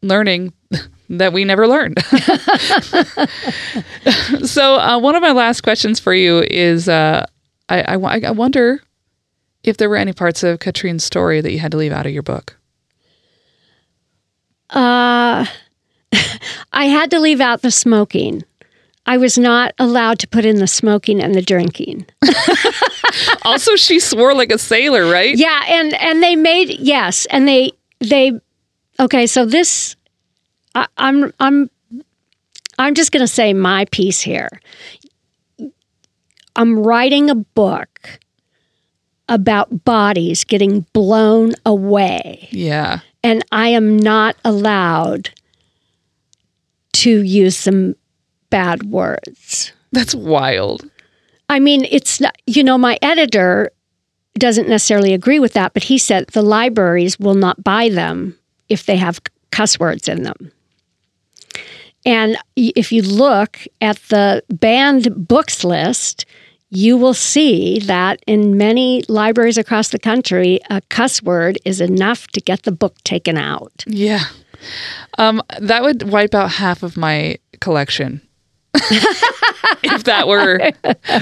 learning 0.01 0.53
that 1.09 1.33
we 1.33 1.45
never 1.45 1.67
learned. 1.67 2.03
so 4.45 4.75
uh, 4.79 4.99
one 4.99 5.15
of 5.15 5.21
my 5.21 5.31
last 5.31 5.61
questions 5.61 5.99
for 5.99 6.13
you 6.13 6.43
is 6.49 6.89
uh, 6.89 7.25
I, 7.69 7.81
I, 7.81 8.19
I 8.27 8.31
wonder 8.31 8.81
if 9.63 9.77
there 9.77 9.89
were 9.89 9.97
any 9.97 10.13
parts 10.13 10.43
of 10.43 10.59
Katrine's 10.59 11.03
story 11.03 11.41
that 11.41 11.51
you 11.51 11.59
had 11.59 11.71
to 11.71 11.77
leave 11.77 11.91
out 11.91 12.05
of 12.05 12.11
your 12.11 12.23
book. 12.23 12.57
Uh, 14.69 15.45
I 16.73 16.85
had 16.85 17.11
to 17.11 17.19
leave 17.19 17.41
out 17.41 17.61
the 17.61 17.71
smoking. 17.71 18.43
I 19.05 19.17
was 19.17 19.37
not 19.37 19.73
allowed 19.79 20.19
to 20.19 20.27
put 20.27 20.45
in 20.45 20.57
the 20.57 20.67
smoking 20.67 21.21
and 21.21 21.35
the 21.35 21.41
drinking. 21.41 22.05
also 23.45 23.75
she 23.75 23.99
swore 23.99 24.33
like 24.33 24.51
a 24.51 24.57
sailor 24.57 25.09
right 25.09 25.37
Yeah, 25.37 25.61
and 25.67 25.93
and 25.95 26.23
they 26.23 26.35
made 26.35 26.79
yes, 26.79 27.25
and 27.27 27.47
they 27.47 27.71
they 27.99 28.31
okay. 28.99 29.27
So 29.27 29.45
this, 29.45 29.95
I, 30.75 30.87
I'm 30.97 31.33
I'm 31.39 31.69
I'm 32.77 32.95
just 32.95 33.11
going 33.11 33.23
to 33.23 33.31
say 33.31 33.53
my 33.53 33.85
piece 33.91 34.21
here. 34.21 34.49
I'm 36.55 36.79
writing 36.79 37.29
a 37.29 37.35
book 37.35 38.19
about 39.29 39.85
bodies 39.85 40.43
getting 40.43 40.81
blown 40.93 41.53
away, 41.65 42.47
yeah 42.51 42.99
and 43.23 43.43
I 43.51 43.69
am 43.69 43.97
not 43.97 44.35
allowed 44.43 45.29
to 46.93 47.23
use 47.23 47.55
some 47.57 47.95
bad 48.49 48.83
words. 48.83 49.71
that's 49.91 50.13
wild 50.13 50.89
I 51.49 51.59
mean, 51.59 51.85
it's 51.91 52.19
not, 52.19 52.35
you 52.47 52.63
know, 52.63 52.77
my 52.77 52.97
editor 53.01 53.71
doesn't 54.39 54.67
necessarily 54.67 55.13
agree 55.13 55.39
with 55.39 55.53
that, 55.53 55.73
but 55.73 55.83
he 55.83 55.97
said 55.97 56.27
the 56.27 56.41
libraries 56.41 57.19
will 57.19 57.35
not 57.35 57.63
buy 57.63 57.89
them 57.89 58.37
if 58.69 58.85
they 58.85 58.97
have 58.97 59.21
cuss 59.51 59.79
words 59.79 60.07
in 60.07 60.23
them. 60.23 60.51
And 62.05 62.37
if 62.55 62.91
you 62.91 63.01
look 63.01 63.59
at 63.81 63.97
the 64.09 64.43
banned 64.49 65.27
books 65.27 65.63
list, 65.63 66.25
you 66.69 66.97
will 66.97 67.13
see 67.13 67.79
that 67.79 68.19
in 68.25 68.57
many 68.57 69.03
libraries 69.07 69.57
across 69.57 69.89
the 69.89 69.99
country, 69.99 70.59
a 70.69 70.81
cuss 70.89 71.21
word 71.21 71.57
is 71.65 71.79
enough 71.79 72.27
to 72.29 72.41
get 72.41 72.63
the 72.63 72.71
book 72.71 72.95
taken 73.03 73.37
out. 73.37 73.83
yeah 73.87 74.23
um 75.17 75.41
that 75.59 75.83
would 75.83 76.03
wipe 76.09 76.33
out 76.33 76.49
half 76.49 76.83
of 76.83 76.95
my 76.95 77.37
collection 77.59 78.21
if 79.83 80.05
that 80.05 80.27
were 80.27 80.57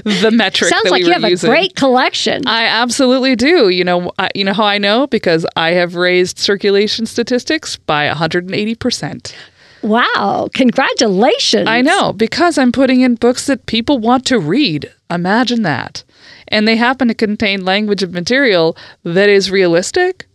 the 0.03 0.31
metric 0.31 0.69
Sounds 0.69 0.83
that 0.83 0.91
like 0.91 1.03
you 1.03 1.11
have 1.11 1.23
using 1.23 1.49
a 1.49 1.51
great 1.51 1.75
collection. 1.75 2.43
I 2.47 2.63
absolutely 2.65 3.35
do. 3.35 3.67
You 3.67 3.83
know, 3.83 4.13
I, 4.17 4.29
you 4.33 4.45
know 4.45 4.53
how 4.53 4.63
I 4.63 4.77
know 4.77 5.05
because 5.07 5.45
I 5.57 5.71
have 5.71 5.95
raised 5.95 6.39
circulation 6.39 7.05
statistics 7.05 7.75
by 7.75 8.07
180%. 8.07 9.33
Wow, 9.81 10.49
congratulations. 10.53 11.67
I 11.67 11.81
know 11.81 12.13
because 12.13 12.57
I'm 12.57 12.71
putting 12.71 13.01
in 13.01 13.15
books 13.15 13.47
that 13.47 13.65
people 13.65 13.99
want 13.99 14.25
to 14.27 14.39
read. 14.39 14.91
Imagine 15.09 15.63
that. 15.63 16.03
And 16.47 16.67
they 16.67 16.75
happen 16.75 17.07
to 17.07 17.13
contain 17.13 17.63
language 17.63 18.03
and 18.03 18.13
material 18.13 18.77
that 19.03 19.29
is 19.29 19.49
realistic 19.49 20.27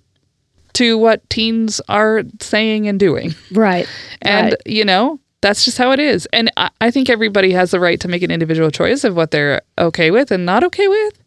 to 0.74 0.98
what 0.98 1.28
teens 1.30 1.80
are 1.88 2.22
saying 2.40 2.88
and 2.88 2.98
doing. 3.00 3.34
Right. 3.52 3.88
And, 4.22 4.52
right. 4.52 4.54
you 4.66 4.84
know, 4.84 5.20
that's 5.40 5.64
just 5.64 5.78
how 5.78 5.92
it 5.92 6.00
is. 6.00 6.26
And 6.32 6.50
I, 6.56 6.70
I 6.80 6.90
think 6.90 7.08
everybody 7.08 7.52
has 7.52 7.70
the 7.70 7.80
right 7.80 8.00
to 8.00 8.08
make 8.08 8.22
an 8.22 8.30
individual 8.30 8.70
choice 8.70 9.04
of 9.04 9.14
what 9.14 9.30
they're 9.30 9.62
okay 9.78 10.10
with 10.10 10.30
and 10.30 10.44
not 10.44 10.64
okay 10.64 10.88
with. 10.88 11.22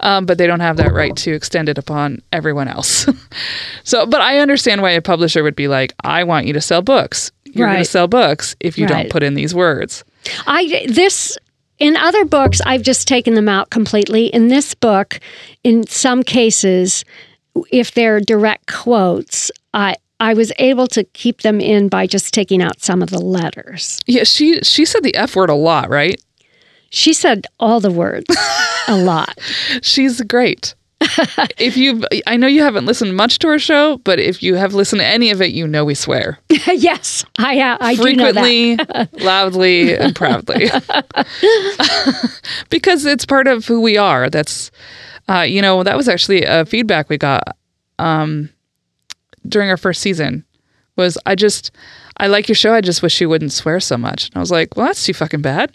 Um, 0.00 0.26
but 0.26 0.38
they 0.38 0.46
don't 0.46 0.60
have 0.60 0.76
that 0.78 0.92
right 0.92 1.14
to 1.18 1.32
extend 1.32 1.68
it 1.68 1.78
upon 1.78 2.20
everyone 2.32 2.66
else. 2.68 3.06
so, 3.84 4.04
but 4.06 4.20
I 4.20 4.38
understand 4.38 4.82
why 4.82 4.90
a 4.90 5.00
publisher 5.00 5.42
would 5.42 5.54
be 5.54 5.68
like, 5.68 5.94
I 6.02 6.24
want 6.24 6.46
you 6.46 6.52
to 6.54 6.60
sell 6.60 6.82
books. 6.82 7.30
You're 7.54 7.68
going 7.68 7.78
to 7.78 7.84
sell 7.84 8.08
books 8.08 8.56
if 8.60 8.76
you 8.78 8.86
Right. 8.86 9.02
don't 9.04 9.10
put 9.10 9.22
in 9.22 9.34
these 9.34 9.54
words. 9.54 10.04
I 10.46 10.86
this 10.88 11.36
in 11.78 11.96
other 11.96 12.24
books 12.24 12.60
I've 12.64 12.82
just 12.82 13.08
taken 13.08 13.34
them 13.34 13.48
out 13.48 13.70
completely. 13.70 14.26
In 14.26 14.48
this 14.48 14.74
book, 14.74 15.20
in 15.64 15.86
some 15.86 16.22
cases, 16.22 17.04
if 17.70 17.92
they're 17.92 18.20
direct 18.20 18.66
quotes, 18.72 19.50
I 19.74 19.96
I 20.20 20.34
was 20.34 20.52
able 20.58 20.86
to 20.88 21.02
keep 21.04 21.40
them 21.42 21.60
in 21.60 21.88
by 21.88 22.06
just 22.06 22.32
taking 22.32 22.62
out 22.62 22.80
some 22.80 23.02
of 23.02 23.10
the 23.10 23.20
letters. 23.20 23.98
Yeah, 24.06 24.24
she 24.24 24.60
she 24.62 24.84
said 24.84 25.02
the 25.02 25.14
F 25.16 25.34
word 25.34 25.50
a 25.50 25.54
lot, 25.54 25.90
right? 25.90 26.20
She 26.90 27.12
said 27.14 27.46
all 27.58 27.80
the 27.80 27.90
words 27.90 28.26
a 28.86 28.96
lot. 28.96 29.36
She's 29.82 30.20
great. 30.20 30.74
if 31.58 31.76
you 31.76 32.04
I 32.26 32.36
know 32.36 32.46
you 32.46 32.62
haven't 32.62 32.86
listened 32.86 33.16
much 33.16 33.38
to 33.40 33.48
our 33.48 33.58
show, 33.58 33.98
but 33.98 34.18
if 34.18 34.42
you 34.42 34.54
have 34.54 34.74
listened 34.74 35.00
to 35.00 35.06
any 35.06 35.30
of 35.30 35.42
it, 35.42 35.50
you 35.50 35.66
know 35.66 35.84
we 35.84 35.94
swear. 35.94 36.38
yes, 36.48 37.24
I 37.38 37.60
uh, 37.60 37.78
I 37.80 37.94
do 37.94 38.14
know 38.14 38.32
that. 38.32 38.42
frequently, 38.42 39.24
loudly, 39.24 39.96
and 39.96 40.14
proudly. 40.14 40.70
because 42.70 43.04
it's 43.04 43.26
part 43.26 43.46
of 43.46 43.66
who 43.66 43.80
we 43.80 43.96
are. 43.96 44.30
That's, 44.30 44.70
uh, 45.28 45.40
you 45.40 45.62
know, 45.62 45.82
that 45.82 45.96
was 45.96 46.08
actually 46.08 46.44
a 46.44 46.64
feedback 46.64 47.08
we 47.08 47.18
got 47.18 47.56
um, 47.98 48.48
during 49.48 49.70
our 49.70 49.76
first 49.76 50.00
season. 50.00 50.44
Was 50.96 51.16
I 51.24 51.34
just, 51.34 51.70
I 52.18 52.26
like 52.26 52.48
your 52.48 52.54
show. 52.54 52.74
I 52.74 52.82
just 52.82 53.02
wish 53.02 53.20
you 53.20 53.28
wouldn't 53.28 53.52
swear 53.52 53.80
so 53.80 53.96
much. 53.96 54.26
And 54.26 54.36
I 54.36 54.40
was 54.40 54.50
like, 54.50 54.76
well, 54.76 54.86
that's 54.86 55.04
too 55.04 55.14
fucking 55.14 55.40
bad. 55.40 55.72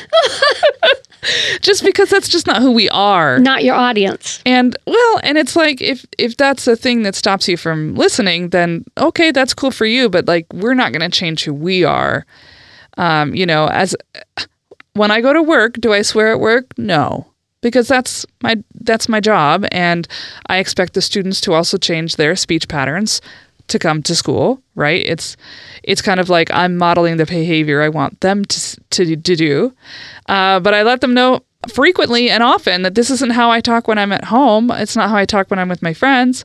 just 1.60 1.84
because 1.84 2.10
that's 2.10 2.28
just 2.28 2.46
not 2.46 2.60
who 2.60 2.70
we 2.70 2.88
are. 2.90 3.38
Not 3.38 3.64
your 3.64 3.74
audience. 3.74 4.42
And 4.44 4.76
well, 4.86 5.20
and 5.22 5.38
it's 5.38 5.56
like 5.56 5.80
if 5.80 6.04
if 6.18 6.36
that's 6.36 6.66
a 6.66 6.76
thing 6.76 7.02
that 7.02 7.14
stops 7.14 7.48
you 7.48 7.56
from 7.56 7.94
listening, 7.94 8.50
then 8.50 8.84
okay, 8.98 9.30
that's 9.30 9.54
cool 9.54 9.70
for 9.70 9.86
you. 9.86 10.08
But 10.08 10.26
like, 10.26 10.46
we're 10.52 10.74
not 10.74 10.92
going 10.92 11.08
to 11.08 11.16
change 11.16 11.44
who 11.44 11.54
we 11.54 11.84
are. 11.84 12.26
Um, 12.98 13.34
you 13.34 13.46
know, 13.46 13.68
as 13.68 13.96
when 14.94 15.10
I 15.10 15.20
go 15.20 15.32
to 15.32 15.42
work, 15.42 15.74
do 15.74 15.92
I 15.92 16.02
swear 16.02 16.32
at 16.32 16.40
work? 16.40 16.66
No, 16.76 17.26
because 17.62 17.88
that's 17.88 18.26
my 18.42 18.62
that's 18.80 19.08
my 19.08 19.20
job, 19.20 19.64
and 19.72 20.06
I 20.46 20.58
expect 20.58 20.94
the 20.94 21.02
students 21.02 21.40
to 21.42 21.54
also 21.54 21.78
change 21.78 22.16
their 22.16 22.36
speech 22.36 22.68
patterns 22.68 23.20
to 23.68 23.78
come 23.78 24.02
to 24.04 24.14
school. 24.14 24.62
Right? 24.74 25.04
It's 25.04 25.36
it's 25.82 26.02
kind 26.02 26.20
of 26.20 26.28
like 26.28 26.50
I'm 26.52 26.76
modeling 26.76 27.16
the 27.16 27.26
behavior 27.26 27.82
I 27.82 27.88
want 27.88 28.20
them 28.20 28.44
to 28.44 28.80
to 28.90 29.16
to 29.16 29.36
do, 29.36 29.74
uh, 30.28 30.60
but 30.60 30.74
I 30.74 30.82
let 30.82 31.00
them 31.00 31.14
know 31.14 31.40
frequently 31.68 32.28
and 32.30 32.42
often 32.42 32.82
that 32.82 32.94
this 32.94 33.10
isn't 33.10 33.32
how 33.32 33.50
I 33.50 33.60
talk 33.60 33.86
when 33.86 33.98
I'm 33.98 34.12
at 34.12 34.24
home. 34.24 34.70
It's 34.70 34.96
not 34.96 35.10
how 35.10 35.16
I 35.16 35.24
talk 35.24 35.50
when 35.50 35.58
I'm 35.58 35.68
with 35.68 35.82
my 35.82 35.94
friends. 35.94 36.44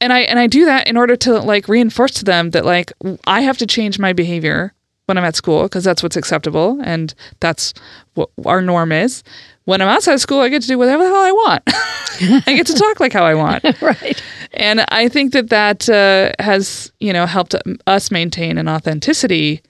And 0.00 0.12
I 0.12 0.20
and 0.20 0.38
I 0.38 0.46
do 0.46 0.64
that 0.64 0.88
in 0.88 0.96
order 0.96 1.16
to 1.16 1.40
like 1.40 1.68
reinforce 1.68 2.12
to 2.14 2.24
them 2.24 2.50
that 2.50 2.64
like 2.64 2.92
I 3.26 3.42
have 3.42 3.58
to 3.58 3.66
change 3.66 3.98
my 3.98 4.12
behavior 4.12 4.74
when 5.10 5.18
I'm 5.18 5.24
at 5.24 5.34
school 5.34 5.64
because 5.64 5.82
that's 5.82 6.04
what's 6.04 6.14
acceptable 6.14 6.80
and 6.84 7.12
that's 7.40 7.74
what 8.14 8.30
our 8.46 8.62
norm 8.62 8.92
is. 8.92 9.24
When 9.64 9.82
I'm 9.82 9.88
outside 9.88 10.12
of 10.12 10.20
school, 10.20 10.38
I 10.38 10.48
get 10.48 10.62
to 10.62 10.68
do 10.68 10.78
whatever 10.78 11.02
the 11.02 11.10
hell 11.10 11.20
I 11.20 11.32
want. 11.32 11.62
I 12.46 12.54
get 12.54 12.68
to 12.68 12.74
talk 12.74 13.00
like 13.00 13.12
how 13.12 13.24
I 13.24 13.34
want. 13.34 13.64
right. 13.82 14.22
And 14.52 14.84
I 14.90 15.08
think 15.08 15.32
that 15.32 15.48
that 15.48 15.88
uh, 15.90 16.30
has, 16.40 16.92
you 17.00 17.12
know, 17.12 17.26
helped 17.26 17.56
us 17.88 18.12
maintain 18.12 18.56
an 18.56 18.68
authenticity 18.68 19.62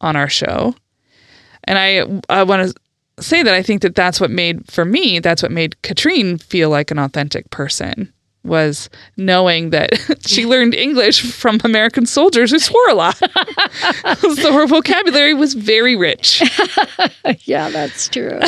on 0.00 0.16
our 0.16 0.28
show. 0.28 0.74
And 1.62 1.78
I, 1.78 2.02
I 2.28 2.42
want 2.42 2.74
to 2.74 3.22
say 3.22 3.44
that 3.44 3.54
I 3.54 3.62
think 3.62 3.82
that 3.82 3.94
that's 3.94 4.20
what 4.20 4.32
made, 4.32 4.68
for 4.68 4.84
me, 4.84 5.20
that's 5.20 5.44
what 5.44 5.52
made 5.52 5.80
Katrine 5.82 6.38
feel 6.38 6.70
like 6.70 6.90
an 6.90 6.98
authentic 6.98 7.48
person 7.50 8.12
was 8.44 8.90
knowing 9.16 9.70
that 9.70 9.90
she 10.26 10.46
learned 10.46 10.74
English 10.74 11.32
from 11.32 11.60
American 11.64 12.06
soldiers 12.06 12.50
who 12.50 12.58
swore 12.58 12.88
a 12.88 12.94
lot. 12.94 13.16
so 14.18 14.52
her 14.52 14.66
vocabulary 14.66 15.34
was 15.34 15.54
very 15.54 15.96
rich. 15.96 16.42
yeah, 17.44 17.70
that's 17.70 18.08
true. 18.08 18.40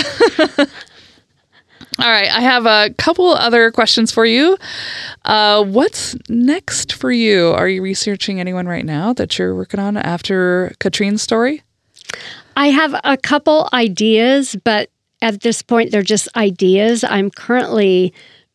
All 2.00 2.10
right, 2.10 2.28
I 2.28 2.40
have 2.40 2.66
a 2.66 2.92
couple 2.98 3.28
other 3.28 3.70
questions 3.70 4.10
for 4.10 4.24
you. 4.24 4.56
Uh, 5.24 5.64
what's 5.64 6.16
next 6.28 6.92
for 6.92 7.12
you? 7.12 7.50
Are 7.50 7.68
you 7.68 7.82
researching 7.82 8.40
anyone 8.40 8.66
right 8.66 8.84
now 8.84 9.12
that 9.12 9.38
you're 9.38 9.54
working 9.54 9.78
on 9.78 9.96
after 9.96 10.74
Catherine's 10.80 11.22
story? 11.22 11.62
I 12.56 12.68
have 12.68 13.00
a 13.04 13.16
couple 13.16 13.68
ideas, 13.72 14.56
but 14.64 14.90
at 15.22 15.42
this 15.42 15.62
point, 15.62 15.92
they're 15.92 16.02
just 16.02 16.28
ideas. 16.36 17.04
I'm 17.04 17.30
currently 17.30 18.12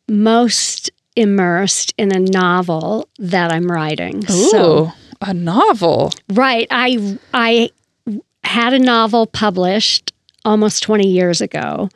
most 0.10 0.92
immersed 1.16 1.94
in 1.98 2.16
a 2.16 2.20
novel 2.20 3.10
that 3.18 3.52
I'm 3.52 3.68
writing. 3.72 4.24
Ooh, 4.30 4.50
so, 4.50 4.92
a 5.22 5.34
novel. 5.34 6.12
Right. 6.30 6.68
I 6.72 7.18
I 7.34 7.70
had 8.44 8.74
a 8.74 8.80
novel 8.80 9.28
published 9.28 10.14
almost 10.46 10.82
20 10.84 11.08
years 11.08 11.42
ago. 11.42 11.90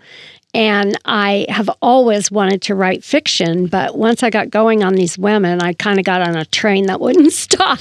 And 0.55 0.95
I 1.05 1.47
have 1.49 1.68
always 1.82 2.30
wanted 2.30 2.61
to 2.64 2.76
write 2.76 3.03
fiction, 3.03 3.66
but 3.66 3.97
once 3.97 4.22
I 4.22 4.30
got 4.30 4.51
going 4.51 4.84
on 4.84 4.93
these 4.93 5.18
women, 5.18 5.61
I 5.64 5.74
kind 5.74 5.97
of 5.97 6.05
got 6.05 6.22
on 6.22 6.36
a 6.36 6.45
train 6.45 6.86
that 6.86 7.01
wouldn't 7.01 7.34
stop. 7.47 7.80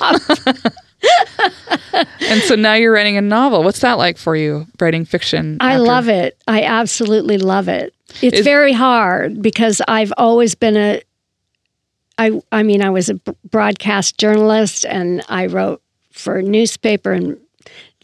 and 2.21 2.43
so 2.45 2.55
now 2.55 2.75
you're 2.75 2.93
writing 2.93 3.17
a 3.17 3.23
novel. 3.23 3.63
What's 3.63 3.81
that 3.81 3.99
like 3.99 4.17
for 4.17 4.37
you, 4.37 4.67
writing 4.81 5.05
fiction? 5.05 5.59
I 5.61 5.73
after? 5.75 5.83
love 5.85 6.09
it. 6.09 6.43
I 6.49 6.63
absolutely 6.63 7.39
love 7.39 7.69
it. 7.69 7.95
It's 8.23 8.39
Is- 8.39 8.45
very 8.45 8.73
hard 8.73 9.43
because 9.43 9.83
I've 9.89 10.13
always 10.17 10.55
been 10.55 10.77
a 10.77 11.03
I 12.23 12.41
I 12.53 12.63
mean 12.63 12.83
I 12.83 12.91
was 12.91 13.09
a 13.09 13.15
broadcast 13.51 14.17
journalist 14.17 14.85
and 14.85 15.23
I 15.29 15.47
wrote 15.47 15.83
for 16.13 16.37
a 16.37 16.43
newspaper 16.43 17.13
and 17.13 17.37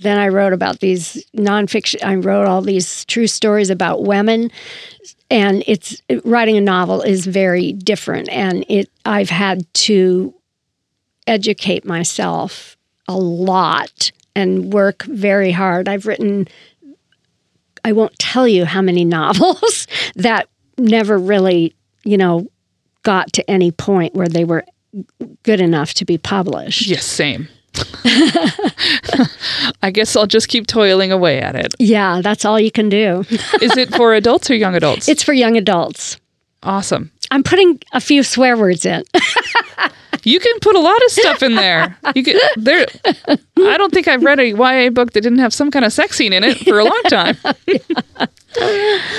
then 0.01 0.19
I 0.19 0.29
wrote 0.29 0.53
about 0.53 0.81
these 0.81 1.25
nonfiction. 1.37 2.05
I 2.05 2.16
wrote 2.16 2.47
all 2.47 2.62
these 2.62 3.05
true 3.07 3.27
stories 3.27 3.71
about 3.71 4.05
women, 4.05 4.51
and 5.31 5.64
it's 5.66 6.01
writing 6.25 6.57
a 6.57 6.61
novel 6.61 7.03
is 7.03 7.27
very 7.27 7.73
different. 7.73 8.29
And 8.29 8.64
it 8.69 8.91
I've 9.05 9.31
had 9.31 9.73
to 9.89 10.35
educate 11.27 11.85
myself 11.85 12.77
a 13.09 13.16
lot 13.16 14.12
and 14.37 14.73
work 14.73 15.03
very 15.05 15.53
hard. 15.53 15.89
I've 15.89 16.07
written. 16.07 16.49
I 17.85 17.93
won't 17.93 18.19
tell 18.19 18.47
you 18.47 18.64
how 18.64 18.83
many 18.83 19.05
novels 19.19 19.87
that 20.16 20.49
never 20.77 21.19
really, 21.19 21.75
you 22.05 22.16
know, 22.16 22.47
got 23.09 23.33
to 23.33 23.51
any 23.51 23.71
point 23.71 24.15
where 24.15 24.29
they 24.29 24.45
were 24.45 24.63
good 25.43 25.63
enough 25.63 25.95
to 25.95 26.05
be 26.05 26.19
published. 26.19 26.87
Yes, 26.87 27.07
same. 27.07 27.49
I 29.83 29.91
guess 29.91 30.15
I'll 30.15 30.27
just 30.27 30.49
keep 30.49 30.67
toiling 30.67 31.11
away 31.11 31.41
at 31.41 31.57
it. 31.57 31.75
Yeah, 31.79 32.21
that's 32.21 32.45
all 32.45 32.61
you 32.61 32.71
can 32.71 32.91
do. 32.91 33.25
Is 33.63 33.79
it 33.79 33.95
for 33.95 34.13
adults 34.13 34.51
or 34.51 34.57
young 34.57 34.75
adults? 34.75 35.09
It's 35.09 35.23
for 35.23 35.33
young 35.33 35.57
adults. 35.57 36.19
Awesome. 36.63 37.11
I'm 37.31 37.43
putting 37.43 37.81
a 37.95 38.01
few 38.03 38.23
swear 38.23 38.59
words 38.59 38.85
in. 38.85 39.05
you 40.29 40.41
can 40.41 40.59
put 40.61 40.76
a 40.76 40.81
lot 40.81 40.97
of 41.05 41.11
stuff 41.11 41.43
in 41.43 41.55
there. 41.55 41.97
You 42.14 42.22
can 42.22 42.39
there. 42.57 42.87
I 43.26 43.76
don't 43.79 43.93
think 43.93 44.09
I've 44.09 44.22
read 44.22 44.39
a 44.39 44.49
YA 44.51 44.91
book 44.91 45.12
that 45.12 45.22
didn't 45.22 45.39
have 45.39 45.55
some 45.55 45.70
kind 45.70 45.85
of 45.85 45.93
sex 45.93 46.16
scene 46.16 46.33
in 46.33 46.45
it 46.45 46.59
for 46.59 46.79
a 46.79 46.85
long 46.85 47.03
time. 47.09 47.37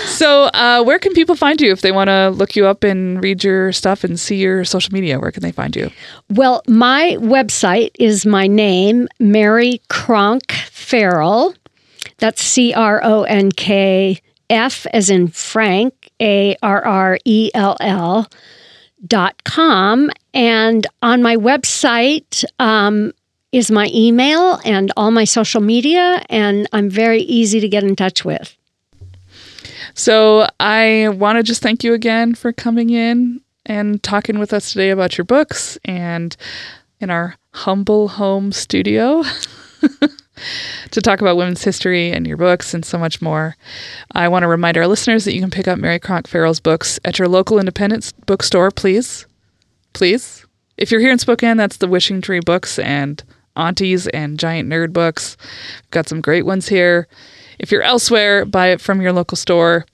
so, 0.05 0.43
uh, 0.53 0.83
where 0.83 0.99
can 0.99 1.13
people 1.13 1.35
find 1.35 1.59
you 1.59 1.71
if 1.71 1.81
they 1.81 1.91
want 1.91 2.09
to 2.09 2.29
look 2.29 2.55
you 2.55 2.67
up 2.67 2.83
and 2.83 3.23
read 3.23 3.43
your 3.43 3.71
stuff 3.71 4.03
and 4.03 4.19
see 4.19 4.37
your 4.37 4.63
social 4.63 4.93
media? 4.93 5.19
Where 5.19 5.31
can 5.31 5.41
they 5.41 5.51
find 5.51 5.75
you? 5.75 5.89
Well, 6.29 6.61
my 6.67 7.17
website 7.19 7.91
is 7.99 8.25
my 8.25 8.47
name, 8.47 9.07
Mary 9.19 9.81
Cronk 9.89 10.51
Farrell. 10.51 11.55
That's 12.19 12.41
C 12.43 12.73
R 12.73 13.01
O 13.03 13.23
N 13.23 13.51
K 13.51 14.19
F 14.49 14.85
as 14.93 15.09
in 15.09 15.27
Frank, 15.27 16.11
A 16.21 16.55
R 16.61 16.85
R 16.85 17.17
E 17.25 17.49
L 17.53 17.77
L 17.79 18.27
dot 19.07 19.43
com. 19.43 20.09
And 20.33 20.85
on 21.01 21.21
my 21.21 21.35
website 21.35 22.43
um, 22.59 23.13
is 23.51 23.71
my 23.71 23.89
email 23.93 24.59
and 24.65 24.91
all 24.97 25.11
my 25.11 25.23
social 25.23 25.61
media, 25.61 26.23
and 26.29 26.67
I'm 26.73 26.89
very 26.89 27.21
easy 27.21 27.59
to 27.59 27.67
get 27.67 27.83
in 27.83 27.95
touch 27.95 28.23
with. 28.23 28.55
So 29.93 30.47
I 30.59 31.09
want 31.09 31.37
to 31.37 31.43
just 31.43 31.61
thank 31.61 31.83
you 31.83 31.93
again 31.93 32.35
for 32.35 32.53
coming 32.53 32.89
in 32.89 33.41
and 33.65 34.01
talking 34.01 34.39
with 34.39 34.53
us 34.53 34.71
today 34.71 34.91
about 34.91 35.17
your 35.17 35.25
books 35.25 35.77
and 35.83 36.35
in 36.99 37.09
our 37.09 37.35
humble 37.53 38.07
home 38.07 38.51
studio. 38.51 39.23
to 40.91 41.01
talk 41.01 41.21
about 41.21 41.37
women's 41.37 41.63
history 41.63 42.11
and 42.11 42.27
your 42.27 42.37
books 42.37 42.73
and 42.73 42.85
so 42.85 42.97
much 42.97 43.21
more. 43.21 43.55
I 44.11 44.27
want 44.27 44.43
to 44.43 44.47
remind 44.47 44.77
our 44.77 44.87
listeners 44.87 45.25
that 45.25 45.33
you 45.33 45.41
can 45.41 45.51
pick 45.51 45.67
up 45.67 45.79
Mary 45.79 45.99
Cronk 45.99 46.27
Farrell's 46.27 46.59
books 46.59 46.99
at 47.05 47.19
your 47.19 47.27
local 47.27 47.59
independent 47.59 48.13
bookstore, 48.25 48.71
please. 48.71 49.25
Please. 49.93 50.45
If 50.77 50.91
you're 50.91 51.01
here 51.01 51.11
in 51.11 51.19
Spokane, 51.19 51.57
that's 51.57 51.77
the 51.77 51.87
Wishing 51.87 52.21
Tree 52.21 52.39
Books 52.39 52.79
and 52.79 53.23
Aunties 53.55 54.07
and 54.07 54.39
Giant 54.39 54.69
Nerd 54.69 54.93
Books. 54.93 55.35
We've 55.83 55.91
got 55.91 56.07
some 56.07 56.21
great 56.21 56.45
ones 56.45 56.67
here. 56.69 57.07
If 57.59 57.71
you're 57.71 57.83
elsewhere, 57.83 58.45
buy 58.45 58.67
it 58.67 58.79
from 58.79 59.01
your 59.01 59.11
local 59.11 59.35
store. 59.35 59.85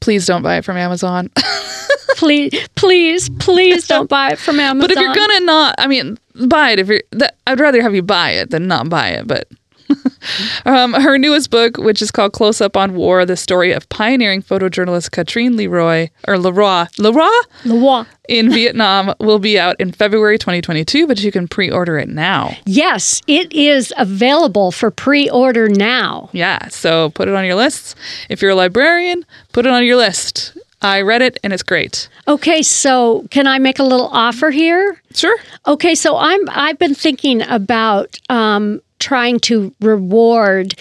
Please 0.00 0.26
don't 0.26 0.42
buy 0.42 0.56
it 0.58 0.64
from 0.64 0.76
Amazon. 0.76 1.30
please, 2.16 2.52
please, 2.74 3.28
please 3.38 3.86
don't 3.86 4.08
buy 4.08 4.32
it 4.32 4.38
from 4.38 4.60
Amazon. 4.60 4.88
But 4.88 4.90
if 4.96 5.00
you're 5.00 5.14
gonna 5.14 5.40
not, 5.40 5.74
I 5.78 5.86
mean, 5.86 6.18
buy 6.46 6.72
it. 6.72 6.78
If 6.78 6.88
you're, 6.88 7.02
that, 7.12 7.36
I'd 7.46 7.60
rather 7.60 7.82
have 7.82 7.94
you 7.94 8.02
buy 8.02 8.30
it 8.32 8.50
than 8.50 8.66
not 8.66 8.88
buy 8.88 9.10
it. 9.10 9.26
But 9.26 9.48
um, 10.66 10.92
her 10.92 11.18
newest 11.18 11.50
book, 11.50 11.76
which 11.76 12.02
is 12.02 12.10
called 12.10 12.32
Close 12.32 12.60
Up 12.60 12.76
on 12.76 12.94
War, 12.94 13.24
the 13.24 13.36
story 13.36 13.72
of 13.72 13.88
pioneering 13.88 14.42
photojournalist 14.42 15.10
Catherine 15.10 15.56
Leroy 15.56 16.08
or 16.26 16.38
Leroy 16.38 16.84
Leroy 16.98 17.26
Leroy 17.64 18.04
in 18.28 18.50
Vietnam, 18.52 19.14
will 19.20 19.38
be 19.38 19.58
out 19.58 19.76
in 19.80 19.92
February 19.92 20.38
2022. 20.38 21.06
But 21.06 21.20
you 21.20 21.32
can 21.32 21.48
pre-order 21.48 21.98
it 21.98 22.08
now. 22.08 22.56
Yes, 22.66 23.22
it 23.26 23.52
is 23.52 23.92
available 23.96 24.72
for 24.72 24.90
pre-order 24.90 25.68
now. 25.68 26.30
Yeah, 26.32 26.68
so 26.68 27.10
put 27.10 27.28
it 27.28 27.34
on 27.34 27.44
your 27.44 27.54
lists. 27.54 27.94
If 28.28 28.42
you're 28.42 28.52
a 28.52 28.56
librarian, 28.56 29.24
put 29.52 29.66
it 29.66 29.72
on 29.72 29.84
your 29.84 29.96
list. 29.96 30.56
I 30.80 31.00
read 31.02 31.22
it 31.22 31.38
and 31.42 31.52
it's 31.52 31.62
great. 31.62 32.08
Okay, 32.28 32.62
so 32.62 33.26
can 33.30 33.46
I 33.46 33.58
make 33.58 33.78
a 33.78 33.82
little 33.82 34.08
offer 34.08 34.50
here? 34.50 35.00
Sure. 35.12 35.36
Okay, 35.66 35.94
so 35.94 36.16
I'm 36.16 36.40
I've 36.50 36.78
been 36.78 36.94
thinking 36.94 37.42
about 37.42 38.18
um, 38.28 38.80
trying 38.98 39.40
to 39.40 39.74
reward 39.80 40.74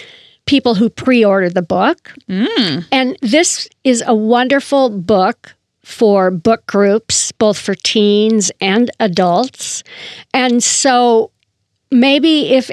people 0.46 0.76
who 0.76 0.90
pre-order 0.90 1.50
the 1.50 1.62
book, 1.62 2.14
mm. 2.30 2.86
and 2.92 3.18
this 3.22 3.68
is 3.84 4.04
a 4.06 4.16
wonderful 4.16 4.90
book 4.90 5.56
for 5.84 6.32
book 6.32 6.66
groups, 6.68 7.32
both 7.34 7.58
for 7.58 7.76
teens 7.76 8.52
and 8.62 8.92
adults, 9.00 9.84
and 10.34 10.64
so 10.64 11.32
maybe 11.92 12.54
if 12.54 12.70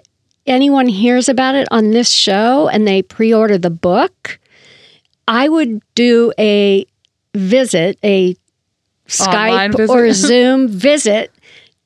anyone 0.46 0.88
hears 0.88 1.28
about 1.28 1.54
it 1.54 1.66
on 1.70 1.90
this 1.90 2.10
show 2.10 2.68
and 2.68 2.86
they 2.86 3.02
pre-order 3.02 3.58
the 3.58 3.70
book. 3.70 4.38
I 5.26 5.48
would 5.48 5.80
do 5.94 6.32
a 6.38 6.86
visit, 7.34 7.98
a 8.04 8.36
Skype 9.08 9.76
visit. 9.76 9.92
or 9.92 10.12
Zoom 10.12 10.68
visit 10.68 11.32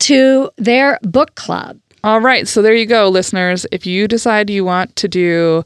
to 0.00 0.50
their 0.56 0.98
book 1.02 1.34
club. 1.34 1.78
All 2.04 2.20
right. 2.20 2.46
So 2.46 2.62
there 2.62 2.74
you 2.74 2.86
go, 2.86 3.08
listeners. 3.08 3.66
If 3.72 3.84
you 3.84 4.06
decide 4.06 4.50
you 4.50 4.64
want 4.64 4.94
to 4.96 5.08
do 5.08 5.64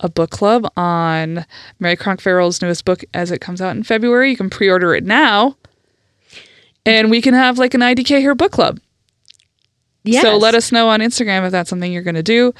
a 0.00 0.08
book 0.08 0.30
club 0.30 0.70
on 0.76 1.44
Mary 1.78 1.96
Cronk 1.96 2.20
Farrell's 2.20 2.62
newest 2.62 2.84
book 2.84 3.04
as 3.12 3.30
it 3.30 3.40
comes 3.40 3.60
out 3.60 3.76
in 3.76 3.82
February, 3.82 4.30
you 4.30 4.36
can 4.36 4.50
pre 4.50 4.70
order 4.70 4.94
it 4.94 5.04
now. 5.04 5.56
And 6.86 7.10
we 7.10 7.20
can 7.20 7.34
have 7.34 7.58
like 7.58 7.74
an 7.74 7.80
IDK 7.80 8.24
Her 8.24 8.34
book 8.34 8.52
club. 8.52 8.80
Yes. 10.04 10.22
So 10.22 10.36
let 10.36 10.54
us 10.54 10.70
know 10.70 10.88
on 10.88 11.00
Instagram 11.00 11.46
if 11.46 11.52
that's 11.52 11.70
something 11.70 11.90
you're 11.90 12.02
going 12.02 12.14
to 12.14 12.22
do, 12.22 12.52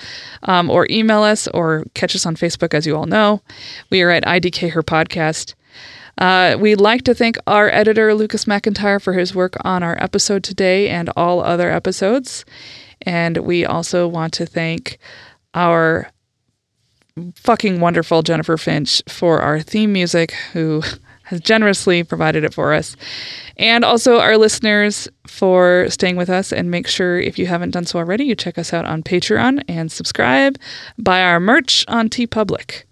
um, 0.45 0.71
or 0.71 0.87
email 0.91 1.23
us 1.23 1.47
or 1.49 1.85
catch 1.93 2.17
us 2.17 2.25
on 2.25 2.37
Facebook, 2.37 2.73
as 2.73 2.87
you 2.87 2.97
all 2.97 3.05
know. 3.05 3.43
We 3.91 4.01
are 4.01 4.11
at 4.11 4.25
IDK 4.25 4.71
Her 4.73 4.83
Podcast. 4.83 5.55
Uh, 6.17 6.57
we'd 6.59 6.81
like 6.81 7.03
to 7.03 7.15
thank 7.15 7.37
our 7.47 7.69
editor, 7.69 8.15
Lucas 8.15 8.47
McIntyre, 8.47 9.03
for 9.03 9.13
his 9.13 9.35
work 9.35 9.57
on 9.63 9.83
our 9.83 10.03
episode 10.03 10.43
today 10.43 10.89
and 10.89 11.11
all 11.17 11.43
other 11.43 11.71
episodes. 11.71 12.47
And 13.05 13.39
we 13.39 13.65
also 13.65 14.09
want 14.09 14.33
to 14.35 14.47
thank 14.47 14.99
our 15.55 16.11
fucking 17.37 17.81
wonderful 17.81 18.23
Jennifer 18.23 18.57
Finch 18.57 19.03
for 19.09 19.41
our 19.41 19.61
theme 19.61 19.93
music, 19.93 20.33
who 20.53 20.83
has 21.25 21.41
generously 21.41 22.03
provided 22.03 22.45
it 22.45 22.53
for 22.53 22.73
us. 22.73 22.97
And 23.57 23.85
also 23.85 24.19
our 24.19 24.37
listeners 24.37 25.09
for 25.27 25.87
staying 25.89 26.17
with 26.17 26.29
us. 26.29 26.53
And 26.53 26.71
make 26.71 26.87
sure, 26.87 27.19
if 27.19 27.39
you 27.39 27.47
haven't 27.47 27.71
done 27.71 27.87
so 27.87 27.99
already, 27.99 28.25
you 28.25 28.35
check 28.35 28.59
us 28.59 28.73
out 28.73 28.85
on 28.85 29.03
Patreon 29.03 29.63
and 29.69 29.91
subscribe. 29.91 30.59
Buy 30.99 31.23
our 31.23 31.41
merch 31.41 31.85
on 31.89 32.09
TeePublic. 32.09 32.85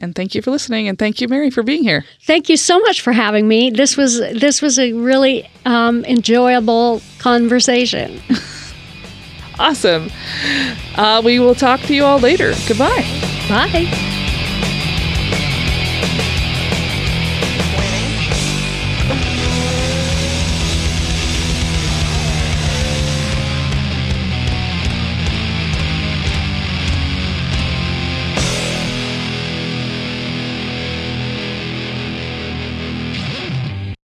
And 0.00 0.14
thank 0.14 0.34
you 0.36 0.42
for 0.42 0.52
listening, 0.52 0.86
and 0.86 0.96
thank 0.96 1.20
you, 1.20 1.26
Mary, 1.26 1.50
for 1.50 1.64
being 1.64 1.82
here. 1.82 2.04
Thank 2.22 2.48
you 2.48 2.56
so 2.56 2.78
much 2.78 3.00
for 3.00 3.12
having 3.12 3.48
me. 3.48 3.70
This 3.70 3.96
was 3.96 4.20
this 4.20 4.62
was 4.62 4.78
a 4.78 4.92
really 4.92 5.50
um, 5.64 6.04
enjoyable 6.04 7.02
conversation. 7.18 8.20
awesome. 9.58 10.10
Uh, 10.96 11.22
we 11.24 11.38
will 11.38 11.54
talk 11.54 11.80
to 11.82 11.94
you 11.94 12.04
all 12.04 12.18
later. 12.18 12.52
Goodbye. 12.66 13.04
Bye. 13.48 14.17